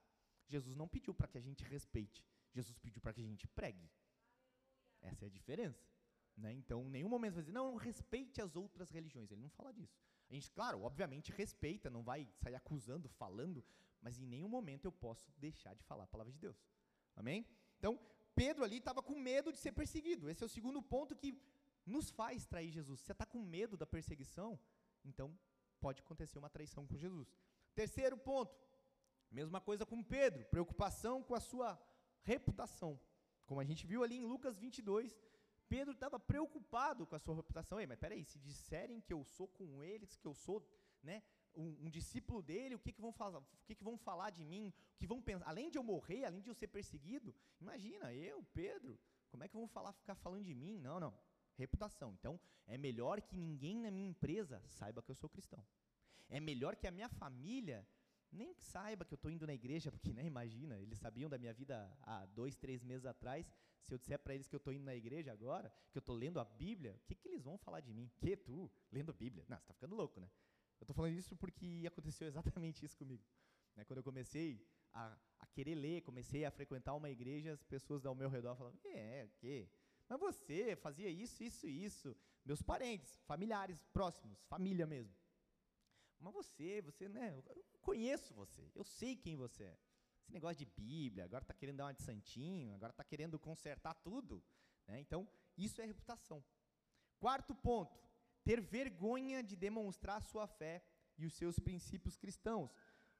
Jesus 0.49 0.75
não 0.75 0.87
pediu 0.89 1.13
para 1.13 1.29
que 1.29 1.37
a 1.37 1.41
gente 1.41 1.63
respeite, 1.63 2.25
Jesus 2.51 2.77
pediu 2.77 3.01
para 3.01 3.13
que 3.13 3.21
a 3.21 3.23
gente 3.23 3.47
pregue. 3.47 3.89
Essa 5.01 5.25
é 5.25 5.27
a 5.27 5.31
diferença. 5.31 5.83
Né? 6.37 6.53
Então, 6.53 6.85
em 6.87 6.89
nenhum 6.89 7.09
momento 7.09 7.33
vai 7.35 7.43
dizer, 7.43 7.53
não, 7.53 7.75
respeite 7.75 8.41
as 8.41 8.55
outras 8.55 8.89
religiões. 8.89 9.31
Ele 9.31 9.41
não 9.41 9.49
fala 9.49 9.73
disso. 9.73 9.97
A 10.29 10.33
gente, 10.33 10.49
claro, 10.51 10.81
obviamente 10.81 11.31
respeita, 11.31 11.89
não 11.89 12.03
vai 12.03 12.27
sair 12.37 12.55
acusando, 12.55 13.09
falando, 13.09 13.63
mas 14.01 14.17
em 14.17 14.25
nenhum 14.25 14.47
momento 14.47 14.85
eu 14.85 14.91
posso 14.91 15.31
deixar 15.37 15.73
de 15.75 15.83
falar 15.83 16.05
a 16.05 16.07
palavra 16.07 16.31
de 16.31 16.39
Deus. 16.39 16.57
Amém? 17.15 17.45
Então, 17.77 17.99
Pedro 18.33 18.63
ali 18.63 18.77
estava 18.77 19.01
com 19.03 19.19
medo 19.19 19.51
de 19.51 19.57
ser 19.57 19.73
perseguido. 19.73 20.29
Esse 20.29 20.43
é 20.43 20.45
o 20.45 20.49
segundo 20.49 20.81
ponto 20.81 21.15
que 21.15 21.37
nos 21.85 22.09
faz 22.09 22.45
trair 22.45 22.71
Jesus. 22.71 23.01
Você 23.01 23.11
está 23.11 23.25
com 23.25 23.39
medo 23.39 23.75
da 23.75 23.85
perseguição, 23.85 24.59
então 25.03 25.37
pode 25.79 26.01
acontecer 26.01 26.39
uma 26.39 26.49
traição 26.49 26.87
com 26.87 26.95
Jesus. 26.95 27.35
Terceiro 27.75 28.17
ponto, 28.17 28.55
mesma 29.29 29.59
coisa 29.59 29.85
com 29.85 30.03
Pedro, 30.03 30.45
preocupação 30.45 31.21
com 31.21 31.35
a 31.35 31.39
sua 31.39 31.79
reputação. 32.23 32.99
Como 33.45 33.59
a 33.59 33.63
gente 33.63 33.85
viu 33.85 34.03
ali 34.03 34.17
em 34.17 34.25
Lucas 34.25 34.57
22, 34.57 35.17
Pedro 35.67 35.93
estava 35.93 36.19
preocupado 36.19 37.05
com 37.05 37.15
a 37.15 37.19
sua 37.19 37.35
reputação. 37.35 37.79
Ei, 37.79 37.87
mas 37.87 37.99
peraí, 37.99 38.23
se 38.25 38.39
disserem 38.39 39.01
que 39.01 39.13
eu 39.13 39.23
sou 39.23 39.47
com 39.47 39.83
eles, 39.83 40.17
que 40.17 40.27
eu 40.27 40.33
sou 40.33 40.65
né, 41.01 41.23
um, 41.55 41.85
um 41.85 41.89
discípulo 41.89 42.41
dele, 42.41 42.75
o 42.75 42.79
que, 42.79 42.91
que, 42.91 43.01
vão 43.01 43.11
falar, 43.11 43.39
o 43.39 43.45
que, 43.65 43.75
que 43.75 43.83
vão 43.83 43.97
falar 43.97 44.29
de 44.29 44.43
mim? 44.43 44.73
O 44.95 44.97
que 44.97 45.07
vão 45.07 45.21
pensar? 45.21 45.47
Além 45.47 45.69
de 45.69 45.77
eu 45.77 45.83
morrer, 45.83 46.25
além 46.25 46.41
de 46.41 46.49
eu 46.49 46.53
ser 46.53 46.67
perseguido, 46.67 47.33
imagina, 47.59 48.13
eu, 48.13 48.43
Pedro, 48.53 48.99
como 49.29 49.43
é 49.43 49.47
que 49.47 49.55
vão 49.55 49.67
falar, 49.67 49.93
ficar 49.93 50.15
falando 50.15 50.43
de 50.43 50.53
mim? 50.53 50.77
Não, 50.77 50.99
não. 50.99 51.17
Reputação. 51.57 52.13
Então, 52.19 52.39
é 52.67 52.77
melhor 52.77 53.21
que 53.21 53.37
ninguém 53.37 53.79
na 53.79 53.91
minha 53.91 54.09
empresa 54.09 54.61
saiba 54.65 55.01
que 55.01 55.11
eu 55.11 55.15
sou 55.15 55.29
cristão. 55.29 55.63
É 56.29 56.39
melhor 56.39 56.75
que 56.75 56.87
a 56.87 56.91
minha 56.91 57.09
família 57.09 57.87
nem 58.31 58.53
saiba 58.53 59.03
que 59.03 59.13
eu 59.13 59.15
estou 59.15 59.29
indo 59.29 59.45
na 59.45 59.53
igreja, 59.53 59.91
porque, 59.91 60.13
né, 60.13 60.25
imagina, 60.25 60.79
eles 60.79 60.97
sabiam 60.99 61.29
da 61.29 61.37
minha 61.37 61.53
vida 61.53 61.91
há 62.03 62.25
dois, 62.27 62.55
três 62.55 62.83
meses 62.83 63.05
atrás. 63.05 63.51
Se 63.81 63.93
eu 63.93 63.97
disser 63.97 64.19
para 64.19 64.33
eles 64.33 64.47
que 64.47 64.55
eu 64.55 64.59
estou 64.59 64.73
indo 64.73 64.83
na 64.83 64.95
igreja 64.95 65.31
agora, 65.31 65.73
que 65.91 65.97
eu 65.97 66.01
estou 66.01 66.15
lendo 66.15 66.39
a 66.39 66.45
Bíblia, 66.45 66.95
o 66.95 67.07
que, 67.07 67.15
que 67.15 67.27
eles 67.27 67.41
vão 67.41 67.57
falar 67.57 67.81
de 67.81 67.93
mim? 67.93 68.09
Que 68.19 68.37
tu, 68.37 68.71
lendo 68.91 69.09
a 69.09 69.13
Bíblia? 69.13 69.45
Não, 69.49 69.57
você 69.57 69.63
está 69.63 69.73
ficando 69.73 69.95
louco, 69.95 70.19
né? 70.19 70.29
Eu 70.79 70.83
estou 70.83 70.95
falando 70.95 71.13
isso 71.13 71.35
porque 71.35 71.83
aconteceu 71.87 72.27
exatamente 72.29 72.85
isso 72.85 72.97
comigo. 72.97 73.23
Né, 73.75 73.85
quando 73.85 73.97
eu 73.97 74.03
comecei 74.03 74.65
a, 74.93 75.17
a, 75.39 75.45
querer 75.47 75.75
ler, 75.75 76.01
comecei 76.01 76.43
a 76.45 76.51
frequentar 76.51 76.93
uma 76.95 77.09
igreja, 77.09 77.53
as 77.53 77.63
pessoas 77.63 78.05
ao 78.05 78.15
meu 78.15 78.29
redor 78.29 78.55
falavam, 78.55 78.79
é, 78.85 79.25
o 79.25 79.39
quê? 79.39 79.69
Mas 80.09 80.19
você 80.19 80.75
fazia 80.75 81.09
isso, 81.09 81.43
isso 81.43 81.65
e 81.65 81.85
isso. 81.85 82.15
Meus 82.43 82.61
parentes, 82.61 83.17
familiares 83.25 83.81
próximos, 83.93 84.41
família 84.43 84.85
mesmo. 84.85 85.13
Mas 86.21 86.33
você, 86.33 86.81
você, 86.81 87.09
né? 87.09 87.35
Eu 87.55 87.65
conheço 87.81 88.33
você, 88.33 88.71
eu 88.75 88.83
sei 88.83 89.15
quem 89.15 89.35
você 89.35 89.63
é. 89.63 89.77
Esse 90.21 90.31
negócio 90.31 90.57
de 90.57 90.65
Bíblia, 90.65 91.25
agora 91.25 91.43
está 91.43 91.53
querendo 91.53 91.77
dar 91.77 91.85
uma 91.85 91.93
de 91.93 92.03
santinho, 92.03 92.75
agora 92.75 92.91
está 92.91 93.03
querendo 93.03 93.39
consertar 93.39 93.95
tudo. 93.95 94.41
Né? 94.87 94.99
Então, 94.99 95.27
isso 95.57 95.81
é 95.81 95.85
reputação. 95.85 96.43
Quarto 97.19 97.55
ponto, 97.55 97.99
ter 98.43 98.61
vergonha 98.61 99.43
de 99.43 99.55
demonstrar 99.55 100.21
sua 100.21 100.47
fé 100.47 100.83
e 101.17 101.25
os 101.25 101.33
seus 101.33 101.57
princípios 101.59 102.15
cristãos. 102.15 102.71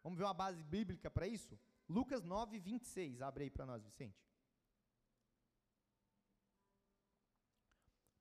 Vamos 0.04 0.18
ver 0.18 0.26
uma 0.26 0.34
base 0.34 0.64
bíblica 0.64 1.10
para 1.10 1.28
isso? 1.28 1.60
Lucas 1.90 2.24
9, 2.24 2.60
26. 2.60 3.22
Abre 3.22 3.46
aí 3.46 3.50
para 3.50 3.66
nós, 3.66 3.84
Vicente. 3.84 4.24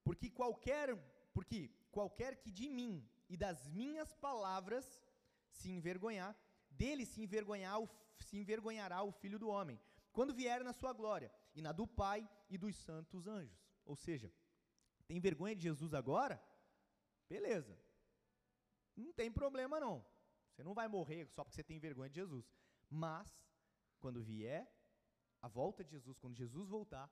Porque 0.03 0.31
qualquer, 0.31 0.97
porque 1.33 1.71
qualquer 1.91 2.37
que 2.37 2.51
de 2.51 2.69
mim 2.69 3.09
e 3.31 3.37
das 3.37 3.69
minhas 3.69 4.13
palavras 4.13 4.85
se 5.49 5.71
envergonhar, 5.71 6.37
dele 6.69 7.07
se 7.07 7.23
envergonhar, 7.23 7.79
se 8.19 8.37
envergonhará 8.37 9.03
o 9.05 9.13
filho 9.13 9.39
do 9.39 9.49
homem, 9.49 9.81
quando 10.13 10.35
vier 10.35 10.65
na 10.65 10.73
sua 10.73 10.93
glória, 10.93 11.33
e 11.55 11.63
na 11.63 11.71
do 11.71 11.87
Pai 11.87 12.29
e 12.49 12.59
dos 12.59 12.75
santos 12.77 13.29
anjos. 13.29 13.57
Ou 13.85 13.95
seja, 13.95 14.33
tem 15.07 15.21
vergonha 15.21 15.55
de 15.55 15.63
Jesus 15.63 15.95
agora? 15.95 16.43
Beleza. 17.29 17.79
Não 18.97 19.13
tem 19.13 19.31
problema 19.31 19.79
não. 19.79 20.05
Você 20.51 20.65
não 20.65 20.75
vai 20.75 20.89
morrer 20.89 21.29
só 21.29 21.45
porque 21.45 21.55
você 21.55 21.63
tem 21.63 21.79
vergonha 21.79 22.11
de 22.11 22.17
Jesus. 22.17 22.53
Mas, 22.89 23.33
quando 24.01 24.23
vier 24.23 24.69
a 25.41 25.47
volta 25.47 25.85
de 25.85 25.93
Jesus, 25.93 26.19
quando 26.19 26.37
Jesus 26.37 26.69
voltar, 26.69 27.09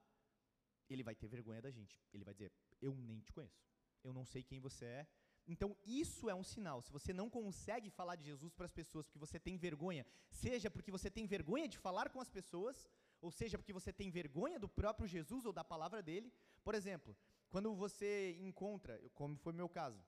ele 0.89 1.03
vai 1.03 1.15
ter 1.15 1.27
vergonha 1.27 1.61
da 1.61 1.71
gente. 1.71 2.01
Ele 2.13 2.25
vai 2.25 2.33
dizer: 2.33 2.51
Eu 2.81 2.93
nem 2.95 3.21
te 3.21 3.31
conheço. 3.31 3.65
Eu 4.03 4.11
não 4.13 4.25
sei 4.25 4.43
quem 4.43 4.59
você 4.59 4.85
é. 4.85 5.07
Então, 5.51 5.75
isso 5.83 6.29
é 6.29 6.35
um 6.35 6.43
sinal. 6.43 6.79
Se 6.79 6.91
você 6.91 7.11
não 7.11 7.27
consegue 7.27 7.89
falar 7.89 8.15
de 8.15 8.25
Jesus 8.25 8.53
para 8.53 8.67
as 8.67 8.71
pessoas 8.71 9.07
porque 9.07 9.17
você 9.17 9.39
tem 9.39 9.57
vergonha, 9.57 10.05
seja 10.29 10.69
porque 10.69 10.91
você 10.91 11.09
tem 11.09 11.25
vergonha 11.25 11.67
de 11.67 11.77
falar 11.77 12.09
com 12.11 12.21
as 12.21 12.29
pessoas, 12.29 12.87
ou 13.19 13.31
seja 13.31 13.57
porque 13.57 13.73
você 13.73 13.91
tem 13.91 14.11
vergonha 14.11 14.59
do 14.59 14.69
próprio 14.69 15.07
Jesus 15.07 15.45
ou 15.45 15.51
da 15.51 15.63
palavra 15.63 16.03
dele. 16.03 16.31
Por 16.63 16.75
exemplo, 16.75 17.17
quando 17.49 17.73
você 17.73 18.37
encontra, 18.39 19.01
como 19.15 19.35
foi 19.37 19.51
meu 19.51 19.67
caso, 19.67 19.99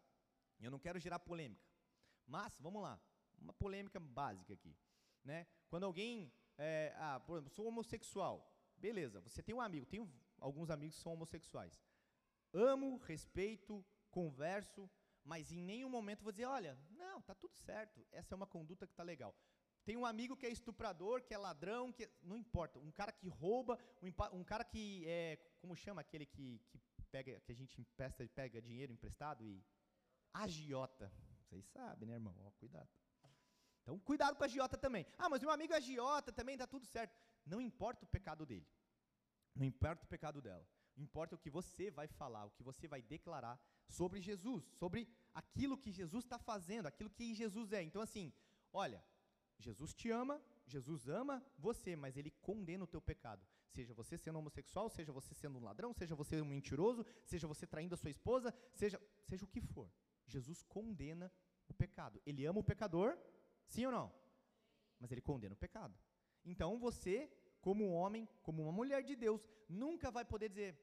eu 0.60 0.70
não 0.70 0.78
quero 0.78 1.00
gerar 1.00 1.18
polêmica, 1.18 1.68
mas 2.28 2.60
vamos 2.60 2.84
lá, 2.84 3.02
uma 3.40 3.54
polêmica 3.54 4.00
básica 4.00 4.54
aqui, 4.54 4.78
né? 5.24 5.48
Quando 5.70 5.86
alguém, 5.86 6.32
é, 6.56 6.94
ah, 6.98 7.20
por 7.20 7.38
exemplo, 7.38 7.50
sou 7.56 7.66
homossexual, 7.66 8.48
beleza? 8.78 9.20
Você 9.22 9.42
tem 9.42 9.56
um 9.56 9.62
amigo, 9.62 9.88
tenho 9.88 10.08
alguns 10.38 10.70
amigos 10.70 10.98
que 10.98 11.02
são 11.02 11.14
homossexuais. 11.14 11.84
Amo, 12.54 12.98
respeito, 12.98 13.84
converso, 14.12 14.88
mas 15.24 15.52
em 15.52 15.62
nenhum 15.62 15.90
momento 15.90 16.24
vou 16.24 16.32
dizer, 16.32 16.46
olha, 16.46 16.78
não, 16.92 17.22
tá 17.22 17.34
tudo 17.36 17.56
certo, 17.56 18.06
essa 18.12 18.34
é 18.34 18.36
uma 18.36 18.48
conduta 18.48 18.88
que 18.88 18.94
tá 18.94 19.04
legal. 19.04 19.36
Tem 19.84 19.98
um 19.98 20.06
amigo 20.06 20.38
que 20.38 20.46
é 20.46 20.50
estuprador, 20.50 21.24
que 21.24 21.34
é 21.34 21.38
ladrão, 21.38 21.92
que 21.92 22.04
é, 22.04 22.10
não 22.22 22.38
importa, 22.38 22.80
um 22.80 22.92
cara 22.92 23.12
que 23.12 23.28
rouba, 23.28 23.80
um, 24.02 24.40
um, 24.40 24.44
cara 24.44 24.64
que 24.64 25.04
é, 25.08 25.38
como 25.60 25.76
chama 25.76 26.02
aquele 26.02 26.26
que, 26.26 26.62
que 26.70 26.80
pega, 27.12 27.40
que 27.42 27.52
a 27.52 27.56
gente 27.56 27.82
empresta, 27.82 28.28
pega 28.36 28.62
dinheiro 28.62 28.94
emprestado 28.94 29.44
e 29.44 29.64
agiota. 30.34 31.12
Vocês 31.42 31.66
sabem, 31.66 32.08
né, 32.08 32.14
irmão? 32.14 32.36
Ó, 32.40 32.52
cuidado. 32.52 32.90
Então, 33.82 34.00
cuidado 34.00 34.36
com 34.36 34.44
a 34.44 34.46
agiota 34.46 34.78
também. 34.78 35.06
Ah, 35.18 35.28
mas 35.28 35.42
meu 35.42 35.50
amigo 35.50 35.74
é 35.74 35.78
agiota 35.78 36.32
também, 36.32 36.58
tá 36.58 36.68
tudo 36.68 36.86
certo. 36.86 37.18
Não 37.46 37.60
importa 37.60 38.06
o 38.06 38.08
pecado 38.08 38.46
dele. 38.46 38.68
Não 39.56 39.66
importa 39.66 40.06
o 40.06 40.08
pecado 40.08 40.42
dela. 40.42 40.66
Importa 41.02 41.36
o 41.36 41.42
que 41.44 41.50
você 41.50 41.90
vai 42.00 42.08
falar, 42.08 42.46
o 42.46 42.52
que 42.52 42.64
você 42.64 42.88
vai 42.88 43.02
declarar 43.02 43.60
sobre 43.88 44.22
Jesus, 44.22 44.64
sobre 44.82 45.08
aquilo 45.34 45.78
que 45.78 45.92
Jesus 45.92 46.24
está 46.24 46.38
fazendo, 46.38 46.86
aquilo 46.88 47.10
que 47.10 47.34
Jesus 47.34 47.72
é. 47.74 47.82
Então, 47.82 48.02
assim, 48.02 48.32
olha, 48.72 49.04
Jesus 49.58 49.94
te 49.94 50.10
ama, 50.10 50.42
Jesus 50.66 51.08
ama 51.08 51.44
você, 51.58 51.96
mas 51.96 52.18
ele 52.18 52.32
condena 52.50 52.84
o 52.84 52.88
teu 52.88 53.02
pecado. 53.02 53.46
Seja 53.70 53.94
você 53.94 54.18
sendo 54.18 54.40
homossexual, 54.40 54.90
seja 54.90 55.12
você 55.12 55.34
sendo 55.34 55.58
um 55.58 55.64
ladrão, 55.64 55.94
seja 55.94 56.14
você 56.14 56.42
um 56.42 56.46
mentiroso, 56.46 57.06
seja 57.24 57.48
você 57.48 57.66
traindo 57.66 57.96
a 57.96 57.98
sua 57.98 58.10
esposa, 58.10 58.54
seja, 58.74 59.02
seja 59.24 59.46
o 59.46 59.48
que 59.48 59.62
for. 59.62 59.90
Jesus 60.28 60.62
condena 60.64 61.32
o 61.68 61.74
pecado. 61.74 62.22
Ele 62.26 62.46
ama 62.46 62.60
o 62.60 62.64
pecador, 62.64 63.18
sim 63.68 63.86
ou 63.86 63.92
não? 63.92 64.14
Mas 65.00 65.12
ele 65.12 65.22
condena 65.22 65.54
o 65.54 65.58
pecado. 65.58 65.98
Então 66.44 66.78
você, 66.78 67.32
como 67.62 67.92
homem, 67.92 68.28
como 68.42 68.64
uma 68.64 68.72
mulher 68.72 69.04
de 69.04 69.16
Deus, 69.16 69.42
nunca 69.70 70.12
vai 70.12 70.26
poder 70.26 70.50
dizer: 70.50 70.78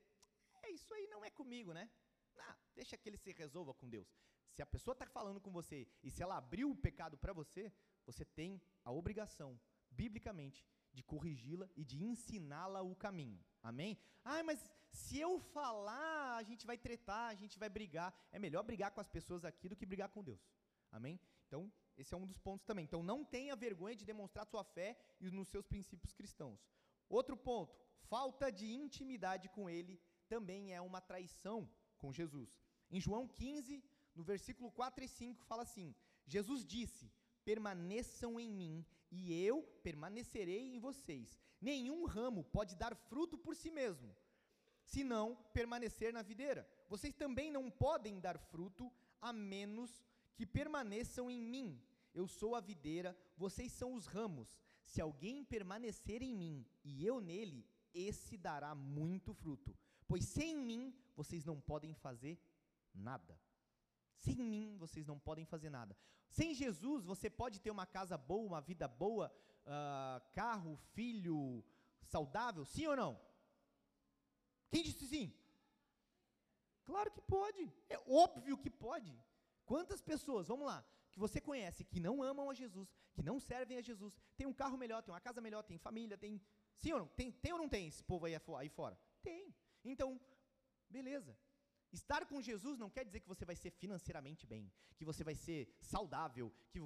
isso 0.78 0.94
aí 0.94 1.06
não 1.08 1.24
é 1.24 1.30
comigo, 1.30 1.72
né? 1.72 1.90
Ah, 2.38 2.56
deixa 2.74 2.96
que 2.96 3.08
ele 3.08 3.16
se 3.16 3.32
resolva 3.32 3.74
com 3.74 3.88
Deus. 3.88 4.08
Se 4.50 4.62
a 4.62 4.66
pessoa 4.66 4.92
está 4.92 5.06
falando 5.06 5.40
com 5.40 5.50
você 5.50 5.86
e 6.02 6.10
se 6.10 6.22
ela 6.22 6.36
abriu 6.36 6.70
o 6.70 6.76
pecado 6.76 7.16
para 7.18 7.32
você, 7.32 7.72
você 8.06 8.24
tem 8.24 8.60
a 8.84 8.90
obrigação, 8.90 9.60
biblicamente, 9.90 10.66
de 10.92 11.02
corrigi-la 11.02 11.68
e 11.76 11.84
de 11.84 12.02
ensiná-la 12.02 12.80
o 12.82 12.94
caminho. 12.96 13.40
Amém? 13.62 13.98
Ah, 14.24 14.42
mas 14.42 14.58
se 14.90 15.18
eu 15.18 15.38
falar, 15.38 16.36
a 16.36 16.42
gente 16.42 16.66
vai 16.66 16.78
tretar, 16.78 17.30
a 17.30 17.34
gente 17.34 17.58
vai 17.58 17.68
brigar. 17.68 18.14
É 18.32 18.38
melhor 18.38 18.62
brigar 18.62 18.90
com 18.92 19.00
as 19.00 19.08
pessoas 19.08 19.44
aqui 19.44 19.68
do 19.68 19.76
que 19.76 19.86
brigar 19.86 20.08
com 20.08 20.24
Deus. 20.24 20.40
Amém? 20.90 21.20
Então, 21.46 21.70
esse 21.96 22.14
é 22.14 22.16
um 22.16 22.26
dos 22.26 22.38
pontos 22.38 22.64
também. 22.64 22.84
Então, 22.84 23.02
não 23.02 23.24
tenha 23.24 23.54
vergonha 23.56 23.96
de 23.96 24.04
demonstrar 24.04 24.46
sua 24.46 24.64
fé 24.64 24.98
e 25.20 25.30
nos 25.30 25.48
seus 25.48 25.66
princípios 25.66 26.12
cristãos. 26.12 26.60
Outro 27.08 27.36
ponto, 27.36 27.76
falta 28.08 28.50
de 28.50 28.66
intimidade 28.72 29.48
com 29.48 29.68
Ele 29.68 30.00
também 30.28 30.74
é 30.74 30.80
uma 30.80 31.00
traição 31.00 31.68
com 31.96 32.12
Jesus. 32.12 32.50
Em 32.90 33.00
João 33.00 33.26
15, 33.26 33.82
no 34.14 34.22
versículo 34.22 34.70
4 34.70 35.04
e 35.04 35.08
5, 35.08 35.44
fala 35.44 35.62
assim: 35.62 35.94
Jesus 36.26 36.64
disse: 36.64 37.10
Permaneçam 37.44 38.38
em 38.38 38.50
mim, 38.50 38.86
e 39.10 39.20
eu 39.46 39.62
permanecerei 39.82 40.74
em 40.74 40.78
vocês. 40.78 41.38
Nenhum 41.60 42.04
ramo 42.04 42.44
pode 42.44 42.76
dar 42.76 42.94
fruto 42.94 43.36
por 43.36 43.56
si 43.56 43.70
mesmo, 43.70 44.14
se 44.82 45.02
não 45.02 45.36
permanecer 45.52 46.12
na 46.12 46.22
videira. 46.22 46.68
Vocês 46.88 47.14
também 47.14 47.50
não 47.50 47.70
podem 47.70 48.20
dar 48.20 48.38
fruto 48.38 48.92
a 49.20 49.32
menos 49.32 50.04
que 50.34 50.46
permaneçam 50.46 51.30
em 51.30 51.42
mim. 51.42 51.82
Eu 52.14 52.26
sou 52.26 52.54
a 52.54 52.60
videira, 52.60 53.16
vocês 53.36 53.72
são 53.72 53.94
os 53.94 54.06
ramos. 54.06 54.58
Se 54.84 55.00
alguém 55.00 55.44
permanecer 55.44 56.22
em 56.22 56.34
mim 56.34 56.66
e 56.82 57.04
eu 57.04 57.20
nele, 57.20 57.66
esse 57.92 58.36
dará 58.36 58.74
muito 58.74 59.34
fruto. 59.34 59.76
Pois 60.08 60.24
sem 60.24 60.56
mim 60.56 60.82
vocês 61.14 61.44
não 61.44 61.60
podem 61.60 61.94
fazer 61.94 62.40
nada. 62.94 63.38
Sem 64.16 64.36
mim 64.36 64.76
vocês 64.78 65.06
não 65.06 65.18
podem 65.18 65.44
fazer 65.44 65.70
nada. 65.70 65.96
Sem 66.28 66.54
Jesus 66.54 67.04
você 67.04 67.28
pode 67.30 67.60
ter 67.60 67.70
uma 67.70 67.86
casa 67.86 68.16
boa, 68.16 68.46
uma 68.46 68.60
vida 68.60 68.88
boa, 68.88 69.32
uh, 69.66 70.20
carro, 70.32 70.76
filho 70.94 71.64
saudável, 72.02 72.64
sim 72.64 72.86
ou 72.86 72.96
não? 72.96 73.20
Quem 74.70 74.82
disse 74.82 75.06
sim? 75.06 75.32
Claro 76.84 77.10
que 77.10 77.20
pode. 77.20 77.70
É 77.88 77.98
óbvio 78.08 78.56
que 78.56 78.70
pode. 78.70 79.12
Quantas 79.66 80.00
pessoas, 80.00 80.48
vamos 80.48 80.66
lá, 80.66 80.82
que 81.12 81.18
você 81.18 81.40
conhece 81.40 81.84
que 81.84 82.00
não 82.00 82.22
amam 82.22 82.48
a 82.48 82.54
Jesus, 82.54 82.88
que 83.12 83.22
não 83.22 83.38
servem 83.38 83.76
a 83.76 83.82
Jesus, 83.82 84.16
tem 84.36 84.46
um 84.46 84.54
carro 84.54 84.78
melhor, 84.78 85.02
tem 85.02 85.12
uma 85.12 85.20
casa 85.20 85.40
melhor, 85.40 85.62
tem 85.62 85.76
família, 85.78 86.16
tem. 86.16 86.40
Sim 86.76 86.92
ou 86.94 87.00
não? 87.00 87.08
Tem, 87.08 87.30
tem 87.30 87.52
ou 87.52 87.58
não 87.58 87.68
tem 87.68 87.88
esse 87.88 88.02
povo 88.02 88.24
aí, 88.24 88.34
aí 88.34 88.68
fora? 88.68 88.98
Tem. 89.22 89.54
Então, 89.84 90.20
beleza. 90.88 91.36
Estar 91.92 92.26
com 92.26 92.40
Jesus 92.40 92.78
não 92.78 92.90
quer 92.90 93.04
dizer 93.04 93.20
que 93.20 93.28
você 93.28 93.44
vai 93.44 93.56
ser 93.56 93.70
financeiramente 93.70 94.46
bem, 94.46 94.70
que 94.96 95.04
você 95.04 95.24
vai 95.24 95.34
ser 95.34 95.74
saudável, 95.80 96.52
que 96.70 96.80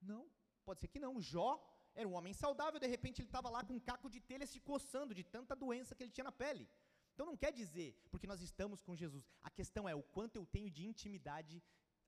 não, 0.00 0.30
pode 0.64 0.80
ser 0.80 0.88
que 0.88 1.00
não. 1.00 1.20
Jó 1.20 1.50
era 1.94 2.08
um 2.08 2.14
homem 2.14 2.32
saudável, 2.32 2.78
de 2.78 2.86
repente 2.86 3.20
ele 3.20 3.28
estava 3.28 3.48
lá 3.48 3.64
com 3.64 3.74
um 3.74 3.80
caco 3.80 4.08
de 4.08 4.20
telha 4.20 4.46
se 4.46 4.60
coçando 4.60 5.14
de 5.14 5.24
tanta 5.24 5.56
doença 5.56 5.94
que 5.94 6.02
ele 6.04 6.10
tinha 6.10 6.24
na 6.24 6.32
pele. 6.32 6.68
Então 7.12 7.26
não 7.26 7.36
quer 7.36 7.52
dizer, 7.52 7.96
porque 8.10 8.26
nós 8.26 8.40
estamos 8.40 8.80
com 8.82 8.94
Jesus. 8.94 9.24
A 9.42 9.50
questão 9.50 9.88
é 9.88 9.94
o 9.94 10.02
quanto 10.02 10.36
eu 10.36 10.46
tenho 10.46 10.70
de 10.70 10.84
intimidade 10.84 11.62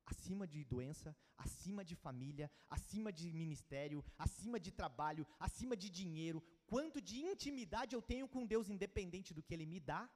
acima 0.05 0.47
de 0.47 0.64
doença, 0.64 1.16
acima 1.37 1.84
de 1.84 1.95
família, 1.97 2.51
acima 2.70 3.12
de 3.12 3.32
ministério, 3.32 4.05
acima 4.16 4.59
de 4.59 4.70
trabalho, 4.70 5.26
acima 5.39 5.76
de 5.76 5.91
dinheiro, 5.91 6.43
quanto 6.66 7.01
de 7.01 7.18
intimidade 7.18 7.95
eu 7.95 8.03
tenho 8.03 8.28
com 8.28 8.47
Deus, 8.47 8.68
independente 8.68 9.34
do 9.34 9.43
que 9.43 9.55
Ele 9.55 9.66
me 9.66 9.80
dá 9.80 10.09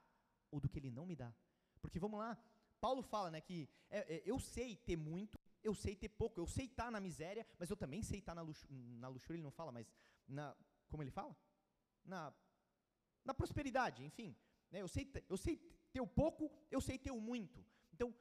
ou 0.50 0.60
do 0.60 0.68
que 0.68 0.78
Ele 0.78 0.90
não 0.90 1.06
me 1.06 1.16
dá. 1.16 1.32
Porque 1.80 1.98
vamos 1.98 2.18
lá, 2.18 2.36
Paulo 2.80 3.02
fala 3.02 3.30
né, 3.30 3.40
que 3.40 3.68
é, 3.90 4.16
é, 4.16 4.22
eu 4.24 4.38
sei 4.38 4.76
ter 4.76 4.96
muito, 4.96 5.38
eu 5.62 5.74
sei 5.74 5.94
ter 5.94 6.08
pouco, 6.08 6.40
eu 6.40 6.46
sei 6.46 6.66
estar 6.66 6.90
na 6.90 7.00
miséria, 7.00 7.46
mas 7.58 7.68
eu 7.70 7.76
também 7.76 8.02
sei 8.02 8.18
estar 8.18 8.34
na, 8.34 8.42
luxu 8.42 8.66
na 8.70 9.08
luxúria, 9.08 9.36
ele 9.36 9.42
não 9.42 9.50
fala, 9.50 9.70
mas 9.70 9.92
na. 10.26 10.56
Como 10.88 11.02
ele 11.02 11.10
fala? 11.10 11.36
Na, 12.04 12.34
na 13.24 13.34
prosperidade, 13.34 14.04
enfim. 14.04 14.36
Né, 14.70 14.80
eu, 14.82 14.88
sei, 14.88 15.10
eu 15.28 15.36
sei 15.36 15.56
ter 15.92 16.00
o 16.00 16.06
pouco, 16.06 16.50
eu 16.70 16.80
sei 16.80 16.98
ter 16.98 17.10
o 17.10 17.20
muito. 17.20 17.64
Então, 17.92 18.14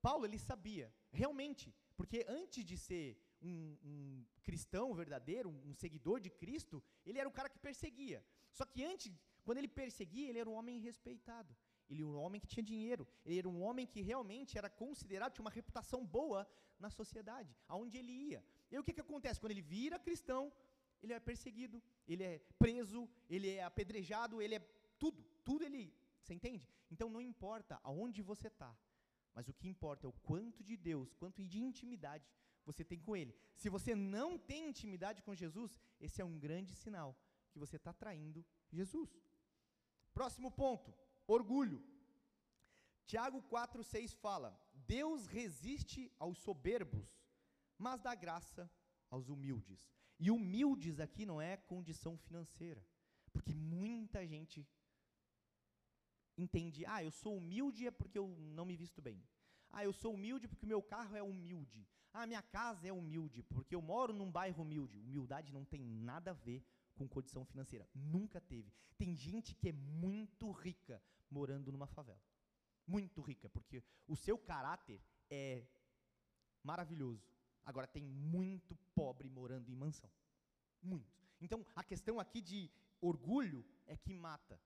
Paulo 0.00 0.24
ele 0.26 0.38
sabia, 0.38 0.92
realmente, 1.10 1.74
porque 1.96 2.24
antes 2.28 2.64
de 2.64 2.76
ser 2.76 3.18
um, 3.40 3.76
um, 3.82 4.24
cristão 4.42 4.94
verdadeiro, 4.94 5.48
um 5.50 5.74
seguidor 5.74 6.20
de 6.20 6.30
Cristo, 6.30 6.82
ele 7.04 7.18
era 7.18 7.28
o 7.28 7.32
cara 7.32 7.48
que 7.48 7.58
perseguia. 7.58 8.24
Só 8.52 8.64
que 8.64 8.84
antes, 8.84 9.12
quando 9.44 9.58
ele 9.58 9.68
perseguia, 9.68 10.28
ele 10.28 10.38
era 10.38 10.50
um 10.50 10.54
homem 10.54 10.78
respeitado. 10.78 11.56
Ele 11.92 12.02
era 12.02 12.10
um 12.10 12.18
homem 12.24 12.40
que 12.40 12.46
tinha 12.46 12.64
dinheiro. 12.64 13.06
Ele 13.24 13.38
era 13.38 13.48
um 13.48 13.60
homem 13.62 13.86
que 13.86 14.00
realmente 14.00 14.56
era 14.56 14.70
considerado, 14.70 15.32
tinha 15.32 15.44
uma 15.44 15.50
reputação 15.50 16.04
boa 16.04 16.48
na 16.78 16.90
sociedade, 16.90 17.54
aonde 17.68 17.98
ele 17.98 18.12
ia. 18.30 18.44
E 18.70 18.78
o 18.78 18.84
que, 18.84 18.94
que 18.94 19.00
acontece? 19.00 19.38
Quando 19.40 19.52
ele 19.52 19.62
vira 19.62 19.98
cristão, 19.98 20.52
ele 21.02 21.12
é 21.12 21.20
perseguido, 21.20 21.82
ele 22.08 22.24
é 22.24 22.38
preso, 22.58 23.08
ele 23.28 23.50
é 23.50 23.62
apedrejado, 23.62 24.40
ele 24.40 24.54
é 24.54 24.60
tudo, 24.98 25.22
tudo 25.44 25.64
ele, 25.64 25.94
você 26.20 26.34
entende? 26.34 26.66
Então 26.90 27.08
não 27.10 27.20
importa 27.20 27.78
aonde 27.82 28.22
você 28.22 28.48
está, 28.48 28.74
mas 29.34 29.48
o 29.48 29.54
que 29.54 29.68
importa 29.68 30.06
é 30.06 30.08
o 30.08 30.12
quanto 30.28 30.64
de 30.64 30.76
Deus, 30.76 31.14
quanto 31.14 31.44
de 31.44 31.60
intimidade 31.60 32.26
você 32.64 32.84
tem 32.84 33.00
com 33.00 33.16
Ele. 33.16 33.34
Se 33.56 33.68
você 33.68 33.94
não 33.94 34.38
tem 34.38 34.68
intimidade 34.68 35.22
com 35.22 35.34
Jesus, 35.34 35.78
esse 36.00 36.20
é 36.22 36.24
um 36.24 36.38
grande 36.38 36.74
sinal 36.74 37.16
que 37.50 37.58
você 37.58 37.76
está 37.76 37.92
traindo 37.92 38.44
Jesus. 38.70 39.10
Próximo 40.14 40.50
ponto: 40.50 40.94
orgulho. 41.26 41.82
Tiago 43.06 43.42
4,6 43.42 44.14
fala: 44.16 44.58
Deus 44.72 45.26
resiste 45.26 46.12
aos 46.18 46.38
soberbos, 46.38 47.08
mas 47.78 48.00
dá 48.00 48.14
graça 48.14 48.70
aos 49.10 49.28
humildes. 49.28 49.90
E 50.18 50.30
humildes 50.30 51.00
aqui 51.00 51.26
não 51.26 51.40
é 51.40 51.56
condição 51.56 52.16
financeira, 52.16 52.86
porque 53.32 53.54
muita 53.54 54.26
gente 54.26 54.66
entende, 56.36 56.84
ah, 56.86 57.02
eu 57.02 57.10
sou 57.10 57.36
humilde 57.36 57.86
é 57.86 57.90
porque 57.90 58.18
eu 58.18 58.28
não 58.28 58.64
me 58.64 58.76
visto 58.76 59.02
bem. 59.02 59.22
Ah, 59.70 59.84
eu 59.84 59.92
sou 59.92 60.14
humilde 60.14 60.46
porque 60.46 60.64
o 60.64 60.68
meu 60.68 60.82
carro 60.82 61.16
é 61.16 61.22
humilde. 61.22 61.86
Ah, 62.12 62.26
minha 62.26 62.42
casa 62.42 62.86
é 62.86 62.92
humilde 62.92 63.42
porque 63.42 63.74
eu 63.74 63.80
moro 63.80 64.12
num 64.12 64.30
bairro 64.30 64.62
humilde. 64.62 65.00
Humildade 65.00 65.52
não 65.52 65.64
tem 65.64 65.82
nada 65.82 66.30
a 66.30 66.34
ver 66.34 66.62
com 66.94 67.08
condição 67.08 67.44
financeira. 67.44 67.88
Nunca 67.94 68.40
teve. 68.40 68.72
Tem 68.98 69.14
gente 69.14 69.54
que 69.54 69.68
é 69.68 69.72
muito 69.72 70.50
rica 70.50 71.02
morando 71.30 71.72
numa 71.72 71.86
favela. 71.86 72.20
Muito 72.86 73.20
rica, 73.20 73.48
porque 73.48 73.82
o 74.06 74.16
seu 74.16 74.36
caráter 74.36 75.00
é 75.30 75.66
maravilhoso. 76.62 77.32
Agora 77.64 77.86
tem 77.86 78.02
muito 78.02 78.76
pobre 78.94 79.28
morando 79.28 79.70
em 79.70 79.74
mansão. 79.74 80.10
Muitos. 80.82 81.22
Então, 81.40 81.64
a 81.74 81.84
questão 81.84 82.18
aqui 82.18 82.40
de 82.40 82.70
orgulho 83.00 83.64
é 83.86 83.96
que 83.96 84.12
mata. 84.12 84.60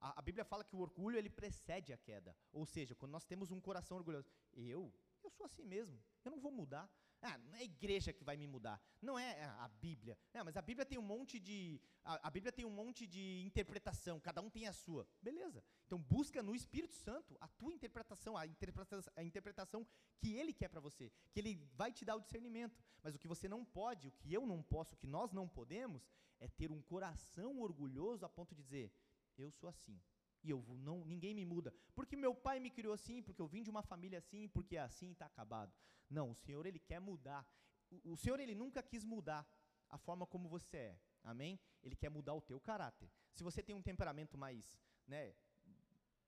A, 0.00 0.18
a, 0.18 0.22
Bíblia 0.22 0.44
fala 0.44 0.64
que 0.64 0.76
o 0.76 0.80
orgulho 0.80 1.16
ele 1.16 1.30
precede 1.30 1.92
a 1.92 1.96
queda. 1.96 2.36
Ou 2.52 2.64
seja, 2.66 2.94
quando 2.94 3.12
nós 3.12 3.24
temos 3.24 3.50
um 3.50 3.60
coração 3.60 3.96
orgulhoso, 3.96 4.28
eu, 4.54 4.92
eu 5.22 5.30
sou 5.30 5.46
assim 5.46 5.64
mesmo, 5.64 5.98
eu 6.24 6.30
não 6.30 6.40
vou 6.40 6.52
mudar. 6.52 6.88
Ah, 7.22 7.38
não 7.38 7.54
é 7.54 7.60
a 7.60 7.64
igreja 7.64 8.12
que 8.12 8.22
vai 8.22 8.36
me 8.36 8.46
mudar, 8.46 8.80
não 9.00 9.18
é 9.18 9.44
a 9.44 9.68
Bíblia. 9.68 10.16
Não, 10.32 10.44
mas 10.44 10.56
a 10.56 10.62
Bíblia 10.62 10.84
tem 10.84 10.98
um 10.98 11.02
monte 11.02 11.40
de 11.40 11.80
a, 12.04 12.28
a, 12.28 12.30
Bíblia 12.30 12.52
tem 12.52 12.64
um 12.64 12.70
monte 12.70 13.06
de 13.06 13.42
interpretação, 13.44 14.20
cada 14.20 14.40
um 14.40 14.48
tem 14.48 14.66
a 14.68 14.72
sua. 14.72 15.08
Beleza. 15.20 15.62
Então 15.86 15.98
busca 15.98 16.42
no 16.42 16.54
Espírito 16.54 16.94
Santo 16.94 17.36
a 17.40 17.48
tua 17.48 17.72
interpretação, 17.72 18.36
a 18.36 18.46
interpretação, 18.46 19.12
a 19.16 19.24
interpretação 19.24 19.86
que 20.18 20.34
ele 20.34 20.52
quer 20.52 20.68
para 20.68 20.80
você, 20.80 21.10
que 21.32 21.40
ele 21.40 21.56
vai 21.74 21.92
te 21.92 22.04
dar 22.04 22.16
o 22.16 22.20
discernimento. 22.20 22.82
Mas 23.02 23.14
o 23.14 23.18
que 23.18 23.26
você 23.26 23.48
não 23.48 23.64
pode, 23.64 24.08
o 24.08 24.12
que 24.12 24.32
eu 24.32 24.46
não 24.46 24.62
posso, 24.62 24.94
o 24.94 24.98
que 24.98 25.06
nós 25.06 25.32
não 25.32 25.48
podemos 25.48 26.08
é 26.38 26.48
ter 26.48 26.70
um 26.70 26.82
coração 26.82 27.60
orgulhoso 27.60 28.24
a 28.24 28.28
ponto 28.28 28.54
de 28.54 28.62
dizer: 28.62 28.92
eu 29.36 29.50
sou 29.50 29.68
assim. 29.68 30.00
E 30.46 30.50
eu 30.50 30.64
não, 30.88 31.04
ninguém 31.04 31.34
me 31.34 31.44
muda. 31.44 31.74
Porque 31.94 32.16
meu 32.16 32.34
pai 32.34 32.60
me 32.60 32.70
criou 32.70 32.94
assim, 32.94 33.20
porque 33.20 33.42
eu 33.42 33.48
vim 33.48 33.62
de 33.64 33.70
uma 33.70 33.82
família 33.82 34.18
assim, 34.18 34.46
porque 34.48 34.76
é 34.76 34.80
assim 34.80 35.10
está 35.10 35.26
acabado. 35.26 35.72
Não, 36.08 36.30
o 36.30 36.36
Senhor 36.36 36.64
ele 36.64 36.78
quer 36.78 37.00
mudar. 37.00 37.44
O, 37.90 38.12
o 38.12 38.16
Senhor 38.16 38.38
ele 38.38 38.54
nunca 38.54 38.80
quis 38.82 39.04
mudar 39.04 39.44
a 39.88 39.98
forma 39.98 40.24
como 40.24 40.48
você 40.48 40.76
é. 40.76 41.00
Amém? 41.24 41.58
Ele 41.82 41.96
quer 41.96 42.08
mudar 42.08 42.34
o 42.34 42.40
teu 42.40 42.60
caráter. 42.60 43.10
Se 43.32 43.42
você 43.42 43.60
tem 43.60 43.74
um 43.74 43.82
temperamento 43.82 44.38
mais 44.38 44.80
né, 45.08 45.34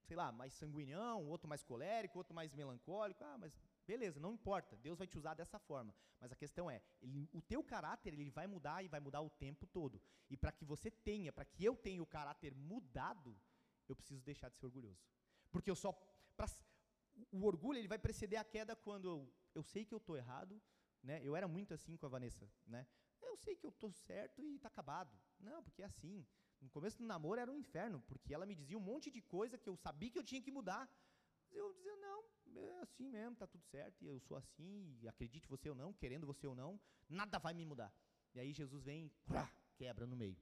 sei 0.08 0.16
lá, 0.16 0.32
mais 0.32 0.54
sanguinhão, 0.54 1.26
outro 1.26 1.46
mais 1.46 1.62
colérico, 1.62 2.18
outro 2.18 2.34
mais 2.34 2.54
melancólico. 2.54 3.22
Ah, 3.22 3.36
mas 3.38 3.52
beleza, 3.86 4.18
não 4.18 4.32
importa. 4.32 4.76
Deus 4.76 4.98
vai 4.98 5.06
te 5.06 5.18
usar 5.18 5.34
dessa 5.34 5.58
forma. 5.58 5.94
Mas 6.18 6.32
a 6.32 6.36
questão 6.36 6.70
é, 6.70 6.80
ele, 7.00 7.28
o 7.32 7.42
teu 7.42 7.62
caráter 7.62 8.14
ele 8.14 8.30
vai 8.30 8.46
mudar 8.46 8.82
e 8.82 8.88
vai 8.88 9.00
mudar 9.00 9.20
o 9.20 9.30
tempo 9.30 9.66
todo. 9.66 10.00
E 10.30 10.36
para 10.36 10.50
que 10.50 10.64
você 10.64 10.90
tenha, 10.90 11.32
para 11.32 11.44
que 11.44 11.64
eu 11.64 11.76
tenha 11.76 12.02
o 12.02 12.06
caráter 12.06 12.54
mudado, 12.54 13.38
eu 13.88 13.96
preciso 13.96 14.22
deixar 14.22 14.48
de 14.48 14.56
ser 14.56 14.66
orgulhoso. 14.66 15.02
Porque 15.50 15.70
eu 15.70 15.76
só 15.76 15.92
pra, 16.36 16.46
o 17.30 17.44
orgulho 17.44 17.78
ele 17.78 17.88
vai 17.88 17.98
preceder 17.98 18.38
a 18.38 18.44
queda 18.44 18.76
quando 18.76 19.08
eu, 19.08 19.34
eu 19.54 19.62
sei 19.62 19.84
que 19.84 19.94
eu 19.94 19.98
estou 19.98 20.16
errado, 20.16 20.60
né? 21.02 21.20
Eu 21.22 21.34
era 21.34 21.48
muito 21.48 21.74
assim 21.74 21.96
com 21.96 22.06
a 22.06 22.08
Vanessa, 22.08 22.50
né? 22.66 22.86
Eu 23.20 23.36
sei 23.36 23.56
que 23.56 23.66
eu 23.66 23.70
estou 23.70 23.92
certo 23.92 24.42
e 24.42 24.56
está 24.56 24.68
acabado. 24.68 25.18
Não, 25.38 25.62
porque 25.62 25.82
é 25.82 25.86
assim. 25.86 26.26
No 26.60 26.68
começo 26.70 26.98
do 26.98 27.06
namoro 27.06 27.40
era 27.40 27.50
um 27.50 27.56
inferno, 27.56 28.00
porque 28.08 28.34
ela 28.34 28.44
me 28.44 28.54
dizia 28.54 28.76
um 28.76 28.80
monte 28.80 29.10
de 29.10 29.22
coisa 29.22 29.56
que 29.56 29.68
eu 29.68 29.76
sabia 29.76 30.10
que 30.10 30.18
eu 30.18 30.24
tinha 30.24 30.42
que 30.42 30.50
mudar. 30.50 30.90
Eu 31.50 31.72
dizia, 31.72 31.96
não, 31.96 32.24
é 32.56 32.80
assim 32.80 33.08
mesmo, 33.08 33.36
tá 33.36 33.46
tudo 33.46 33.64
certo, 33.64 34.04
eu 34.04 34.20
sou 34.20 34.36
assim, 34.36 34.98
acredite 35.06 35.48
você 35.48 35.70
ou 35.70 35.74
não, 35.74 35.92
querendo 35.94 36.26
você 36.26 36.46
ou 36.46 36.54
não, 36.54 36.80
nada 37.08 37.38
vai 37.38 37.54
me 37.54 37.64
mudar. 37.64 37.92
E 38.34 38.40
aí 38.40 38.52
Jesus 38.52 38.82
vem 38.84 39.10
quebra 39.76 40.06
no 40.06 40.16
meio, 40.16 40.36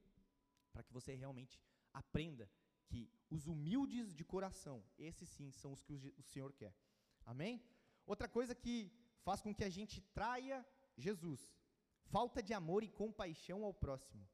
para 0.72 0.82
que 0.82 0.92
você 0.92 1.14
realmente 1.14 1.60
aprenda 1.92 2.50
que 2.88 3.10
os 3.30 3.46
humildes 3.46 4.14
de 4.14 4.24
coração, 4.24 4.82
esses 4.98 5.28
sim 5.28 5.50
são 5.50 5.72
os 5.72 5.82
que 5.82 5.94
o 5.94 6.22
Senhor 6.22 6.52
quer. 6.52 6.74
Amém? 7.24 7.62
Outra 8.06 8.28
coisa 8.28 8.54
que 8.54 8.90
faz 9.26 9.40
com 9.40 9.54
que 9.54 9.64
a 9.64 9.68
gente 9.68 10.00
traia 10.18 10.64
Jesus, 10.96 11.40
falta 12.14 12.42
de 12.42 12.54
amor 12.54 12.82
e 12.84 12.88
compaixão 12.88 13.64
ao 13.64 13.74
próximo. 13.74 14.26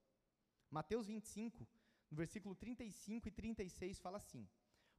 Mateus 0.71 1.07
25, 1.07 1.67
no 2.11 2.17
versículo 2.17 2.55
35 2.55 3.29
e 3.29 3.31
36 3.31 3.99
fala 3.99 4.19
assim: 4.19 4.47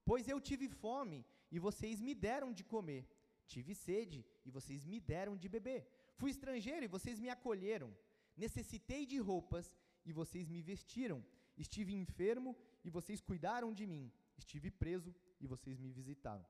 Pois 0.03 0.27
eu 0.27 0.39
tive 0.41 0.67
fome 0.67 1.25
e 1.51 1.59
vocês 1.59 2.01
me 2.01 2.13
deram 2.15 2.51
de 2.51 2.63
comer, 2.63 3.07
tive 3.47 3.73
sede 3.75 4.25
e 4.45 4.49
vocês 4.49 4.85
me 4.85 4.99
deram 4.99 5.37
de 5.37 5.47
beber, 5.47 5.87
fui 6.15 6.31
estrangeiro 6.31 6.83
e 6.85 6.93
vocês 6.95 7.19
me 7.19 7.29
acolheram, 7.29 7.95
necessitei 8.35 9.05
de 9.05 9.19
roupas 9.19 9.77
e 10.05 10.11
vocês 10.11 10.49
me 10.49 10.61
vestiram, 10.61 11.23
estive 11.55 11.93
enfermo 11.93 12.57
e 12.83 12.89
vocês 12.89 13.21
cuidaram 13.21 13.73
de 13.73 13.85
mim, 13.85 14.11
estive 14.37 14.69
preso 14.69 15.15
e 15.39 15.47
vocês 15.47 15.79
me 15.79 15.91
visitaram. 15.91 16.45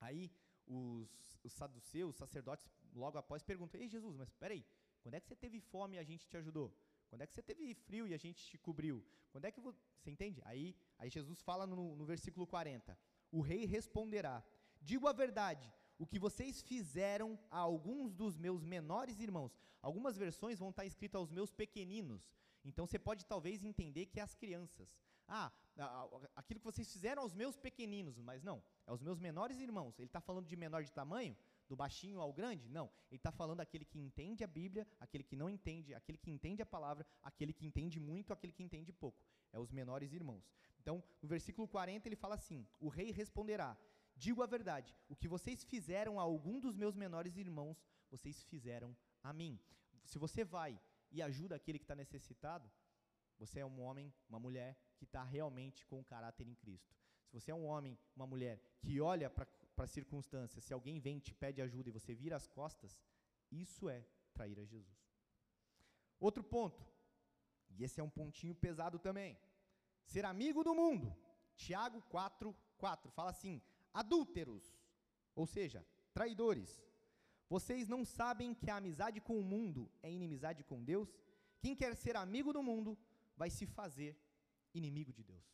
Aí 0.00 0.30
os, 0.66 1.38
os 1.42 1.52
saduceus, 1.52 2.10
os 2.10 2.16
sacerdotes, 2.16 2.70
logo 2.94 3.18
após 3.18 3.42
perguntam: 3.42 3.80
Ei 3.80 3.88
Jesus, 3.88 4.16
mas 4.16 4.30
peraí, 4.34 4.64
quando 5.00 5.14
é 5.14 5.20
que 5.20 5.26
você 5.26 5.36
teve 5.36 5.60
fome 5.60 5.96
e 5.96 5.98
a 5.98 6.04
gente 6.04 6.26
te 6.26 6.36
ajudou? 6.36 6.74
Quando 7.08 7.22
é 7.22 7.26
que 7.26 7.34
você 7.34 7.42
teve 7.42 7.74
frio 7.74 8.06
e 8.06 8.14
a 8.14 8.16
gente 8.18 8.44
te 8.44 8.58
cobriu? 8.58 9.04
Quando 9.30 9.44
é 9.44 9.50
que 9.50 9.60
você, 9.60 9.78
entende? 10.06 10.40
Aí, 10.44 10.74
aí 10.98 11.08
Jesus 11.08 11.42
fala 11.42 11.66
no, 11.66 11.96
no 11.96 12.04
versículo 12.04 12.46
40: 12.46 12.98
O 13.30 13.40
rei 13.40 13.64
responderá: 13.64 14.44
Digo 14.80 15.06
a 15.06 15.12
verdade, 15.12 15.72
o 15.98 16.06
que 16.06 16.18
vocês 16.18 16.62
fizeram 16.62 17.38
a 17.50 17.58
alguns 17.58 18.14
dos 18.14 18.36
meus 18.36 18.62
menores 18.62 19.20
irmãos. 19.20 19.56
Algumas 19.80 20.16
versões 20.16 20.58
vão 20.58 20.70
estar 20.70 20.84
escrito 20.84 21.16
aos 21.16 21.30
meus 21.30 21.52
pequeninos. 21.52 22.28
Então 22.64 22.86
você 22.86 22.98
pode 22.98 23.24
talvez 23.24 23.62
entender 23.62 24.06
que 24.06 24.18
é 24.18 24.22
as 24.22 24.34
crianças. 24.34 24.88
Ah, 25.28 25.52
aquilo 26.34 26.60
que 26.60 26.66
vocês 26.66 26.90
fizeram 26.92 27.22
aos 27.22 27.34
meus 27.34 27.56
pequeninos, 27.56 28.18
mas 28.18 28.42
não, 28.42 28.62
é 28.86 28.90
aos 28.90 29.02
meus 29.02 29.18
menores 29.18 29.58
irmãos. 29.58 29.98
Ele 29.98 30.06
está 30.06 30.20
falando 30.20 30.46
de 30.46 30.56
menor 30.56 30.82
de 30.82 30.92
tamanho? 30.92 31.36
do 31.68 31.76
baixinho 31.76 32.20
ao 32.20 32.32
grande? 32.32 32.68
Não. 32.68 32.90
Ele 33.10 33.18
está 33.18 33.32
falando 33.32 33.60
aquele 33.60 33.84
que 33.84 33.98
entende 33.98 34.44
a 34.44 34.46
Bíblia, 34.46 34.86
aquele 35.00 35.24
que 35.24 35.36
não 35.36 35.50
entende, 35.50 35.94
aquele 35.94 36.18
que 36.18 36.30
entende 36.30 36.62
a 36.62 36.66
palavra, 36.66 37.06
aquele 37.22 37.52
que 37.52 37.66
entende 37.66 37.98
muito, 37.98 38.32
aquele 38.32 38.52
que 38.52 38.62
entende 38.62 38.92
pouco. 38.92 39.20
É 39.52 39.58
os 39.58 39.70
menores 39.70 40.12
irmãos. 40.12 40.44
Então, 40.80 41.02
no 41.20 41.28
versículo 41.28 41.66
40, 41.66 42.08
ele 42.08 42.16
fala 42.16 42.34
assim: 42.34 42.66
O 42.78 42.88
rei 42.88 43.10
responderá: 43.10 43.76
Digo 44.14 44.42
a 44.42 44.46
verdade, 44.46 44.94
o 45.08 45.16
que 45.16 45.28
vocês 45.28 45.64
fizeram 45.64 46.18
a 46.18 46.22
algum 46.22 46.60
dos 46.60 46.76
meus 46.76 46.94
menores 46.94 47.36
irmãos, 47.36 47.84
vocês 48.10 48.42
fizeram 48.44 48.96
a 49.22 49.32
mim. 49.32 49.58
Se 50.04 50.18
você 50.18 50.44
vai 50.44 50.78
e 51.10 51.20
ajuda 51.22 51.56
aquele 51.56 51.78
que 51.78 51.84
está 51.84 51.94
necessitado, 51.94 52.70
você 53.38 53.60
é 53.60 53.66
um 53.66 53.80
homem, 53.80 54.12
uma 54.28 54.38
mulher 54.38 54.76
que 54.96 55.04
está 55.04 55.22
realmente 55.22 55.84
com 55.86 56.00
o 56.00 56.04
caráter 56.04 56.46
em 56.46 56.54
Cristo. 56.54 56.94
Se 57.26 57.32
você 57.32 57.50
é 57.50 57.54
um 57.54 57.66
homem, 57.66 57.98
uma 58.14 58.26
mulher 58.26 58.60
que 58.80 59.00
olha 59.00 59.28
para 59.28 59.46
para 59.76 59.84
a 59.84 59.88
circunstância, 59.88 60.60
se 60.60 60.72
alguém 60.72 60.98
vem 60.98 61.18
te 61.18 61.34
pede 61.34 61.60
ajuda 61.60 61.90
e 61.90 61.92
você 61.92 62.14
vira 62.14 62.34
as 62.34 62.46
costas, 62.48 62.98
isso 63.52 63.90
é 63.90 64.02
trair 64.32 64.58
a 64.58 64.64
Jesus. 64.64 64.98
Outro 66.18 66.42
ponto, 66.42 66.82
e 67.68 67.84
esse 67.84 68.00
é 68.00 68.02
um 68.02 68.08
pontinho 68.08 68.54
pesado 68.54 68.98
também. 68.98 69.38
Ser 70.02 70.24
amigo 70.24 70.64
do 70.64 70.74
mundo. 70.74 71.14
Tiago 71.54 72.00
4, 72.08 72.56
4 72.78 73.10
fala 73.10 73.30
assim: 73.30 73.60
adúlteros, 73.92 74.64
ou 75.34 75.46
seja, 75.46 75.86
traidores. 76.14 76.82
Vocês 77.48 77.86
não 77.86 78.04
sabem 78.04 78.54
que 78.54 78.70
a 78.70 78.76
amizade 78.76 79.20
com 79.20 79.38
o 79.38 79.44
mundo 79.44 79.90
é 80.02 80.10
inimizade 80.10 80.64
com 80.64 80.82
Deus? 80.82 81.14
Quem 81.60 81.76
quer 81.76 81.94
ser 81.94 82.16
amigo 82.16 82.52
do 82.52 82.62
mundo 82.62 82.98
vai 83.36 83.50
se 83.50 83.66
fazer 83.66 84.18
inimigo 84.74 85.12
de 85.12 85.22
Deus. 85.22 85.44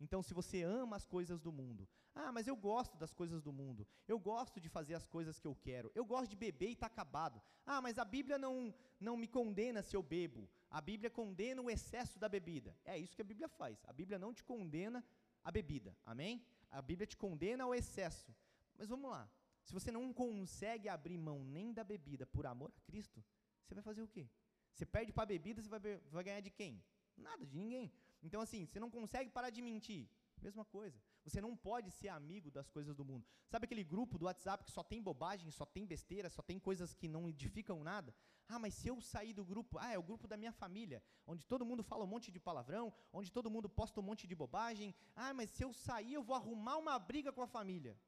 Então, 0.00 0.22
se 0.22 0.34
você 0.34 0.62
ama 0.62 0.96
as 0.96 1.06
coisas 1.06 1.40
do 1.40 1.52
mundo, 1.52 1.88
ah, 2.14 2.30
mas 2.30 2.46
eu 2.46 2.56
gosto 2.56 2.96
das 2.96 3.12
coisas 3.12 3.42
do 3.42 3.52
mundo, 3.52 3.86
eu 4.06 4.18
gosto 4.18 4.60
de 4.60 4.68
fazer 4.68 4.94
as 4.94 5.06
coisas 5.06 5.38
que 5.38 5.46
eu 5.46 5.54
quero, 5.54 5.90
eu 5.94 6.04
gosto 6.04 6.30
de 6.30 6.36
beber 6.36 6.68
e 6.68 6.72
está 6.72 6.86
acabado. 6.86 7.40
Ah, 7.64 7.80
mas 7.80 7.98
a 7.98 8.04
Bíblia 8.04 8.38
não, 8.38 8.74
não 9.00 9.16
me 9.16 9.26
condena 9.26 9.82
se 9.82 9.96
eu 9.96 10.02
bebo, 10.02 10.48
a 10.70 10.80
Bíblia 10.80 11.10
condena 11.10 11.62
o 11.62 11.70
excesso 11.70 12.18
da 12.18 12.28
bebida. 12.28 12.76
É 12.84 12.98
isso 12.98 13.16
que 13.16 13.22
a 13.22 13.24
Bíblia 13.24 13.48
faz, 13.48 13.84
a 13.86 13.92
Bíblia 13.92 14.18
não 14.18 14.32
te 14.32 14.44
condena 14.44 15.04
a 15.42 15.50
bebida, 15.50 15.96
amém? 16.04 16.44
A 16.70 16.80
Bíblia 16.80 17.06
te 17.06 17.16
condena 17.16 17.64
ao 17.64 17.74
excesso. 17.74 18.34
Mas 18.76 18.88
vamos 18.88 19.10
lá, 19.10 19.30
se 19.64 19.72
você 19.72 19.90
não 19.90 20.12
consegue 20.12 20.88
abrir 20.88 21.16
mão 21.16 21.42
nem 21.44 21.72
da 21.72 21.82
bebida 21.82 22.26
por 22.26 22.46
amor 22.46 22.72
a 22.76 22.80
Cristo, 22.82 23.24
você 23.64 23.74
vai 23.74 23.82
fazer 23.82 24.02
o 24.02 24.08
quê? 24.08 24.28
Você 24.72 24.84
perde 24.84 25.12
para 25.12 25.22
a 25.22 25.26
bebida, 25.26 25.62
você 25.62 25.68
vai, 25.68 25.80
vai 26.10 26.24
ganhar 26.24 26.40
de 26.40 26.50
quem? 26.50 26.82
Nada, 27.16 27.46
de 27.46 27.56
ninguém. 27.56 27.92
Então, 28.22 28.40
assim, 28.40 28.66
você 28.66 28.80
não 28.80 28.90
consegue 28.90 29.30
parar 29.30 29.50
de 29.50 29.62
mentir. 29.62 30.08
Mesma 30.42 30.64
coisa. 30.64 31.00
Você 31.24 31.40
não 31.40 31.56
pode 31.56 31.90
ser 31.90 32.08
amigo 32.08 32.50
das 32.50 32.68
coisas 32.68 32.94
do 32.94 33.04
mundo. 33.04 33.26
Sabe 33.48 33.64
aquele 33.64 33.82
grupo 33.82 34.18
do 34.18 34.26
WhatsApp 34.26 34.64
que 34.64 34.70
só 34.70 34.82
tem 34.82 35.02
bobagem, 35.02 35.50
só 35.50 35.64
tem 35.64 35.86
besteira, 35.86 36.28
só 36.28 36.42
tem 36.42 36.58
coisas 36.58 36.92
que 36.92 37.08
não 37.08 37.28
edificam 37.28 37.82
nada? 37.82 38.14
Ah, 38.46 38.58
mas 38.58 38.74
se 38.74 38.88
eu 38.88 39.00
sair 39.00 39.32
do 39.32 39.44
grupo, 39.44 39.78
ah, 39.78 39.92
é 39.92 39.98
o 39.98 40.02
grupo 40.02 40.28
da 40.28 40.36
minha 40.36 40.52
família, 40.52 41.02
onde 41.26 41.46
todo 41.46 41.64
mundo 41.64 41.82
fala 41.82 42.04
um 42.04 42.06
monte 42.06 42.30
de 42.30 42.38
palavrão, 42.38 42.92
onde 43.10 43.32
todo 43.32 43.50
mundo 43.50 43.68
posta 43.70 44.00
um 44.00 44.02
monte 44.02 44.26
de 44.26 44.34
bobagem. 44.34 44.94
Ah, 45.16 45.32
mas 45.32 45.50
se 45.50 45.62
eu 45.64 45.72
sair, 45.72 46.14
eu 46.14 46.22
vou 46.22 46.36
arrumar 46.36 46.76
uma 46.76 46.98
briga 46.98 47.32
com 47.32 47.42
a 47.42 47.46
família. 47.46 47.98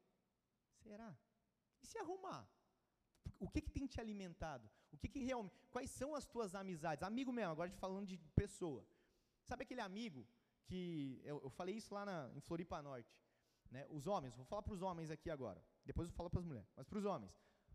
Será? 0.82 1.16
E 1.82 1.86
se 1.86 1.98
arrumar? 1.98 2.46
O 3.38 3.48
que, 3.48 3.62
que 3.62 3.70
tem 3.70 3.86
te 3.86 3.98
alimentado? 3.98 4.70
O 4.92 4.98
que, 4.98 5.08
que 5.08 5.20
realmente. 5.20 5.54
Quais 5.70 5.90
são 5.90 6.14
as 6.14 6.26
tuas 6.26 6.54
amizades? 6.54 7.02
Amigo 7.02 7.32
mesmo, 7.32 7.52
agora 7.52 7.70
falando 7.72 8.06
de 8.06 8.18
pessoa. 8.34 8.86
Sabe 9.46 9.62
aquele 9.62 9.80
amigo 9.80 10.26
que. 10.64 11.20
Eu, 11.24 11.40
eu 11.42 11.50
falei 11.50 11.76
isso 11.76 11.94
lá 11.94 12.04
na, 12.04 12.30
em 12.34 12.40
Floripa 12.40 12.82
Norte. 12.82 13.16
Né? 13.70 13.86
Os 13.88 14.06
homens, 14.06 14.36
vou 14.36 14.44
falar 14.44 14.62
para 14.62 14.74
os 14.74 14.82
homens 14.82 15.10
aqui 15.10 15.30
agora. 15.30 15.64
Depois 15.84 16.08
eu 16.08 16.14
falo 16.14 16.30
para 16.30 16.40
as 16.40 16.46
mulheres. 16.46 16.70
Mas 16.76 16.86
para 16.86 16.98
os 16.98 17.04
homens. 17.04 17.32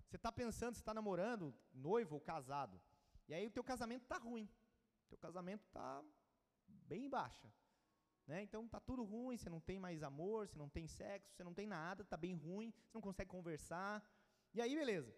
Você 0.07 0.17
está 0.17 0.32
pensando, 0.32 0.76
você 0.76 0.82
está 0.82 0.93
namorando, 0.93 1.55
noivo 1.74 2.15
ou 2.15 2.22
casado. 2.22 2.82
E 3.28 3.34
aí 3.34 3.47
o 3.47 3.51
teu 3.51 3.63
casamento 3.63 4.03
está 4.03 4.17
ruim. 4.17 4.49
Teu 5.09 5.17
casamento 5.17 5.63
está 5.65 6.03
bem 6.67 7.09
baixa. 7.09 7.51
Né? 8.28 8.43
Então 8.43 8.65
está 8.65 8.80
tudo 8.80 9.03
ruim, 9.03 9.38
você 9.38 9.49
não 9.49 9.59
tem 9.59 9.80
mais 9.80 10.03
amor, 10.03 10.47
você 10.47 10.57
não 10.57 10.69
tem 10.69 10.88
sexo, 10.88 11.34
você 11.34 11.43
não 11.43 11.53
tem 11.53 11.65
nada, 11.67 12.01
está 12.03 12.17
bem 12.17 12.36
ruim, 12.36 12.72
você 12.72 12.91
não 12.93 13.01
consegue 13.01 13.30
conversar. 13.30 14.05
E 14.53 14.61
aí, 14.61 14.76
beleza. 14.76 15.15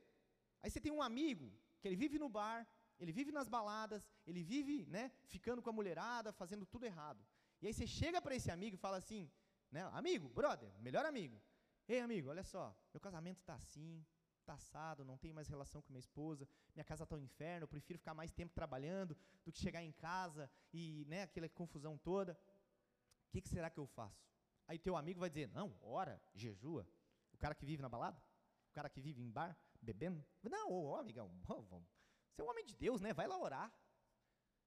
Aí 0.62 0.70
você 0.70 0.80
tem 0.80 0.92
um 0.92 1.02
amigo 1.02 1.52
que 1.80 1.88
ele 1.88 1.96
vive 1.96 2.18
no 2.18 2.30
bar, 2.30 2.68
ele 3.04 3.12
vive 3.12 3.32
nas 3.32 3.48
baladas, 3.48 4.08
ele 4.26 4.44
vive, 4.44 4.86
né, 4.88 5.12
ficando 5.28 5.62
com 5.62 5.70
a 5.70 5.74
mulherada, 5.74 6.32
fazendo 6.32 6.66
tudo 6.66 6.86
errado. 6.86 7.24
E 7.62 7.68
aí 7.68 7.74
você 7.74 7.86
chega 7.86 8.22
para 8.22 8.36
esse 8.36 8.50
amigo 8.50 8.76
e 8.76 8.80
fala 8.80 8.98
assim, 8.98 9.30
né, 9.72 9.84
amigo, 9.94 10.30
brother, 10.30 10.72
melhor 10.80 11.06
amigo. 11.06 11.42
Ei, 11.88 12.00
amigo, 12.00 12.30
olha 12.30 12.44
só, 12.44 12.76
meu 12.94 13.02
casamento 13.02 13.40
está 13.40 13.56
assim, 13.56 14.06
está 14.40 14.54
assado, 14.54 15.04
não 15.04 15.18
tenho 15.18 15.34
mais 15.34 15.48
relação 15.48 15.82
com 15.82 15.92
minha 15.92 16.00
esposa, 16.00 16.48
minha 16.76 16.84
casa 16.84 17.04
está 17.04 17.16
um 17.16 17.20
inferno, 17.20 17.64
eu 17.64 17.68
prefiro 17.68 18.00
ficar 18.00 18.14
mais 18.14 18.32
tempo 18.32 18.54
trabalhando 18.54 19.18
do 19.44 19.52
que 19.52 19.60
chegar 19.60 19.84
em 19.84 19.92
casa 19.92 20.50
e, 20.72 21.06
né, 21.08 21.24
aquela 21.24 21.48
confusão 21.50 21.98
toda. 21.98 22.34
O 23.28 23.32
que, 23.32 23.42
que 23.42 23.50
será 23.50 23.70
que 23.70 23.80
eu 23.80 23.88
faço? 23.88 24.24
Aí 24.68 24.80
teu 24.80 24.96
amigo 24.96 25.20
vai 25.20 25.30
dizer, 25.30 25.50
não, 25.50 25.76
ora, 25.82 26.22
jejua. 26.34 26.88
O 27.34 27.38
cara 27.38 27.54
que 27.54 27.66
vive 27.66 27.82
na 27.82 27.90
balada? 27.90 28.22
O 28.70 28.74
cara 28.74 28.90
que 28.90 29.02
vive 29.02 29.22
em 29.22 29.30
bar, 29.30 29.58
bebendo? 29.82 30.24
Não, 30.42 30.72
ô, 30.72 30.96
amigão, 30.96 31.30
vamos, 31.44 31.68
você 32.34 32.42
é 32.42 32.46
um 32.46 32.50
homem 32.50 32.66
de 32.66 32.76
Deus, 32.76 33.00
né? 33.00 33.14
Vai 33.14 33.28
lá 33.28 33.38
orar. 33.38 33.72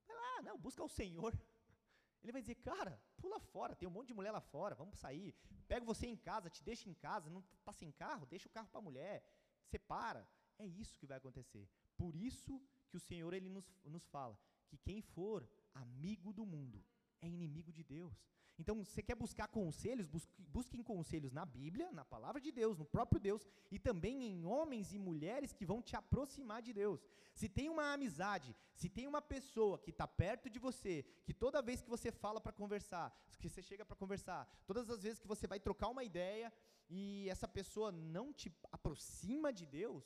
Vai 0.07 0.15
lá, 0.15 0.41
não, 0.41 0.57
busca 0.57 0.83
o 0.83 0.87
Senhor. 0.87 1.33
Ele 2.23 2.31
vai 2.31 2.41
dizer, 2.41 2.55
cara, 2.55 2.99
pula 3.17 3.39
fora, 3.39 3.75
tem 3.75 3.87
um 3.87 3.91
monte 3.91 4.07
de 4.07 4.13
mulher 4.13 4.31
lá 4.31 4.39
fora, 4.41 4.73
vamos 4.73 4.97
sair. 4.97 5.35
Pega 5.67 5.85
você 5.85 6.07
em 6.07 6.15
casa, 6.15 6.49
te 6.49 6.63
deixa 6.63 6.89
em 6.89 6.93
casa, 6.93 7.29
não 7.29 7.41
está 7.59 7.73
sem 7.73 7.91
carro, 7.91 8.25
deixa 8.25 8.47
o 8.47 8.51
carro 8.51 8.67
para 8.69 8.79
a 8.79 8.83
mulher, 8.83 9.23
separa. 9.65 10.27
É 10.57 10.65
isso 10.65 10.97
que 10.97 11.05
vai 11.05 11.17
acontecer. 11.17 11.69
Por 11.95 12.15
isso 12.15 12.61
que 12.89 12.97
o 12.97 12.99
Senhor 12.99 13.33
ele 13.33 13.49
nos, 13.49 13.65
nos 13.83 14.07
fala 14.07 14.39
que 14.67 14.77
quem 14.77 15.01
for 15.01 15.47
amigo 15.73 16.33
do 16.33 16.45
mundo 16.45 16.83
é 17.21 17.27
inimigo 17.27 17.71
de 17.71 17.83
Deus. 17.83 18.15
Então, 18.59 18.83
você 18.83 19.01
quer 19.03 19.15
buscar 19.15 19.47
conselhos, 19.47 20.07
busque, 20.07 20.41
busquem 20.57 20.81
conselhos 20.81 21.31
na 21.31 21.45
Bíblia, 21.45 21.91
na 21.91 22.03
palavra 22.03 22.41
de 22.41 22.51
Deus, 22.51 22.77
no 22.77 22.85
próprio 22.85 23.19
Deus, 23.19 23.45
e 23.69 23.77
também 23.77 24.23
em 24.23 24.45
homens 24.45 24.93
e 24.93 24.99
mulheres 24.99 25.53
que 25.53 25.65
vão 25.65 25.81
te 25.81 25.95
aproximar 25.95 26.61
de 26.61 26.73
Deus. 26.73 26.99
Se 27.33 27.47
tem 27.47 27.69
uma 27.69 27.93
amizade, 27.93 28.55
se 28.73 28.89
tem 28.89 29.07
uma 29.07 29.21
pessoa 29.21 29.77
que 29.77 29.91
está 29.91 30.07
perto 30.07 30.49
de 30.49 30.57
você, 30.57 31.05
que 31.23 31.33
toda 31.33 31.61
vez 31.61 31.81
que 31.81 31.89
você 31.89 32.11
fala 32.11 32.41
para 32.41 32.51
conversar, 32.51 33.15
que 33.39 33.47
você 33.47 33.61
chega 33.61 33.85
para 33.85 33.95
conversar, 33.95 34.49
todas 34.65 34.89
as 34.89 35.03
vezes 35.03 35.19
que 35.19 35.27
você 35.27 35.45
vai 35.45 35.59
trocar 35.59 35.89
uma 35.89 36.03
ideia 36.03 36.51
e 36.89 37.29
essa 37.29 37.47
pessoa 37.47 37.91
não 37.91 38.33
te 38.33 38.51
aproxima 38.71 39.53
de 39.53 39.65
Deus, 39.67 40.03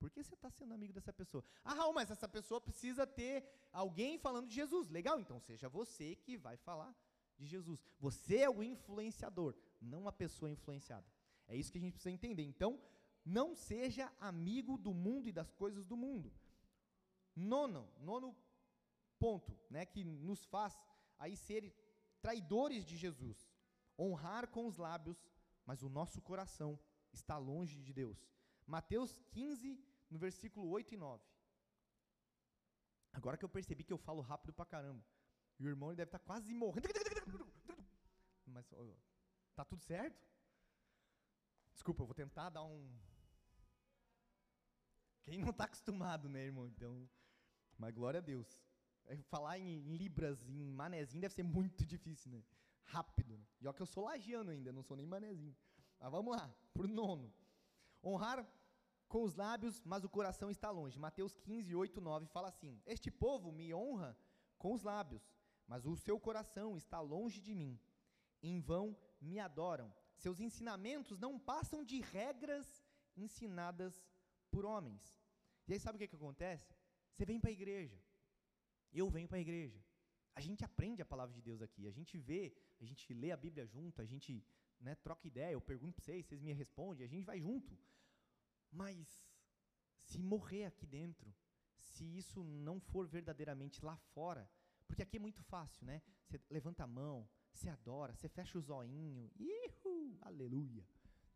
por 0.00 0.10
que 0.10 0.24
você 0.24 0.34
está 0.34 0.50
sendo 0.50 0.72
amigo 0.72 0.94
dessa 0.94 1.12
pessoa? 1.12 1.44
Ah, 1.62 1.74
Raul, 1.74 1.92
mas 1.92 2.10
essa 2.10 2.26
pessoa 2.26 2.58
precisa 2.58 3.06
ter 3.06 3.44
alguém 3.70 4.18
falando 4.18 4.48
de 4.48 4.54
Jesus. 4.54 4.88
Legal, 4.88 5.20
então 5.20 5.38
seja 5.38 5.68
você 5.68 6.16
que 6.16 6.38
vai 6.38 6.56
falar 6.56 6.96
de 7.40 7.46
Jesus. 7.46 7.82
Você 7.98 8.38
é 8.38 8.50
o 8.50 8.62
influenciador, 8.62 9.54
não 9.80 10.06
a 10.06 10.12
pessoa 10.12 10.50
influenciada. 10.50 11.06
É 11.48 11.56
isso 11.56 11.72
que 11.72 11.78
a 11.78 11.80
gente 11.80 11.94
precisa 11.94 12.14
entender. 12.14 12.44
Então, 12.44 12.80
não 13.24 13.54
seja 13.54 14.12
amigo 14.20 14.76
do 14.78 14.92
mundo 14.92 15.28
e 15.28 15.32
das 15.32 15.52
coisas 15.52 15.84
do 15.84 15.96
mundo. 15.96 16.32
Nono, 17.34 17.88
nono 17.98 18.36
ponto, 19.18 19.58
né, 19.68 19.84
que 19.84 20.04
nos 20.04 20.44
faz 20.46 20.78
aí 21.18 21.36
ser 21.36 21.74
traidores 22.20 22.84
de 22.84 22.96
Jesus. 22.96 23.38
Honrar 23.98 24.48
com 24.48 24.66
os 24.66 24.76
lábios, 24.76 25.18
mas 25.64 25.82
o 25.82 25.88
nosso 25.88 26.20
coração 26.20 26.78
está 27.12 27.36
longe 27.36 27.80
de 27.82 27.92
Deus. 27.92 28.18
Mateus 28.66 29.16
15, 29.30 29.78
no 30.08 30.18
versículo 30.18 30.68
8 30.68 30.94
e 30.94 30.96
9. 30.96 31.24
Agora 33.12 33.36
que 33.36 33.44
eu 33.44 33.48
percebi 33.48 33.82
que 33.84 33.92
eu 33.92 33.98
falo 33.98 34.22
rápido 34.22 34.52
pra 34.52 34.64
caramba. 34.64 35.04
E 35.58 35.66
o 35.66 35.68
irmão 35.68 35.90
ele 35.90 35.96
deve 35.96 36.08
estar 36.08 36.18
tá 36.18 36.24
quase 36.24 36.54
morrendo. 36.54 36.88
Mas 38.50 38.72
ó, 38.72 38.84
tá 39.54 39.64
tudo 39.64 39.82
certo? 39.82 40.28
Desculpa, 41.72 42.02
eu 42.02 42.06
vou 42.06 42.14
tentar 42.14 42.50
dar 42.50 42.62
um. 42.62 42.90
Quem 45.22 45.38
não 45.38 45.50
está 45.50 45.64
acostumado, 45.64 46.28
né, 46.28 46.44
irmão? 46.44 46.66
Então, 46.66 47.08
mas 47.78 47.94
glória 47.94 48.18
a 48.18 48.22
Deus. 48.22 48.62
É, 49.06 49.16
falar 49.22 49.58
em, 49.58 49.80
libras, 49.96 50.46
em 50.48 50.72
manezinho, 50.72 51.20
deve 51.20 51.34
ser 51.34 51.42
muito 51.42 51.84
difícil, 51.86 52.30
né? 52.30 52.42
Rápido. 52.84 53.36
Né? 53.36 53.46
E 53.60 53.66
ó 53.66 53.72
que 53.72 53.82
eu 53.82 53.86
sou 53.86 54.04
lagiano 54.04 54.50
ainda, 54.50 54.72
não 54.72 54.82
sou 54.82 54.96
nem 54.96 55.06
manezinho. 55.06 55.56
Mas 55.98 56.10
vamos 56.10 56.36
lá, 56.36 56.54
pro 56.72 56.86
nono. 56.86 57.32
Honrar 58.02 58.46
com 59.08 59.22
os 59.22 59.34
lábios, 59.34 59.82
mas 59.84 60.04
o 60.04 60.08
coração 60.08 60.50
está 60.50 60.70
longe. 60.70 60.98
Mateus 60.98 61.34
15, 61.36 61.74
8, 61.74 62.00
9 62.00 62.26
fala 62.26 62.48
assim: 62.48 62.80
Este 62.86 63.10
povo 63.10 63.50
me 63.52 63.72
honra 63.74 64.16
com 64.58 64.72
os 64.72 64.82
lábios, 64.82 65.22
mas 65.66 65.86
o 65.86 65.96
seu 65.96 66.18
coração 66.18 66.76
está 66.76 67.00
longe 67.00 67.40
de 67.40 67.54
mim. 67.54 67.78
Em 68.42 68.60
vão 68.60 68.96
me 69.20 69.38
adoram. 69.38 69.92
Seus 70.16 70.40
ensinamentos 70.40 71.18
não 71.18 71.38
passam 71.38 71.84
de 71.84 72.00
regras 72.00 72.84
ensinadas 73.16 73.94
por 74.50 74.64
homens. 74.64 75.16
E 75.66 75.72
aí 75.72 75.80
sabe 75.80 75.96
o 75.96 75.98
que, 75.98 76.08
que 76.08 76.16
acontece? 76.16 76.74
Você 77.12 77.24
vem 77.24 77.40
para 77.40 77.50
a 77.50 77.52
igreja, 77.52 77.98
eu 78.92 79.08
venho 79.10 79.28
para 79.28 79.38
a 79.38 79.40
igreja. 79.40 79.82
A 80.34 80.40
gente 80.40 80.64
aprende 80.64 81.02
a 81.02 81.06
palavra 81.06 81.34
de 81.34 81.42
Deus 81.42 81.60
aqui, 81.60 81.86
a 81.86 81.90
gente 81.90 82.16
vê, 82.18 82.54
a 82.80 82.84
gente 82.84 83.12
lê 83.12 83.30
a 83.30 83.36
Bíblia 83.36 83.66
junto, 83.66 84.00
a 84.00 84.06
gente 84.06 84.44
né, 84.80 84.94
troca 84.94 85.26
ideia, 85.26 85.52
eu 85.52 85.60
pergunto 85.60 85.94
para 85.96 86.04
vocês, 86.04 86.26
vocês 86.26 86.40
me 86.40 86.52
respondem, 86.52 87.04
a 87.04 87.08
gente 87.08 87.24
vai 87.24 87.40
junto. 87.40 87.76
Mas 88.70 89.22
se 89.96 90.22
morrer 90.22 90.64
aqui 90.64 90.86
dentro, 90.86 91.34
se 91.78 92.04
isso 92.16 92.42
não 92.42 92.80
for 92.80 93.06
verdadeiramente 93.06 93.84
lá 93.84 93.96
fora, 94.14 94.50
porque 94.86 95.02
aqui 95.02 95.16
é 95.16 95.20
muito 95.20 95.42
fácil, 95.42 95.84
né? 95.86 96.02
Você 96.24 96.40
levanta 96.48 96.84
a 96.84 96.86
mão, 96.86 97.28
você 97.52 97.68
adora, 97.68 98.14
você 98.14 98.28
fecha 98.28 98.58
o 98.58 98.60
zoinho, 98.60 99.30
ihu, 99.38 100.18
aleluia. 100.22 100.86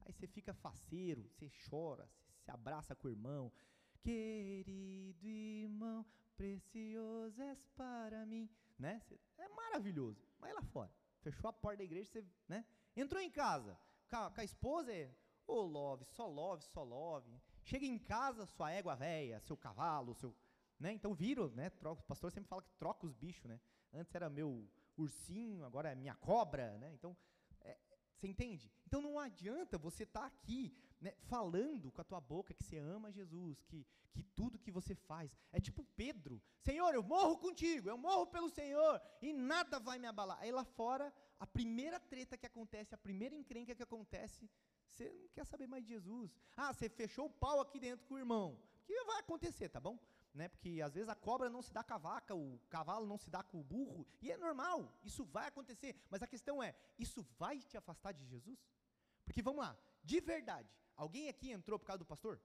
Aí 0.00 0.12
você 0.12 0.26
fica 0.26 0.52
faceiro, 0.54 1.28
você 1.30 1.50
chora, 1.68 2.08
você 2.28 2.44
se 2.44 2.50
abraça 2.50 2.94
com 2.94 3.08
o 3.08 3.10
irmão. 3.10 3.52
Querido 4.00 5.26
irmão, 5.26 6.04
precioso 6.36 7.40
és 7.42 7.66
para 7.76 8.26
mim, 8.26 8.50
né? 8.78 9.02
É 9.38 9.48
maravilhoso. 9.48 10.22
Mas 10.38 10.54
lá 10.54 10.62
fora, 10.62 10.92
fechou 11.22 11.48
a 11.48 11.52
porta 11.52 11.78
da 11.78 11.84
igreja, 11.84 12.10
você, 12.10 12.24
né? 12.46 12.66
Entrou 12.94 13.20
em 13.20 13.30
casa, 13.30 13.78
com 14.08 14.40
a, 14.40 14.44
esposa 14.44 14.92
é, 14.92 15.14
ô 15.46 15.54
oh, 15.54 15.62
love, 15.62 16.04
só 16.04 16.26
love, 16.26 16.62
só 16.64 16.82
love. 16.82 17.40
Chega 17.62 17.86
em 17.86 17.98
casa, 17.98 18.46
sua 18.46 18.70
égua 18.70 18.94
velha, 18.94 19.40
seu 19.40 19.56
cavalo, 19.56 20.14
seu 20.14 20.36
né? 20.78 20.92
Então 20.92 21.14
viram, 21.14 21.48
né? 21.48 21.70
O 21.82 21.96
pastor 22.02 22.30
sempre 22.30 22.48
fala 22.48 22.62
que 22.62 22.72
troca 22.74 23.06
os 23.06 23.14
bichos, 23.14 23.44
né? 23.46 23.60
Antes 23.92 24.14
era 24.14 24.28
meu 24.28 24.68
ursinho, 24.96 25.64
agora 25.64 25.90
é 25.90 25.94
minha 25.94 26.14
cobra, 26.14 26.76
né? 26.78 26.92
Então, 26.92 27.16
é, 27.60 27.76
você 28.16 28.28
entende? 28.28 28.70
Então 28.86 29.02
não 29.02 29.18
adianta 29.18 29.76
você 29.76 30.04
estar 30.04 30.20
tá 30.20 30.26
aqui 30.26 30.74
né, 31.00 31.14
falando 31.22 31.90
com 31.92 32.00
a 32.00 32.04
tua 32.04 32.20
boca 32.20 32.54
que 32.54 32.64
você 32.64 32.78
ama 32.78 33.12
Jesus, 33.12 33.62
que, 33.64 33.86
que 34.12 34.22
tudo 34.22 34.58
que 34.58 34.70
você 34.70 34.94
faz. 34.94 35.36
É 35.52 35.60
tipo 35.60 35.84
Pedro, 35.96 36.40
Senhor, 36.60 36.94
eu 36.94 37.02
morro 37.02 37.36
contigo, 37.38 37.88
eu 37.88 37.98
morro 37.98 38.26
pelo 38.26 38.48
Senhor, 38.48 39.00
e 39.20 39.32
nada 39.32 39.78
vai 39.78 39.98
me 39.98 40.06
abalar. 40.06 40.38
Aí 40.40 40.50
lá 40.50 40.64
fora, 40.64 41.12
a 41.38 41.46
primeira 41.46 42.00
treta 42.00 42.38
que 42.38 42.46
acontece, 42.46 42.94
a 42.94 42.98
primeira 42.98 43.34
encrenca 43.34 43.74
que 43.74 43.82
acontece, 43.82 44.50
você 44.88 45.10
não 45.10 45.28
quer 45.28 45.44
saber 45.44 45.66
mais 45.66 45.84
de 45.84 45.90
Jesus. 45.90 46.34
Ah, 46.56 46.72
você 46.72 46.88
fechou 46.88 47.26
o 47.26 47.30
pau 47.30 47.60
aqui 47.60 47.80
dentro 47.80 48.06
com 48.06 48.14
o 48.14 48.18
irmão. 48.18 48.52
O 48.82 48.86
que 48.86 49.04
vai 49.04 49.18
acontecer, 49.18 49.68
tá 49.68 49.80
bom? 49.80 49.98
Né? 50.34 50.48
Porque 50.48 50.80
às 50.82 50.92
vezes 50.92 51.08
a 51.08 51.14
cobra 51.14 51.48
não 51.48 51.62
se 51.62 51.72
dá 51.72 51.82
com 51.82 51.94
a 51.94 51.98
vaca, 51.98 52.34
o 52.34 52.58
cavalo 52.68 53.06
não 53.06 53.16
se 53.16 53.30
dá 53.30 53.42
com 53.42 53.60
o 53.60 53.64
burro, 53.64 54.06
e 54.20 54.30
é 54.30 54.36
normal, 54.36 54.92
isso 55.02 55.24
vai 55.24 55.46
acontecer. 55.46 55.96
Mas 56.10 56.22
a 56.22 56.26
questão 56.26 56.62
é, 56.62 56.74
isso 56.98 57.22
vai 57.38 57.60
te 57.60 57.76
afastar 57.76 58.12
de 58.12 58.24
Jesus? 58.26 58.58
Porque 59.24 59.40
vamos 59.40 59.60
lá, 59.64 59.78
de 60.02 60.20
verdade, 60.20 60.68
alguém 60.96 61.28
aqui 61.28 61.50
entrou 61.50 61.78
por 61.78 61.86
causa 61.86 61.98
do 61.98 62.04
pastor? 62.04 62.40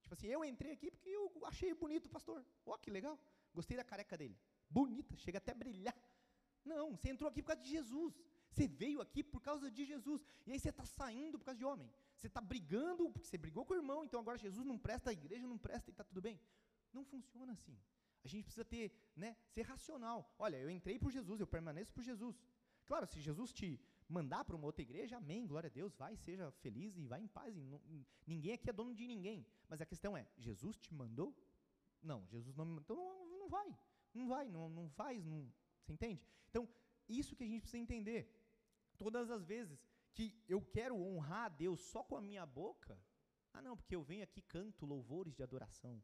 Tipo 0.00 0.14
assim, 0.14 0.28
eu 0.28 0.44
entrei 0.44 0.72
aqui 0.72 0.90
porque 0.90 1.08
eu 1.08 1.46
achei 1.46 1.74
bonito 1.74 2.06
o 2.06 2.10
pastor. 2.10 2.44
Ó, 2.66 2.74
oh, 2.74 2.78
que 2.78 2.90
legal. 2.90 3.18
Gostei 3.54 3.74
da 3.74 3.82
careca 3.82 4.18
dele. 4.18 4.38
Bonita, 4.68 5.16
chega 5.16 5.38
até 5.38 5.52
a 5.52 5.54
brilhar. 5.54 5.96
Não, 6.62 6.94
você 6.94 7.08
entrou 7.08 7.28
aqui 7.28 7.42
por 7.42 7.48
causa 7.48 7.62
de 7.62 7.70
Jesus. 7.70 8.14
Você 8.50 8.68
veio 8.68 9.00
aqui 9.00 9.22
por 9.22 9.40
causa 9.40 9.70
de 9.70 9.84
Jesus. 9.84 10.22
E 10.46 10.52
aí 10.52 10.60
você 10.60 10.68
está 10.68 10.84
saindo 10.84 11.38
por 11.38 11.46
causa 11.46 11.58
de 11.58 11.64
homem. 11.64 11.90
Você 12.16 12.26
está 12.26 12.40
brigando 12.40 13.10
porque 13.10 13.26
você 13.26 13.38
brigou 13.38 13.64
com 13.64 13.74
o 13.74 13.76
irmão, 13.76 14.04
então 14.04 14.20
agora 14.20 14.38
Jesus 14.38 14.64
não 14.64 14.78
presta, 14.78 15.10
a 15.10 15.12
igreja 15.12 15.46
não 15.46 15.58
presta 15.58 15.90
e 15.90 15.92
está 15.92 16.04
tudo 16.04 16.20
bem. 16.20 16.38
Não 16.94 17.04
funciona 17.04 17.52
assim. 17.52 17.76
A 18.24 18.28
gente 18.28 18.44
precisa 18.44 18.64
ter, 18.64 18.84
né, 19.14 19.36
ser 19.54 19.62
racional. 19.62 20.34
Olha, 20.38 20.56
eu 20.56 20.70
entrei 20.70 20.98
por 20.98 21.10
Jesus, 21.10 21.40
eu 21.40 21.46
permaneço 21.46 21.92
por 21.92 22.02
Jesus. 22.02 22.40
Claro, 22.86 23.06
se 23.06 23.20
Jesus 23.20 23.52
te 23.52 23.80
mandar 24.08 24.44
para 24.44 24.56
uma 24.56 24.66
outra 24.66 24.82
igreja, 24.82 25.16
amém, 25.16 25.46
glória 25.46 25.68
a 25.68 25.70
Deus, 25.70 25.94
vai, 25.94 26.16
seja 26.16 26.50
feliz 26.64 26.96
e 26.96 27.06
vai 27.06 27.20
em 27.20 27.26
paz. 27.26 27.54
Ninguém 28.26 28.54
aqui 28.54 28.70
é 28.70 28.72
dono 28.72 28.94
de 28.94 29.06
ninguém. 29.06 29.46
Mas 29.68 29.80
a 29.80 29.86
questão 29.86 30.16
é, 30.16 30.26
Jesus 30.38 30.78
te 30.78 30.94
mandou? 30.94 31.34
Não, 32.02 32.26
Jesus 32.28 32.54
não 32.56 32.64
me 32.64 32.72
mandou. 32.74 32.84
Então 32.84 32.96
não, 32.96 33.38
não 33.38 33.48
vai, 33.48 33.78
não 34.14 34.28
vai, 34.28 34.48
não, 34.48 34.68
não 34.68 34.88
faz, 34.90 35.24
não, 35.24 35.52
você 35.82 35.92
entende? 35.92 36.22
Então, 36.50 36.68
isso 37.08 37.36
que 37.36 37.44
a 37.44 37.46
gente 37.46 37.62
precisa 37.62 37.82
entender. 37.82 38.30
Todas 38.96 39.30
as 39.30 39.44
vezes 39.44 39.84
que 40.14 40.42
eu 40.48 40.60
quero 40.62 40.96
honrar 40.96 41.46
a 41.46 41.48
Deus 41.48 41.80
só 41.80 42.02
com 42.02 42.16
a 42.16 42.22
minha 42.22 42.46
boca, 42.46 42.98
ah 43.52 43.60
não, 43.60 43.76
porque 43.76 43.96
eu 43.96 44.02
venho 44.02 44.22
aqui 44.22 44.40
canto 44.40 44.86
louvores 44.86 45.34
de 45.34 45.42
adoração. 45.42 46.02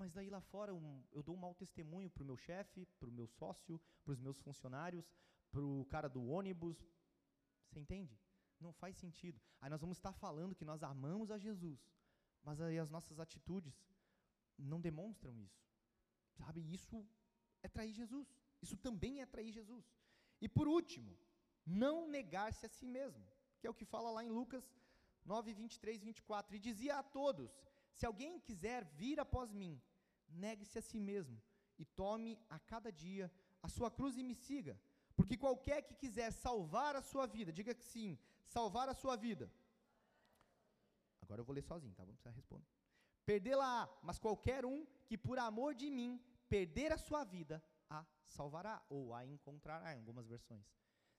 Mas 0.00 0.12
daí 0.16 0.30
lá 0.30 0.40
fora 0.40 0.74
um, 0.74 1.04
eu 1.12 1.22
dou 1.22 1.34
um 1.36 1.38
mau 1.38 1.54
testemunho 1.54 2.08
para 2.08 2.22
o 2.22 2.26
meu 2.26 2.38
chefe, 2.44 2.86
para 2.98 3.10
o 3.10 3.12
meu 3.12 3.26
sócio, 3.26 3.78
para 4.02 4.12
os 4.14 4.20
meus 4.26 4.40
funcionários, 4.40 5.06
para 5.52 5.62
o 5.62 5.84
cara 5.94 6.08
do 6.08 6.22
ônibus. 6.26 6.78
Você 7.66 7.78
entende? 7.78 8.18
Não 8.58 8.72
faz 8.72 8.96
sentido. 8.96 9.38
Aí 9.60 9.68
nós 9.68 9.82
vamos 9.82 9.98
estar 9.98 10.14
falando 10.14 10.54
que 10.54 10.64
nós 10.64 10.82
amamos 10.82 11.30
a 11.30 11.36
Jesus, 11.36 11.78
mas 12.42 12.62
aí 12.62 12.78
as 12.78 12.90
nossas 12.90 13.20
atitudes 13.20 13.74
não 14.56 14.80
demonstram 14.80 15.38
isso. 15.38 15.62
Sabe? 16.38 16.62
Isso 16.72 17.06
é 17.62 17.68
trair 17.68 17.92
Jesus. 17.92 18.34
Isso 18.62 18.78
também 18.78 19.20
é 19.20 19.26
trair 19.26 19.52
Jesus. 19.52 19.84
E 20.40 20.48
por 20.48 20.66
último, 20.66 21.14
não 21.66 22.08
negar-se 22.08 22.64
a 22.64 22.70
si 22.70 22.86
mesmo, 22.86 23.26
que 23.58 23.66
é 23.66 23.70
o 23.70 23.74
que 23.74 23.84
fala 23.84 24.10
lá 24.10 24.24
em 24.24 24.30
Lucas 24.30 24.64
9, 25.26 25.52
23, 25.52 26.02
24. 26.02 26.56
E 26.56 26.58
dizia 26.58 26.96
a 26.96 27.02
todos: 27.02 27.50
se 27.92 28.06
alguém 28.06 28.40
quiser 28.40 28.82
vir 29.00 29.20
após 29.20 29.52
mim, 29.52 29.78
negue-se 30.32 30.78
a 30.78 30.82
si 30.82 30.98
mesmo 31.00 31.40
e 31.78 31.84
tome 31.84 32.38
a 32.48 32.58
cada 32.58 32.90
dia 32.92 33.30
a 33.62 33.68
sua 33.68 33.90
cruz 33.90 34.16
e 34.16 34.22
me 34.22 34.34
siga. 34.34 34.78
Porque 35.16 35.36
qualquer 35.36 35.82
que 35.82 35.94
quiser 35.94 36.30
salvar 36.32 36.96
a 36.96 37.02
sua 37.02 37.26
vida, 37.26 37.52
diga 37.52 37.74
que 37.74 37.84
sim, 37.84 38.18
salvar 38.44 38.88
a 38.88 38.94
sua 38.94 39.16
vida. 39.16 39.50
Agora 41.20 41.40
eu 41.40 41.44
vou 41.44 41.54
ler 41.54 41.62
sozinho, 41.62 41.94
tá? 41.94 42.02
Vamos 42.04 42.20
precisar 42.20 42.36
responder. 42.36 42.66
Perdê-la, 43.24 43.88
mas 44.02 44.18
qualquer 44.18 44.64
um 44.64 44.86
que 45.06 45.16
por 45.16 45.38
amor 45.38 45.74
de 45.74 45.90
mim 45.90 46.20
perder 46.48 46.92
a 46.92 46.98
sua 46.98 47.22
vida, 47.22 47.62
a 47.88 48.04
salvará 48.24 48.82
ou 48.88 49.14
a 49.14 49.24
encontrará 49.24 49.94
em 49.94 49.98
algumas 49.98 50.26
versões. 50.26 50.64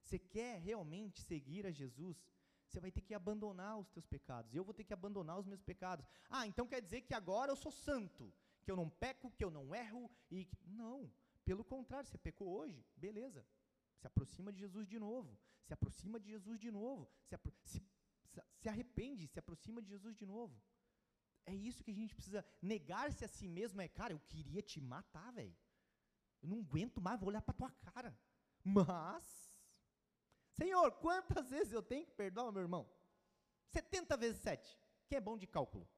Você 0.02 0.18
quer 0.18 0.60
realmente 0.60 1.20
seguir 1.22 1.66
a 1.66 1.70
Jesus? 1.70 2.16
você 2.72 2.80
vai 2.80 2.90
ter 2.90 3.02
que 3.02 3.14
abandonar 3.14 3.78
os 3.78 3.90
teus 3.90 4.06
pecados. 4.06 4.54
Eu 4.54 4.64
vou 4.64 4.72
ter 4.72 4.84
que 4.84 4.94
abandonar 4.94 5.38
os 5.38 5.46
meus 5.46 5.60
pecados. 5.60 6.06
Ah, 6.30 6.46
então 6.46 6.66
quer 6.66 6.80
dizer 6.80 7.02
que 7.02 7.12
agora 7.12 7.52
eu 7.52 7.56
sou 7.56 7.70
santo, 7.70 8.32
que 8.62 8.70
eu 8.70 8.76
não 8.76 8.88
peco, 8.88 9.30
que 9.32 9.44
eu 9.44 9.50
não 9.50 9.74
erro 9.74 10.10
e 10.30 10.48
não. 10.66 11.12
Pelo 11.44 11.64
contrário, 11.64 12.08
você 12.08 12.18
pecou 12.18 12.48
hoje, 12.48 12.84
beleza. 12.96 13.44
Se 13.98 14.06
aproxima 14.06 14.52
de 14.52 14.60
Jesus 14.60 14.86
de 14.88 14.98
novo. 14.98 15.38
Se 15.64 15.72
aproxima 15.72 16.18
de 16.18 16.28
Jesus 16.30 16.58
de 16.60 16.70
novo. 16.70 17.08
Se, 17.24 17.36
se, 17.64 17.82
se 18.56 18.68
arrepende, 18.68 19.26
se 19.26 19.38
aproxima 19.38 19.80
de 19.82 19.88
Jesus 19.88 20.16
de 20.16 20.26
novo. 20.26 20.60
É 21.44 21.54
isso 21.54 21.82
que 21.82 21.90
a 21.90 21.94
gente 21.94 22.14
precisa. 22.14 22.44
Negar-se 22.60 23.24
a 23.24 23.28
si 23.28 23.48
mesmo 23.48 23.80
é, 23.80 23.88
cara, 23.88 24.12
eu 24.12 24.20
queria 24.20 24.62
te 24.62 24.80
matar, 24.80 25.32
velho. 25.32 25.56
Eu 26.40 26.48
não 26.48 26.60
aguento 26.60 27.00
mais, 27.00 27.18
vou 27.18 27.28
olhar 27.28 27.42
para 27.42 27.54
tua 27.54 27.70
cara. 27.70 28.16
Mas, 28.64 29.52
Senhor, 30.52 30.92
quantas 30.92 31.50
vezes 31.50 31.72
eu 31.72 31.82
tenho 31.82 32.06
que 32.06 32.12
perdoar 32.12 32.52
meu 32.52 32.62
irmão? 32.62 32.88
70 33.68 34.16
vezes 34.16 34.40
7. 34.40 34.78
Quem 35.08 35.16
é 35.16 35.20
bom 35.20 35.36
de 35.36 35.46
cálculo? 35.46 35.88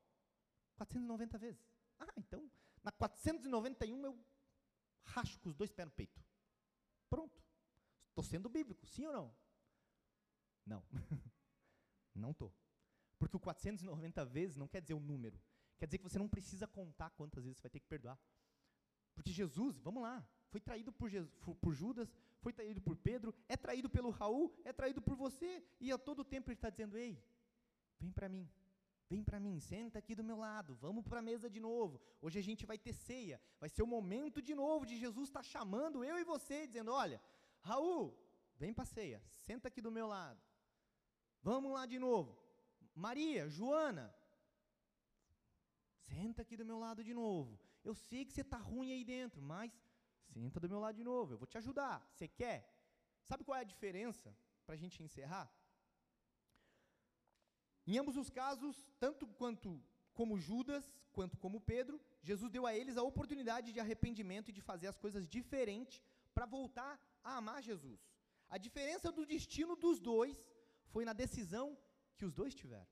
490 0.77 1.39
vezes. 1.39 1.74
Ah, 1.99 2.13
então, 2.17 2.51
na 2.83 2.93
491 2.93 4.05
eu 4.05 4.19
racho 5.05 5.39
com 5.41 5.49
os 5.49 5.55
dois 5.55 5.73
pés 5.73 5.87
no 5.87 5.93
peito. 5.93 6.23
Pronto. 7.09 7.43
Estou 8.09 8.25
sendo 8.25 8.49
bíblico, 8.49 8.87
sim 8.87 9.07
ou 9.07 9.13
não? 9.13 9.37
Não. 10.67 10.85
não 12.15 12.31
estou. 12.31 12.55
Porque 13.19 13.37
o 13.37 13.41
490 13.41 14.25
vezes 14.25 14.57
não 14.57 14.69
quer 14.69 14.81
dizer 14.81 14.95
o 14.95 15.01
número. 15.01 15.41
Quer 15.79 15.87
dizer 15.87 15.99
que 15.99 16.05
você 16.05 16.19
não 16.19 16.29
precisa 16.29 16.67
contar 16.67 17.11
quantas 17.11 17.45
vezes 17.45 17.59
você 17.59 17.63
vai 17.63 17.71
ter 17.71 17.81
que 17.81 17.87
perdoar. 17.87 18.19
Porque 19.15 19.33
Jesus, 19.33 19.79
vamos 19.79 20.03
lá, 20.03 20.27
foi 20.51 20.61
traído 20.61 20.93
por, 20.93 21.09
Jesus, 21.09 21.33
por 21.61 21.75
Judas, 21.75 22.13
foi 22.41 22.53
traído 22.53 22.81
por 22.81 22.97
Pedro, 22.97 23.35
é 23.49 23.57
traído 23.57 23.89
pelo 23.89 24.11
Raul, 24.11 24.53
é 24.65 24.73
traído 24.73 25.01
por 25.01 25.17
você, 25.17 25.65
e 25.81 25.91
a 25.91 25.99
todo 25.99 26.25
tempo 26.25 26.51
ele 26.51 26.57
está 26.57 26.71
dizendo: 26.71 26.97
Ei, 26.97 27.23
vem 27.99 28.13
para 28.13 28.29
mim, 28.29 28.49
vem 29.09 29.23
para 29.23 29.41
mim, 29.41 29.61
senta 29.61 29.99
aqui 29.99 30.15
do 30.15 30.25
meu 30.25 30.37
lado, 30.37 30.75
vamos 30.77 31.05
para 31.07 31.21
a 31.21 31.23
mesa 31.23 31.49
de 31.49 31.61
novo. 31.61 32.01
Hoje 32.21 32.39
a 32.39 32.43
gente 32.43 32.65
vai 32.67 32.79
ter 32.79 32.93
ceia, 32.93 33.41
vai 33.61 33.69
ser 33.69 33.83
o 33.83 33.87
momento 33.87 34.41
de 34.41 34.55
novo 34.55 34.87
de 34.87 34.97
Jesus 34.97 35.29
estar 35.29 35.41
tá 35.41 35.51
chamando 35.55 36.05
eu 36.05 36.19
e 36.19 36.25
você, 36.25 36.67
dizendo: 36.67 36.93
Olha, 36.93 37.21
Raul, 37.61 38.17
vem 38.57 38.73
para 38.73 38.85
a 38.85 38.87
ceia, 38.87 39.23
senta 39.29 39.69
aqui 39.69 39.81
do 39.81 39.91
meu 39.91 40.07
lado, 40.07 40.41
vamos 41.43 41.73
lá 41.73 41.87
de 41.87 41.99
novo. 41.99 42.39
Maria, 42.95 43.49
Joana, 43.49 44.15
senta 46.07 46.43
aqui 46.43 46.57
do 46.57 46.65
meu 46.65 46.79
lado 46.79 47.03
de 47.03 47.13
novo. 47.13 47.59
Eu 47.83 47.95
sei 47.95 48.25
que 48.25 48.33
você 48.33 48.41
está 48.41 48.57
ruim 48.57 48.93
aí 48.93 49.05
dentro, 49.05 49.43
mas 49.43 49.73
senta 50.33 50.59
do 50.61 50.69
meu 50.69 50.81
lado 50.81 50.97
de 50.97 51.05
novo, 51.05 51.35
eu 51.35 51.39
vou 51.39 51.47
te 51.47 51.59
ajudar. 51.59 51.97
Você 52.13 52.27
quer? 52.29 52.59
Sabe 53.23 53.45
qual 53.45 53.57
é 53.59 53.61
a 53.61 53.73
diferença? 53.75 54.37
Para 54.65 54.75
a 54.75 54.79
gente 54.79 55.03
encerrar? 55.03 55.47
Em 57.87 57.99
ambos 57.99 58.17
os 58.17 58.31
casos, 58.31 58.77
tanto 58.99 59.27
quanto 59.27 59.83
como 60.13 60.39
Judas, 60.39 60.85
quanto 61.13 61.37
como 61.37 61.61
Pedro, 61.61 62.01
Jesus 62.23 62.51
deu 62.51 62.67
a 62.67 62.75
eles 62.75 62.97
a 62.97 63.03
oportunidade 63.03 63.73
de 63.73 63.81
arrependimento 63.81 64.49
e 64.49 64.53
de 64.53 64.61
fazer 64.61 64.87
as 64.87 64.99
coisas 64.99 65.29
diferentes 65.29 66.03
para 66.33 66.47
voltar 66.47 67.01
a 67.23 67.37
amar 67.37 67.63
Jesus. 67.63 68.01
A 68.49 68.59
diferença 68.59 69.11
do 69.11 69.27
destino 69.27 69.77
dos 69.77 69.99
dois 69.99 70.51
foi 70.93 71.05
na 71.05 71.13
decisão 71.13 71.77
que 72.17 72.25
os 72.25 72.33
dois 72.33 72.55
tiveram. 72.55 72.87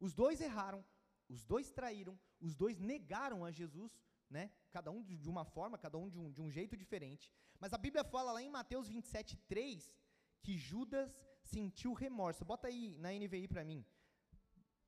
Os 0.00 0.12
dois 0.12 0.40
erraram, 0.40 0.84
os 1.28 1.44
dois 1.44 1.70
traíram, 1.70 2.18
os 2.40 2.54
dois 2.54 2.78
negaram 2.78 3.44
a 3.44 3.50
Jesus 3.50 3.92
né? 4.30 4.50
Cada 4.70 4.90
um 4.90 5.02
de 5.02 5.28
uma 5.28 5.44
forma, 5.44 5.78
cada 5.78 5.96
um 5.98 6.08
de 6.08 6.18
um, 6.18 6.30
de 6.30 6.40
um 6.40 6.50
jeito 6.50 6.76
diferente. 6.76 7.32
Mas 7.58 7.72
a 7.72 7.78
Bíblia 7.78 8.04
fala 8.04 8.32
lá 8.32 8.42
em 8.42 8.50
Mateus 8.50 8.88
27, 8.88 9.36
3, 9.48 9.96
que 10.42 10.56
Judas 10.56 11.10
sentiu 11.42 11.92
remorso. 11.92 12.44
Bota 12.44 12.68
aí 12.68 12.96
na 12.98 13.10
NVI 13.12 13.48
para 13.48 13.64
mim, 13.64 13.84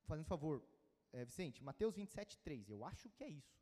fazendo 0.08 0.26
favor, 0.34 0.56
é, 1.12 1.24
Vicente, 1.24 1.62
Mateus 1.62 1.94
27, 1.94 2.38
3. 2.38 2.70
Eu 2.70 2.84
acho 2.84 3.08
que 3.10 3.22
é 3.22 3.28
isso. 3.28 3.56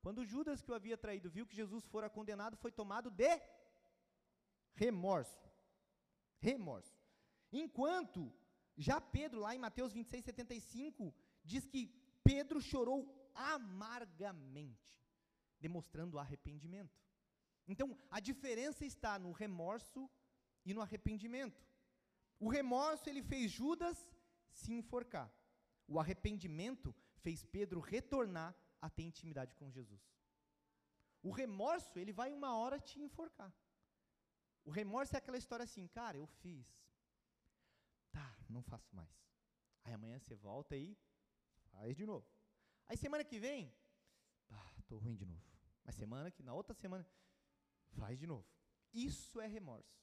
Quando 0.00 0.24
Judas, 0.24 0.62
que 0.62 0.70
o 0.70 0.74
havia 0.74 0.96
traído, 1.04 1.30
viu 1.36 1.46
que 1.46 1.60
Jesus 1.62 1.84
fora 1.92 2.08
condenado, 2.08 2.56
foi 2.56 2.72
tomado 2.80 3.10
de 3.10 3.32
remorso. 4.74 5.50
Remorso. 6.38 6.96
Enquanto 7.52 8.32
já 8.76 9.00
Pedro, 9.00 9.40
lá 9.40 9.54
em 9.54 9.58
Mateus 9.58 9.92
26, 9.92 10.24
75, 10.24 11.14
diz 11.42 11.66
que 11.66 11.82
Pedro 12.22 12.60
chorou 12.60 12.98
amargamente, 13.34 14.88
demonstrando 15.58 16.18
arrependimento. 16.18 16.96
Então, 17.66 17.98
a 18.10 18.20
diferença 18.20 18.84
está 18.84 19.18
no 19.18 19.32
remorso 19.32 20.08
e 20.64 20.72
no 20.74 20.80
arrependimento. 20.80 21.64
O 22.38 22.48
remorso 22.48 23.08
ele 23.08 23.22
fez 23.22 23.50
Judas 23.50 23.96
se 24.52 24.72
enforcar. 24.72 25.28
O 25.86 25.98
arrependimento 26.00 26.94
fez 27.22 27.44
Pedro 27.44 27.80
retornar 27.80 28.54
a 28.80 28.90
ter 28.90 29.02
intimidade 29.02 29.54
com 29.54 29.70
Jesus. 29.70 30.02
O 31.22 31.30
remorso, 31.30 31.98
ele 31.98 32.12
vai 32.12 32.32
uma 32.32 32.56
hora 32.56 32.78
te 32.78 33.00
enforcar. 33.00 33.52
O 34.64 34.70
remorso 34.70 35.14
é 35.14 35.18
aquela 35.18 35.38
história 35.38 35.64
assim, 35.64 35.86
cara, 35.88 36.16
eu 36.16 36.26
fiz. 36.26 36.66
Tá, 38.12 38.36
não 38.48 38.62
faço 38.62 38.94
mais. 38.94 39.10
Aí 39.84 39.92
amanhã 39.92 40.18
você 40.18 40.34
volta 40.34 40.76
e 40.76 40.96
faz 41.70 41.96
de 41.96 42.04
novo. 42.04 42.26
Aí 42.88 42.96
semana 42.96 43.24
que 43.24 43.38
vem, 43.38 43.72
ah, 44.50 44.74
tô 44.88 44.98
ruim 44.98 45.14
de 45.14 45.24
novo. 45.24 45.42
Mas 45.84 45.94
semana 45.94 46.30
que 46.30 46.42
na 46.42 46.52
outra 46.52 46.74
semana 46.74 47.06
faz 47.96 48.18
de 48.18 48.26
novo. 48.26 48.46
Isso 48.92 49.40
é 49.40 49.46
remorso. 49.46 49.96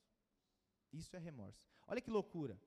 Isso 0.91 1.15
é 1.15 1.19
remorso. 1.19 1.67
Olha 1.88 2.01
que 2.01 2.09
loucura. 2.09 2.61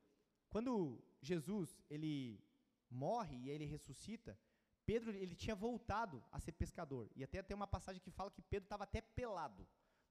Quando 0.49 1.03
Jesus 1.21 1.83
ele 1.89 2.43
morre 2.91 3.37
e 3.37 3.51
ele 3.51 3.65
ressuscita, 3.65 4.39
Pedro 4.85 5.11
ele 5.11 5.35
tinha 5.35 5.55
voltado 5.55 6.25
a 6.31 6.39
ser 6.39 6.53
pescador. 6.53 7.11
E 7.15 7.25
até 7.25 7.43
tem 7.43 7.55
uma 7.55 7.67
passagem 7.67 8.01
que 8.01 8.11
fala 8.11 8.31
que 8.31 8.43
Pedro 8.43 8.67
estava 8.67 8.85
até 8.85 9.01
pelado, 9.01 9.67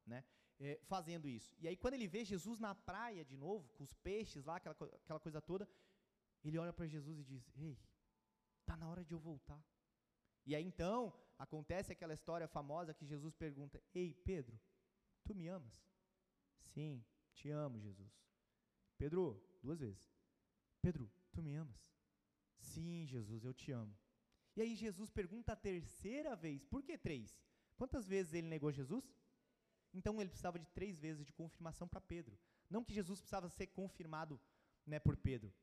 né? 0.06 0.24
É, 0.60 0.80
fazendo 0.84 1.28
isso. 1.28 1.56
E 1.60 1.68
aí 1.68 1.76
quando 1.76 1.96
ele 1.96 2.08
vê 2.08 2.24
Jesus 2.24 2.60
na 2.60 2.74
praia 2.76 3.24
de 3.24 3.38
novo, 3.38 3.68
com 3.70 3.84
os 3.84 3.94
peixes 3.94 4.46
lá, 4.46 4.58
aquela, 4.58 4.76
aquela 4.76 5.20
coisa 5.20 5.42
toda, 5.42 5.68
ele 6.44 6.58
olha 6.58 6.74
para 6.74 6.88
Jesus 6.88 7.20
e 7.20 7.24
diz: 7.24 7.50
Ei, 7.56 7.78
tá 8.66 8.76
na 8.78 8.88
hora 8.90 9.04
de 9.04 9.14
eu 9.14 9.20
voltar. 9.20 9.64
E 10.46 10.56
aí 10.56 10.64
então 10.64 11.14
acontece 11.38 11.92
aquela 11.92 12.14
história 12.14 12.48
famosa 12.48 12.94
que 12.94 13.06
Jesus 13.06 13.34
pergunta: 13.34 13.82
Ei, 13.94 14.14
Pedro, 14.14 14.60
tu 15.24 15.34
me 15.34 15.48
amas? 15.48 15.86
Sim, 16.60 17.04
te 17.34 17.50
amo, 17.50 17.80
Jesus. 17.80 18.14
Pedro, 18.98 19.42
duas 19.62 19.80
vezes. 19.80 20.14
Pedro, 20.82 21.12
tu 21.32 21.42
me 21.42 21.56
amas? 21.56 21.95
Sim, 22.76 23.06
Jesus, 23.06 23.46
eu 23.46 23.54
te 23.54 23.72
amo. 23.72 23.96
E 24.54 24.62
aí 24.62 24.76
Jesus 24.76 25.10
pergunta 25.10 25.54
a 25.54 25.56
terceira 25.56 26.36
vez: 26.36 26.66
Por 26.66 26.84
que 26.84 26.98
três? 26.98 27.40
Quantas 27.78 28.06
vezes 28.06 28.34
ele 28.34 28.48
negou 28.48 28.70
Jesus? 28.70 29.06
Então 29.94 30.20
ele 30.20 30.30
precisava 30.30 30.60
de 30.60 30.68
três 30.68 31.00
vezes 31.00 31.26
de 31.26 31.32
confirmação 31.32 31.88
para 31.88 32.02
Pedro. 32.02 32.38
Não 32.70 32.84
que 32.84 32.94
Jesus 32.94 33.20
precisava 33.22 33.48
ser 33.48 33.68
confirmado 33.68 34.40
né, 34.86 35.00
por 35.00 35.16
Pedro, 35.16 35.54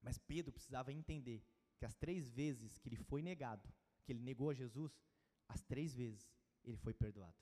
mas 0.00 0.16
Pedro 0.16 0.52
precisava 0.52 0.92
entender 0.92 1.44
que 1.76 1.84
as 1.84 1.94
três 1.94 2.30
vezes 2.30 2.78
que 2.78 2.88
ele 2.88 2.96
foi 2.96 3.20
negado, 3.20 3.68
que 4.04 4.12
ele 4.12 4.20
negou 4.20 4.50
a 4.50 4.54
Jesus, 4.54 4.96
as 5.48 5.60
três 5.62 5.92
vezes 5.94 6.32
ele 6.62 6.76
foi 6.76 6.94
perdoado. 6.94 7.36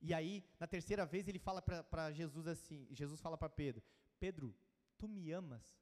E 0.00 0.14
aí, 0.14 0.44
na 0.60 0.68
terceira 0.68 1.04
vez, 1.04 1.26
ele 1.26 1.38
fala 1.40 1.60
para 1.60 2.12
Jesus 2.12 2.46
assim: 2.46 2.86
Jesus 2.92 3.20
fala 3.20 3.36
para 3.36 3.48
Pedro: 3.48 3.82
Pedro, 4.20 4.54
tu 4.96 5.08
me 5.08 5.32
amas? 5.32 5.76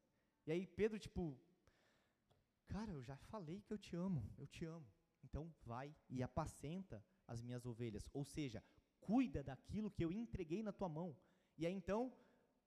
E 0.47 0.53
aí, 0.53 0.67
Pedro, 0.67 0.99
tipo, 0.99 1.39
cara, 2.75 2.91
eu 2.93 3.03
já 3.03 3.17
falei 3.17 3.61
que 3.67 3.73
eu 3.73 3.79
te 3.79 3.95
amo, 3.97 4.23
eu 4.39 4.47
te 4.47 4.65
amo. 4.65 4.89
Então, 5.25 5.53
vai 5.71 5.95
e 6.09 6.23
apacenta 6.23 7.05
as 7.27 7.43
minhas 7.43 7.67
ovelhas. 7.67 8.09
Ou 8.13 8.25
seja, 8.25 8.63
cuida 9.01 9.43
daquilo 9.43 9.91
que 9.91 10.05
eu 10.05 10.13
entreguei 10.13 10.63
na 10.63 10.73
tua 10.73 10.89
mão. 10.89 11.17
E 11.59 11.67
aí, 11.67 11.73
então, 11.73 12.01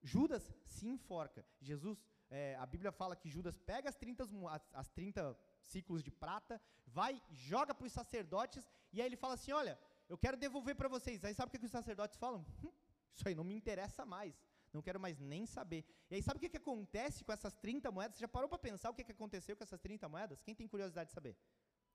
Judas 0.01 0.53
se 0.65 0.87
enforca. 0.87 1.45
Jesus, 1.59 1.97
é, 2.29 2.55
a 2.55 2.65
Bíblia 2.65 2.91
fala 2.91 3.15
que 3.15 3.29
Judas 3.29 3.57
pega 3.57 3.89
as 3.89 3.95
30, 3.95 4.23
as, 4.49 4.73
as 4.73 4.89
30 4.89 5.37
ciclos 5.61 6.03
de 6.03 6.11
prata, 6.11 6.61
vai, 6.85 7.21
joga 7.31 7.73
para 7.73 7.87
os 7.87 7.93
sacerdotes, 7.93 8.69
e 8.91 9.01
aí 9.01 9.07
ele 9.07 9.15
fala 9.15 9.35
assim: 9.35 9.51
Olha, 9.51 9.79
eu 10.09 10.17
quero 10.17 10.37
devolver 10.37 10.75
para 10.75 10.89
vocês. 10.89 11.23
Aí 11.23 11.33
sabe 11.33 11.49
o 11.49 11.51
que, 11.51 11.59
que 11.59 11.65
os 11.65 11.71
sacerdotes 11.71 12.17
falam? 12.17 12.45
Hum, 12.63 12.71
isso 13.15 13.27
aí 13.27 13.35
não 13.35 13.43
me 13.43 13.55
interessa 13.55 14.05
mais, 14.05 14.35
não 14.73 14.81
quero 14.81 14.99
mais 14.99 15.19
nem 15.19 15.45
saber. 15.45 15.85
E 16.09 16.15
aí 16.15 16.23
sabe 16.23 16.37
o 16.37 16.39
que, 16.39 16.49
que 16.49 16.57
acontece 16.57 17.23
com 17.23 17.31
essas 17.31 17.53
30 17.55 17.91
moedas? 17.91 18.15
Você 18.15 18.21
já 18.21 18.27
parou 18.27 18.49
para 18.49 18.57
pensar 18.57 18.89
o 18.89 18.93
que, 18.93 19.03
que 19.03 19.11
aconteceu 19.11 19.55
com 19.55 19.63
essas 19.63 19.79
30 19.79 20.09
moedas? 20.09 20.41
Quem 20.41 20.55
tem 20.55 20.67
curiosidade 20.67 21.09
de 21.09 21.13
saber? 21.13 21.37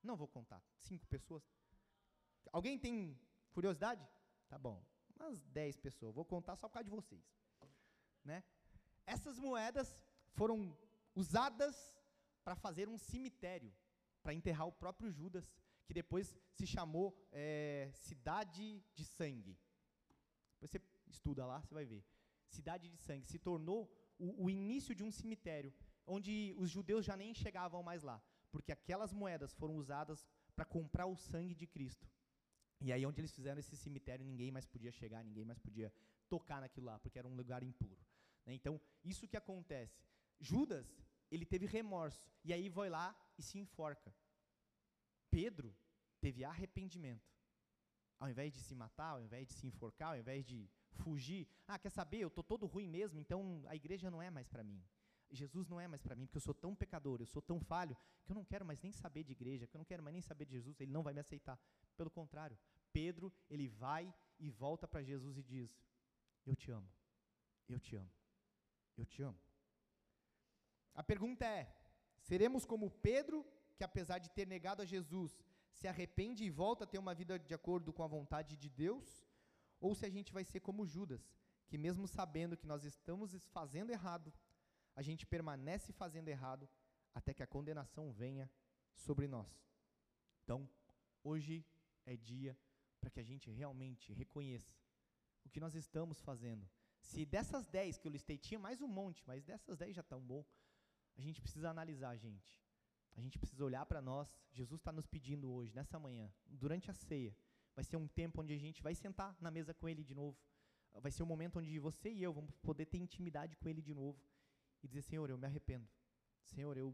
Não 0.01 0.15
vou 0.15 0.27
contar. 0.27 0.63
Cinco 0.77 1.05
pessoas. 1.07 1.43
Alguém 2.51 2.79
tem 2.79 3.19
curiosidade? 3.51 4.07
Tá 4.47 4.57
bom. 4.57 4.81
Umas 5.19 5.41
10 5.41 5.77
pessoas. 5.77 6.15
Vou 6.15 6.23
contar 6.23 6.55
só 6.55 6.67
por 6.67 6.75
causa 6.75 6.85
de 6.85 6.89
vocês. 6.89 7.21
Né? 8.23 8.43
Essas 9.05 9.37
moedas 9.37 9.97
foram 10.31 10.75
usadas 11.13 11.75
para 12.43 12.55
fazer 12.55 12.87
um 12.87 12.97
cemitério, 12.97 13.73
para 14.23 14.33
enterrar 14.33 14.67
o 14.67 14.71
próprio 14.71 15.11
Judas, 15.11 15.53
que 15.85 15.93
depois 15.93 16.37
se 16.53 16.65
chamou 16.65 17.13
é, 17.31 17.89
Cidade 17.93 18.81
de 18.93 19.03
Sangue. 19.03 19.59
Depois 20.53 20.71
você 20.71 20.81
estuda 21.07 21.45
lá, 21.45 21.61
você 21.61 21.73
vai 21.73 21.85
ver. 21.85 22.05
Cidade 22.49 22.89
de 22.89 22.97
Sangue 22.97 23.25
se 23.25 23.39
tornou 23.39 23.91
o, 24.17 24.45
o 24.45 24.49
início 24.49 24.93
de 24.93 25.03
um 25.03 25.11
cemitério, 25.11 25.73
onde 26.05 26.53
os 26.57 26.69
judeus 26.69 27.05
já 27.05 27.15
nem 27.15 27.33
chegavam 27.33 27.81
mais 27.83 28.03
lá, 28.03 28.21
porque 28.51 28.71
aquelas 28.71 29.13
moedas 29.13 29.53
foram 29.53 29.75
usadas 29.75 30.27
para 30.55 30.65
comprar 30.65 31.05
o 31.05 31.15
sangue 31.15 31.55
de 31.55 31.67
Cristo. 31.67 32.07
E 32.81 32.91
aí, 32.93 33.05
onde 33.05 33.19
eles 33.19 33.33
fizeram 33.33 33.59
esse 33.59 33.75
cemitério, 33.75 34.25
ninguém 34.25 34.51
mais 34.51 34.65
podia 34.65 34.91
chegar, 34.91 35.23
ninguém 35.23 35.45
mais 35.45 35.59
podia 35.59 35.93
tocar 36.29 36.61
naquilo 36.61 36.85
lá, 36.85 36.97
porque 36.99 37.19
era 37.19 37.27
um 37.27 37.35
lugar 37.35 37.61
impuro. 37.61 37.99
Né? 38.45 38.53
Então, 38.53 38.79
isso 39.03 39.27
que 39.27 39.37
acontece. 39.37 40.01
Judas, 40.39 40.87
ele 41.29 41.45
teve 41.45 41.65
remorso, 41.65 42.25
e 42.43 42.53
aí 42.53 42.69
vai 42.69 42.89
lá 42.89 43.15
e 43.37 43.43
se 43.43 43.57
enforca. 43.57 44.15
Pedro 45.29 45.75
teve 46.19 46.43
arrependimento. 46.43 47.29
Ao 48.17 48.29
invés 48.29 48.53
de 48.53 48.61
se 48.61 48.75
matar, 48.75 49.11
ao 49.11 49.21
invés 49.21 49.47
de 49.47 49.53
se 49.53 49.67
enforcar, 49.67 50.09
ao 50.09 50.17
invés 50.17 50.45
de 50.45 50.69
fugir, 50.91 51.47
ah, 51.67 51.77
quer 51.77 51.89
saber, 51.89 52.19
eu 52.19 52.27
estou 52.27 52.43
todo 52.43 52.65
ruim 52.65 52.87
mesmo, 52.87 53.19
então 53.19 53.63
a 53.67 53.75
igreja 53.75 54.09
não 54.09 54.21
é 54.21 54.29
mais 54.29 54.47
para 54.47 54.63
mim. 54.63 54.83
Jesus 55.31 55.67
não 55.67 55.79
é 55.79 55.87
mais 55.87 56.01
para 56.01 56.15
mim, 56.15 56.25
porque 56.25 56.37
eu 56.37 56.41
sou 56.41 56.53
tão 56.53 56.75
pecador, 56.75 57.21
eu 57.21 57.25
sou 57.25 57.41
tão 57.41 57.59
falho, 57.59 57.95
que 58.25 58.31
eu 58.31 58.35
não 58.35 58.43
quero 58.43 58.65
mais 58.65 58.81
nem 58.81 58.91
saber 58.91 59.23
de 59.23 59.31
igreja, 59.31 59.67
que 59.67 59.75
eu 59.75 59.79
não 59.79 59.85
quero 59.85 60.01
mais 60.01 60.13
nem 60.13 60.21
saber 60.21 60.45
de 60.45 60.53
Jesus, 60.53 60.79
ele 60.81 60.91
não 60.91 61.03
vai 61.03 61.13
me 61.13 61.19
aceitar. 61.19 61.59
Pelo 61.95 62.09
contrário, 62.09 62.57
Pedro, 62.91 63.31
ele 63.49 63.67
vai 63.67 64.13
e 64.39 64.49
volta 64.49 64.87
para 64.87 65.03
Jesus 65.03 65.37
e 65.37 65.43
diz: 65.43 65.69
Eu 66.45 66.55
te 66.55 66.71
amo, 66.71 66.89
eu 67.67 67.79
te 67.79 67.95
amo, 67.95 68.11
eu 68.97 69.05
te 69.05 69.21
amo. 69.21 69.39
A 70.95 71.03
pergunta 71.03 71.45
é: 71.45 71.71
seremos 72.17 72.65
como 72.65 72.89
Pedro, 72.89 73.45
que 73.77 73.83
apesar 73.83 74.17
de 74.17 74.29
ter 74.31 74.47
negado 74.47 74.81
a 74.81 74.85
Jesus, 74.85 75.39
se 75.71 75.87
arrepende 75.87 76.43
e 76.43 76.49
volta 76.49 76.83
a 76.83 76.87
ter 76.87 76.97
uma 76.97 77.13
vida 77.13 77.37
de 77.37 77.53
acordo 77.53 77.93
com 77.93 78.03
a 78.03 78.07
vontade 78.07 78.57
de 78.57 78.69
Deus? 78.69 79.28
Ou 79.79 79.95
se 79.95 80.05
a 80.05 80.09
gente 80.09 80.33
vai 80.33 80.43
ser 80.43 80.59
como 80.59 80.85
Judas, 80.85 81.21
que 81.67 81.77
mesmo 81.77 82.07
sabendo 82.07 82.57
que 82.57 82.67
nós 82.67 82.83
estamos 82.83 83.33
fazendo 83.47 83.91
errado, 83.91 84.33
a 84.95 85.01
gente 85.01 85.25
permanece 85.25 85.93
fazendo 85.93 86.27
errado 86.27 86.67
até 87.13 87.33
que 87.33 87.43
a 87.43 87.47
condenação 87.47 88.11
venha 88.11 88.49
sobre 88.93 89.27
nós. 89.27 89.49
Então, 90.43 90.69
hoje 91.23 91.65
é 92.05 92.17
dia 92.17 92.57
para 92.99 93.09
que 93.09 93.19
a 93.19 93.23
gente 93.23 93.49
realmente 93.49 94.11
reconheça 94.13 94.75
o 95.45 95.49
que 95.49 95.59
nós 95.59 95.75
estamos 95.75 96.19
fazendo. 96.19 96.67
Se 96.99 97.25
dessas 97.25 97.65
dez 97.65 97.97
que 97.97 98.07
eu 98.07 98.11
listei, 98.11 98.37
tinha 98.37 98.59
mais 98.59 98.81
um 98.81 98.87
monte, 98.87 99.23
mas 99.25 99.43
dessas 99.43 99.77
dez 99.77 99.95
já 99.95 100.01
estão 100.01 100.19
bom, 100.21 100.45
a 101.17 101.21
gente 101.21 101.41
precisa 101.41 101.69
analisar, 101.69 102.15
gente. 102.17 102.59
A 103.15 103.21
gente 103.21 103.37
precisa 103.37 103.65
olhar 103.65 103.85
para 103.85 104.01
nós. 104.01 104.37
Jesus 104.51 104.79
está 104.79 104.91
nos 104.91 105.07
pedindo 105.07 105.51
hoje, 105.51 105.73
nessa 105.75 105.99
manhã, 105.99 106.31
durante 106.45 106.89
a 106.89 106.93
ceia. 106.93 107.35
Vai 107.79 107.85
ser 107.85 107.95
um 107.95 108.09
tempo 108.09 108.41
onde 108.41 108.53
a 108.53 108.57
gente 108.57 108.83
vai 108.83 108.93
sentar 108.93 109.37
na 109.39 109.49
mesa 109.49 109.73
com 109.73 109.87
Ele 109.87 110.03
de 110.03 110.13
novo. 110.13 110.37
Vai 110.95 111.11
ser 111.13 111.23
um 111.23 111.25
momento 111.25 111.59
onde 111.59 111.79
você 111.79 112.11
e 112.11 112.21
eu 112.21 112.33
vamos 112.33 112.53
poder 112.57 112.85
ter 112.85 112.97
intimidade 112.97 113.55
com 113.55 113.69
Ele 113.69 113.81
de 113.81 113.93
novo 113.93 114.21
e 114.83 114.87
dizer: 114.89 115.01
Senhor, 115.01 115.29
eu 115.29 115.37
me 115.37 115.45
arrependo. 115.45 115.87
Senhor, 116.43 116.75
eu, 116.75 116.93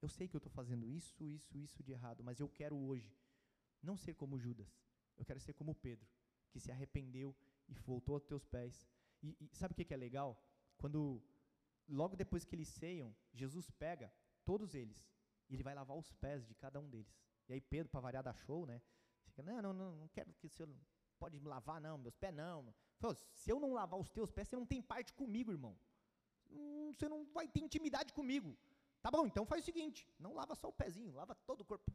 eu 0.00 0.08
sei 0.08 0.26
que 0.26 0.34
eu 0.34 0.38
estou 0.38 0.50
fazendo 0.50 0.88
isso, 0.88 1.22
isso, 1.22 1.58
isso 1.58 1.82
de 1.82 1.92
errado, 1.92 2.24
mas 2.24 2.40
eu 2.40 2.48
quero 2.48 2.74
hoje 2.74 3.14
não 3.82 3.98
ser 3.98 4.14
como 4.14 4.38
Judas. 4.38 4.80
Eu 5.14 5.26
quero 5.26 5.38
ser 5.40 5.52
como 5.52 5.74
Pedro, 5.74 6.08
que 6.50 6.58
se 6.58 6.72
arrependeu 6.72 7.36
e 7.68 7.74
voltou 7.74 8.14
aos 8.14 8.24
teus 8.24 8.46
pés. 8.46 8.88
E, 9.22 9.36
e 9.38 9.54
sabe 9.54 9.72
o 9.72 9.74
que, 9.74 9.84
que 9.84 9.92
é 9.92 9.96
legal? 9.98 10.42
Quando, 10.78 11.22
logo 11.86 12.16
depois 12.16 12.46
que 12.46 12.54
eles 12.54 12.68
ceiam, 12.68 13.14
Jesus 13.34 13.70
pega 13.72 14.10
todos 14.42 14.74
eles 14.74 15.06
e 15.50 15.54
ele 15.54 15.62
vai 15.62 15.74
lavar 15.74 15.98
os 15.98 16.10
pés 16.12 16.46
de 16.46 16.54
cada 16.54 16.80
um 16.80 16.88
deles. 16.88 17.14
E 17.46 17.52
aí 17.52 17.60
Pedro, 17.60 17.90
para 17.90 18.00
variar 18.00 18.24
da 18.24 18.32
show, 18.32 18.64
né? 18.64 18.80
Não, 19.42 19.62
não, 19.62 19.72
não, 19.72 20.08
quero 20.08 20.32
que 20.34 20.46
o 20.46 20.50
senhor 20.50 20.68
pode 21.18 21.38
me 21.40 21.48
lavar, 21.48 21.80
não, 21.80 21.98
meus 21.98 22.16
pés 22.16 22.34
não. 22.34 22.74
Se 23.32 23.50
eu 23.50 23.60
não 23.60 23.72
lavar 23.72 23.98
os 23.98 24.10
teus 24.10 24.30
pés, 24.30 24.48
você 24.48 24.56
não 24.56 24.66
tem 24.66 24.82
parte 24.82 25.12
comigo, 25.12 25.52
irmão 25.52 25.76
hum, 26.50 26.92
você 26.92 27.08
não 27.08 27.24
vai 27.26 27.46
ter 27.48 27.60
intimidade 27.60 28.12
comigo. 28.12 28.56
Tá 29.02 29.10
bom, 29.10 29.26
então 29.26 29.44
faz 29.46 29.62
o 29.62 29.64
seguinte: 29.64 30.08
não 30.18 30.34
lava 30.34 30.54
só 30.54 30.68
o 30.68 30.72
pezinho, 30.72 31.14
lava 31.14 31.34
todo 31.34 31.60
o 31.60 31.64
corpo. 31.64 31.92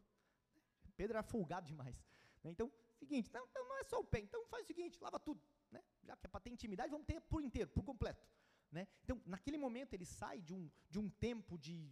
Pedro 0.95 1.17
era 1.17 1.23
folgado 1.23 1.67
demais. 1.67 1.95
Né? 2.43 2.51
Então, 2.51 2.71
seguinte, 2.95 3.31
não, 3.31 3.47
não 3.53 3.77
é 3.77 3.83
só 3.83 3.99
o 3.99 4.03
pé, 4.03 4.19
então 4.19 4.45
faz 4.47 4.63
o 4.63 4.67
seguinte: 4.67 5.01
lava 5.01 5.19
tudo. 5.19 5.41
Né? 5.71 5.83
Já 6.03 6.15
que 6.15 6.25
é 6.25 6.29
para 6.29 6.39
ter 6.39 6.51
intimidade, 6.51 6.91
vamos 6.91 7.07
ter 7.07 7.19
por 7.21 7.43
inteiro, 7.43 7.69
por 7.71 7.83
completo. 7.83 8.25
Né? 8.71 8.87
Então, 9.03 9.21
naquele 9.25 9.57
momento, 9.57 9.93
ele 9.93 10.05
sai 10.05 10.41
de 10.41 10.53
um, 10.53 10.69
de 10.89 10.99
um 10.99 11.09
tempo 11.09 11.57
de, 11.57 11.91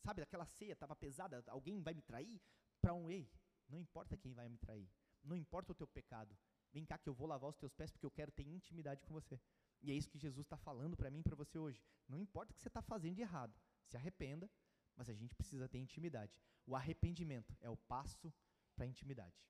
sabe, 0.00 0.22
aquela 0.22 0.46
ceia 0.46 0.72
estava 0.72 0.94
pesada, 0.96 1.42
alguém 1.46 1.80
vai 1.80 1.94
me 1.94 2.02
trair, 2.02 2.40
para 2.80 2.94
um, 2.94 3.10
ei, 3.10 3.28
não 3.72 3.80
importa 3.80 4.16
quem 4.16 4.34
vai 4.34 4.48
me 4.48 4.58
trair, 4.58 4.88
não 5.24 5.36
importa 5.36 5.72
o 5.72 5.74
teu 5.74 5.86
pecado, 5.86 6.36
vem 6.72 6.84
cá 6.84 6.98
que 6.98 7.08
eu 7.08 7.14
vou 7.14 7.26
lavar 7.26 7.48
os 7.48 7.56
teus 7.56 7.72
pés 7.72 7.90
porque 7.90 8.06
eu 8.06 8.10
quero 8.10 8.30
ter 8.30 8.46
intimidade 8.46 9.02
com 9.02 9.14
você. 9.14 9.40
E 9.80 9.90
é 9.90 9.94
isso 9.94 10.10
que 10.10 10.18
Jesus 10.18 10.44
está 10.44 10.56
falando 10.56 10.96
para 10.96 11.10
mim 11.10 11.20
e 11.20 11.22
para 11.22 11.34
você 11.34 11.58
hoje. 11.58 11.82
Não 12.06 12.18
importa 12.18 12.52
o 12.52 12.54
que 12.54 12.62
você 12.62 12.68
está 12.68 12.82
fazendo 12.82 13.16
de 13.16 13.22
errado, 13.22 13.54
se 13.86 13.96
arrependa, 13.96 14.50
mas 14.94 15.08
a 15.08 15.14
gente 15.14 15.34
precisa 15.34 15.68
ter 15.68 15.78
intimidade. 15.78 16.36
O 16.66 16.76
arrependimento 16.76 17.56
é 17.60 17.70
o 17.70 17.76
passo 17.76 18.32
para 18.76 18.84
a 18.84 18.88
intimidade. 18.88 19.42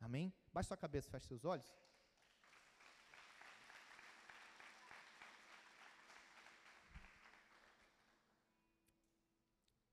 Amém? 0.00 0.32
Baixe 0.52 0.68
sua 0.68 0.76
cabeça, 0.76 1.10
feche 1.10 1.26
seus 1.26 1.44
olhos. 1.44 1.74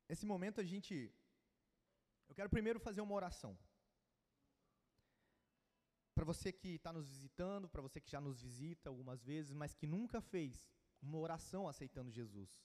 Nesse 0.07 0.25
momento 0.27 0.61
a 0.61 0.63
gente. 0.63 0.95
Eu 2.33 2.35
quero 2.35 2.49
primeiro 2.49 2.79
fazer 2.79 2.99
uma 2.99 3.13
oração. 3.13 3.55
Para 6.15 6.25
você 6.25 6.51
que 6.51 6.69
está 6.69 6.91
nos 6.91 7.07
visitando, 7.07 7.69
para 7.69 7.79
você 7.79 8.01
que 8.01 8.09
já 8.09 8.19
nos 8.19 8.41
visita 8.41 8.89
algumas 8.89 9.23
vezes, 9.23 9.53
mas 9.53 9.75
que 9.75 9.85
nunca 9.85 10.19
fez 10.19 10.67
uma 10.99 11.19
oração 11.19 11.67
aceitando 11.67 12.09
Jesus. 12.09 12.59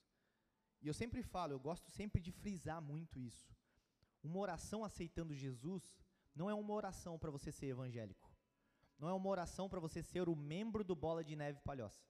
E 0.81 0.89
eu 0.89 0.95
sempre 0.95 1.23
falo, 1.23 1.53
eu 1.53 1.61
gosto 1.61 1.91
sempre 1.91 2.19
de 2.19 2.33
frisar 2.33 2.81
muito 2.81 3.21
isso. 3.21 3.55
Uma 4.23 4.39
oração 4.39 4.85
aceitando 4.85 5.35
Jesus 5.35 5.95
não 6.35 6.49
é 6.49 6.55
uma 6.55 6.73
oração 6.73 7.19
para 7.19 7.31
você 7.31 7.53
ser 7.53 7.67
evangélico. 7.67 8.35
Não 8.99 9.07
é 9.07 9.13
uma 9.13 9.29
oração 9.29 9.69
para 9.69 9.81
você 9.81 10.03
ser 10.03 10.31
o 10.31 10.35
membro 10.35 10.83
do 10.83 10.97
Bola 10.97 11.23
de 11.23 11.37
Neve 11.37 11.61
Palhoça. 11.61 12.09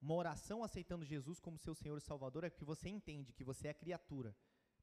Uma 0.00 0.16
oração 0.16 0.64
aceitando 0.64 1.04
Jesus 1.04 1.38
como 1.38 1.56
seu 1.56 1.74
Senhor 1.76 1.98
e 1.98 2.00
Salvador 2.00 2.42
é 2.42 2.50
porque 2.50 2.64
você 2.64 2.88
entende 2.88 3.32
que 3.32 3.44
você 3.44 3.68
é 3.68 3.74
criatura, 3.74 4.36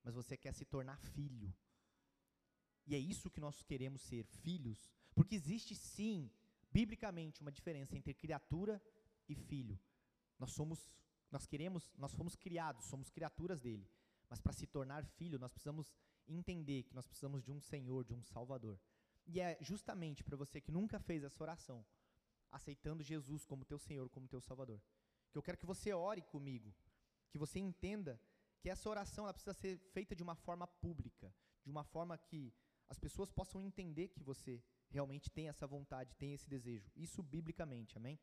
mas 0.03 0.13
você 0.13 0.35
quer 0.35 0.53
se 0.53 0.65
tornar 0.65 0.97
filho. 0.97 1.53
E 2.85 2.95
é 2.95 2.99
isso 2.99 3.29
que 3.29 3.39
nós 3.39 3.63
queremos 3.63 4.01
ser, 4.01 4.25
filhos. 4.25 4.91
Porque 5.15 5.35
existe 5.35 5.75
sim, 5.75 6.29
biblicamente, 6.71 7.41
uma 7.41 7.51
diferença 7.51 7.95
entre 7.95 8.13
criatura 8.13 8.81
e 9.29 9.35
filho. 9.35 9.79
Nós 10.37 10.51
somos, 10.51 10.91
nós 11.31 11.45
queremos, 11.45 11.93
nós 11.97 12.13
fomos 12.13 12.35
criados, 12.35 12.85
somos 12.85 13.09
criaturas 13.09 13.61
dele. 13.61 13.87
Mas 14.29 14.41
para 14.41 14.51
se 14.51 14.67
tornar 14.67 15.05
filho, 15.05 15.39
nós 15.39 15.51
precisamos 15.51 15.93
entender 16.27 16.83
que 16.83 16.93
nós 16.93 17.07
precisamos 17.07 17.43
de 17.43 17.51
um 17.51 17.61
Senhor, 17.61 18.03
de 18.03 18.13
um 18.13 18.23
Salvador. 18.23 18.79
E 19.25 19.39
é 19.39 19.57
justamente 19.61 20.23
para 20.23 20.35
você 20.35 20.59
que 20.59 20.71
nunca 20.71 20.99
fez 20.99 21.23
essa 21.23 21.41
oração, 21.41 21.85
aceitando 22.51 23.03
Jesus 23.03 23.45
como 23.45 23.63
teu 23.63 23.79
Senhor, 23.79 24.09
como 24.09 24.27
teu 24.27 24.41
Salvador, 24.41 24.81
que 25.31 25.37
eu 25.37 25.43
quero 25.43 25.57
que 25.57 25.65
você 25.65 25.93
ore 25.93 26.21
comigo, 26.21 26.73
que 27.29 27.37
você 27.37 27.59
entenda 27.59 28.19
que 28.63 28.69
essa 28.69 28.89
oração 28.89 29.25
ela 29.25 29.33
precisa 29.33 29.53
ser 29.53 29.77
feita 29.91 30.15
de 30.15 30.23
uma 30.23 30.35
forma 30.35 30.65
pública, 30.65 31.35
de 31.65 31.69
uma 31.69 31.83
forma 31.83 32.17
que 32.17 32.53
as 32.87 32.97
pessoas 32.97 33.29
possam 33.29 33.59
entender 33.61 34.07
que 34.07 34.23
você 34.23 34.63
realmente 34.89 35.29
tem 35.29 35.49
essa 35.49 35.67
vontade, 35.67 36.15
tem 36.15 36.33
esse 36.33 36.49
desejo. 36.49 36.89
Isso 36.95 37.21
biblicamente, 37.21 37.97
amém? 37.97 38.17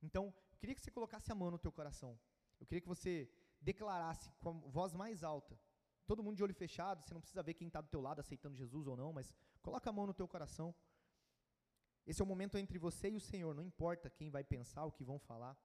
Então, 0.00 0.32
eu 0.52 0.58
queria 0.60 0.76
que 0.76 0.80
você 0.80 0.92
colocasse 0.92 1.32
a 1.32 1.34
mão 1.34 1.50
no 1.50 1.58
teu 1.58 1.72
coração. 1.72 2.16
Eu 2.60 2.66
queria 2.68 2.80
que 2.80 2.86
você 2.86 3.28
declarasse 3.60 4.30
com 4.38 4.50
a 4.50 4.70
voz 4.70 4.94
mais 4.94 5.24
alta. 5.24 5.58
Todo 6.06 6.22
mundo 6.22 6.36
de 6.36 6.44
olho 6.44 6.54
fechado, 6.54 7.02
você 7.02 7.12
não 7.12 7.20
precisa 7.20 7.42
ver 7.42 7.54
quem 7.54 7.66
está 7.66 7.80
do 7.80 7.88
teu 7.88 8.00
lado 8.00 8.20
aceitando 8.20 8.56
Jesus 8.56 8.86
ou 8.86 8.96
não, 8.96 9.12
mas 9.12 9.34
coloca 9.60 9.90
a 9.90 9.92
mão 9.92 10.06
no 10.06 10.14
teu 10.14 10.28
coração. 10.28 10.72
Esse 12.06 12.22
é 12.22 12.24
o 12.24 12.28
momento 12.28 12.56
entre 12.56 12.78
você 12.78 13.10
e 13.10 13.16
o 13.16 13.20
Senhor, 13.20 13.52
não 13.56 13.64
importa 13.64 14.08
quem 14.08 14.30
vai 14.30 14.44
pensar, 14.44 14.84
o 14.84 14.92
que 14.92 15.02
vão 15.02 15.18
falar. 15.18 15.58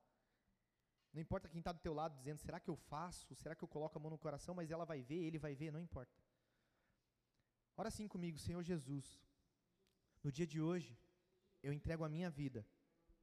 Não 1.15 1.21
importa 1.21 1.47
quem 1.47 1.59
está 1.59 1.71
do 1.71 1.79
teu 1.79 1.93
lado 1.93 2.13
dizendo, 2.17 2.39
será 2.39 2.59
que 2.59 2.69
eu 2.69 2.75
faço? 2.75 3.33
Será 3.35 3.55
que 3.55 3.63
eu 3.63 3.69
coloco 3.69 3.97
a 3.97 4.01
mão 4.01 4.11
no 4.11 4.17
coração? 4.17 4.53
Mas 4.53 4.69
ela 4.69 4.83
vai 4.83 5.01
ver, 5.01 5.23
ele 5.23 5.39
vai 5.39 5.55
ver, 5.55 5.71
não 5.71 5.79
importa. 5.79 6.13
Ora 7.77 7.87
assim 7.87 8.05
comigo, 8.05 8.37
Senhor 8.37 8.61
Jesus. 8.61 9.23
No 10.21 10.29
dia 10.29 10.45
de 10.45 10.59
hoje, 10.59 10.99
eu 11.63 11.71
entrego 11.71 12.03
a 12.03 12.09
minha 12.09 12.29
vida 12.29 12.67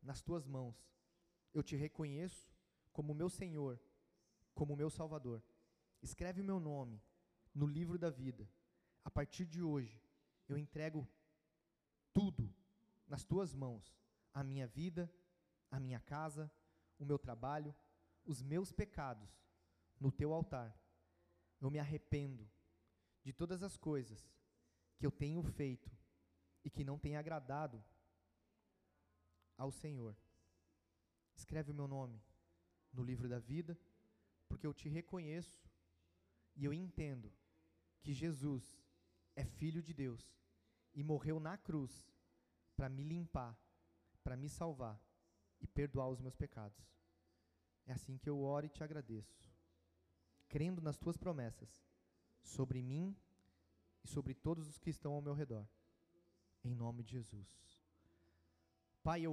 nas 0.02 0.22
tuas 0.22 0.46
mãos. 0.46 0.74
Eu 1.52 1.62
te 1.62 1.76
reconheço 1.76 2.50
como 2.94 3.12
meu 3.12 3.28
Senhor, 3.28 3.78
como 4.54 4.74
meu 4.74 4.88
Salvador. 4.88 5.42
Escreve 6.00 6.40
o 6.40 6.44
meu 6.44 6.58
nome 6.58 6.98
no 7.54 7.66
livro 7.66 7.98
da 7.98 8.08
vida. 8.08 8.48
A 9.04 9.10
partir 9.10 9.44
de 9.44 9.62
hoje, 9.62 10.02
eu 10.48 10.56
entrego 10.56 11.06
tudo 12.14 12.50
nas 13.06 13.22
tuas 13.22 13.54
mãos: 13.54 13.94
a 14.32 14.42
minha 14.42 14.66
vida, 14.66 15.12
a 15.70 15.78
minha 15.78 16.00
casa, 16.00 16.50
o 17.02 17.06
meu 17.06 17.18
trabalho, 17.18 17.74
os 18.24 18.40
meus 18.40 18.70
pecados 18.70 19.30
no 19.98 20.10
teu 20.12 20.32
altar. 20.32 20.76
Eu 21.60 21.70
me 21.70 21.78
arrependo 21.78 22.48
de 23.22 23.32
todas 23.32 23.62
as 23.62 23.76
coisas 23.76 24.32
que 24.96 25.04
eu 25.04 25.10
tenho 25.10 25.42
feito 25.42 25.90
e 26.64 26.70
que 26.70 26.84
não 26.84 26.98
tem 26.98 27.16
agradado 27.16 27.84
ao 29.56 29.70
Senhor. 29.70 30.16
Escreve 31.34 31.70
o 31.72 31.74
meu 31.74 31.88
nome 31.88 32.22
no 32.92 33.02
livro 33.02 33.28
da 33.28 33.38
vida, 33.38 33.78
porque 34.48 34.66
eu 34.66 34.72
te 34.72 34.88
reconheço 34.88 35.68
e 36.54 36.64
eu 36.64 36.72
entendo 36.72 37.32
que 38.00 38.12
Jesus 38.12 38.80
é 39.34 39.44
Filho 39.44 39.82
de 39.82 39.92
Deus 39.92 40.36
e 40.94 41.02
morreu 41.02 41.40
na 41.40 41.56
cruz 41.56 42.12
para 42.76 42.88
me 42.88 43.02
limpar, 43.02 43.58
para 44.22 44.36
me 44.36 44.48
salvar 44.48 45.00
e 45.62 45.66
perdoar 45.66 46.08
os 46.08 46.20
meus 46.20 46.34
pecados. 46.34 46.84
É 47.86 47.92
assim 47.92 48.18
que 48.18 48.28
eu 48.28 48.40
oro 48.42 48.66
e 48.66 48.68
te 48.68 48.82
agradeço, 48.82 49.50
crendo 50.48 50.82
nas 50.82 50.98
tuas 50.98 51.16
promessas 51.16 51.82
sobre 52.42 52.82
mim 52.82 53.16
e 54.04 54.08
sobre 54.08 54.34
todos 54.34 54.68
os 54.68 54.78
que 54.78 54.90
estão 54.90 55.12
ao 55.14 55.22
meu 55.22 55.32
redor. 55.32 55.66
Em 56.64 56.74
nome 56.74 57.02
de 57.02 57.12
Jesus. 57.12 57.80
Pai, 59.02 59.22
eu 59.22 59.30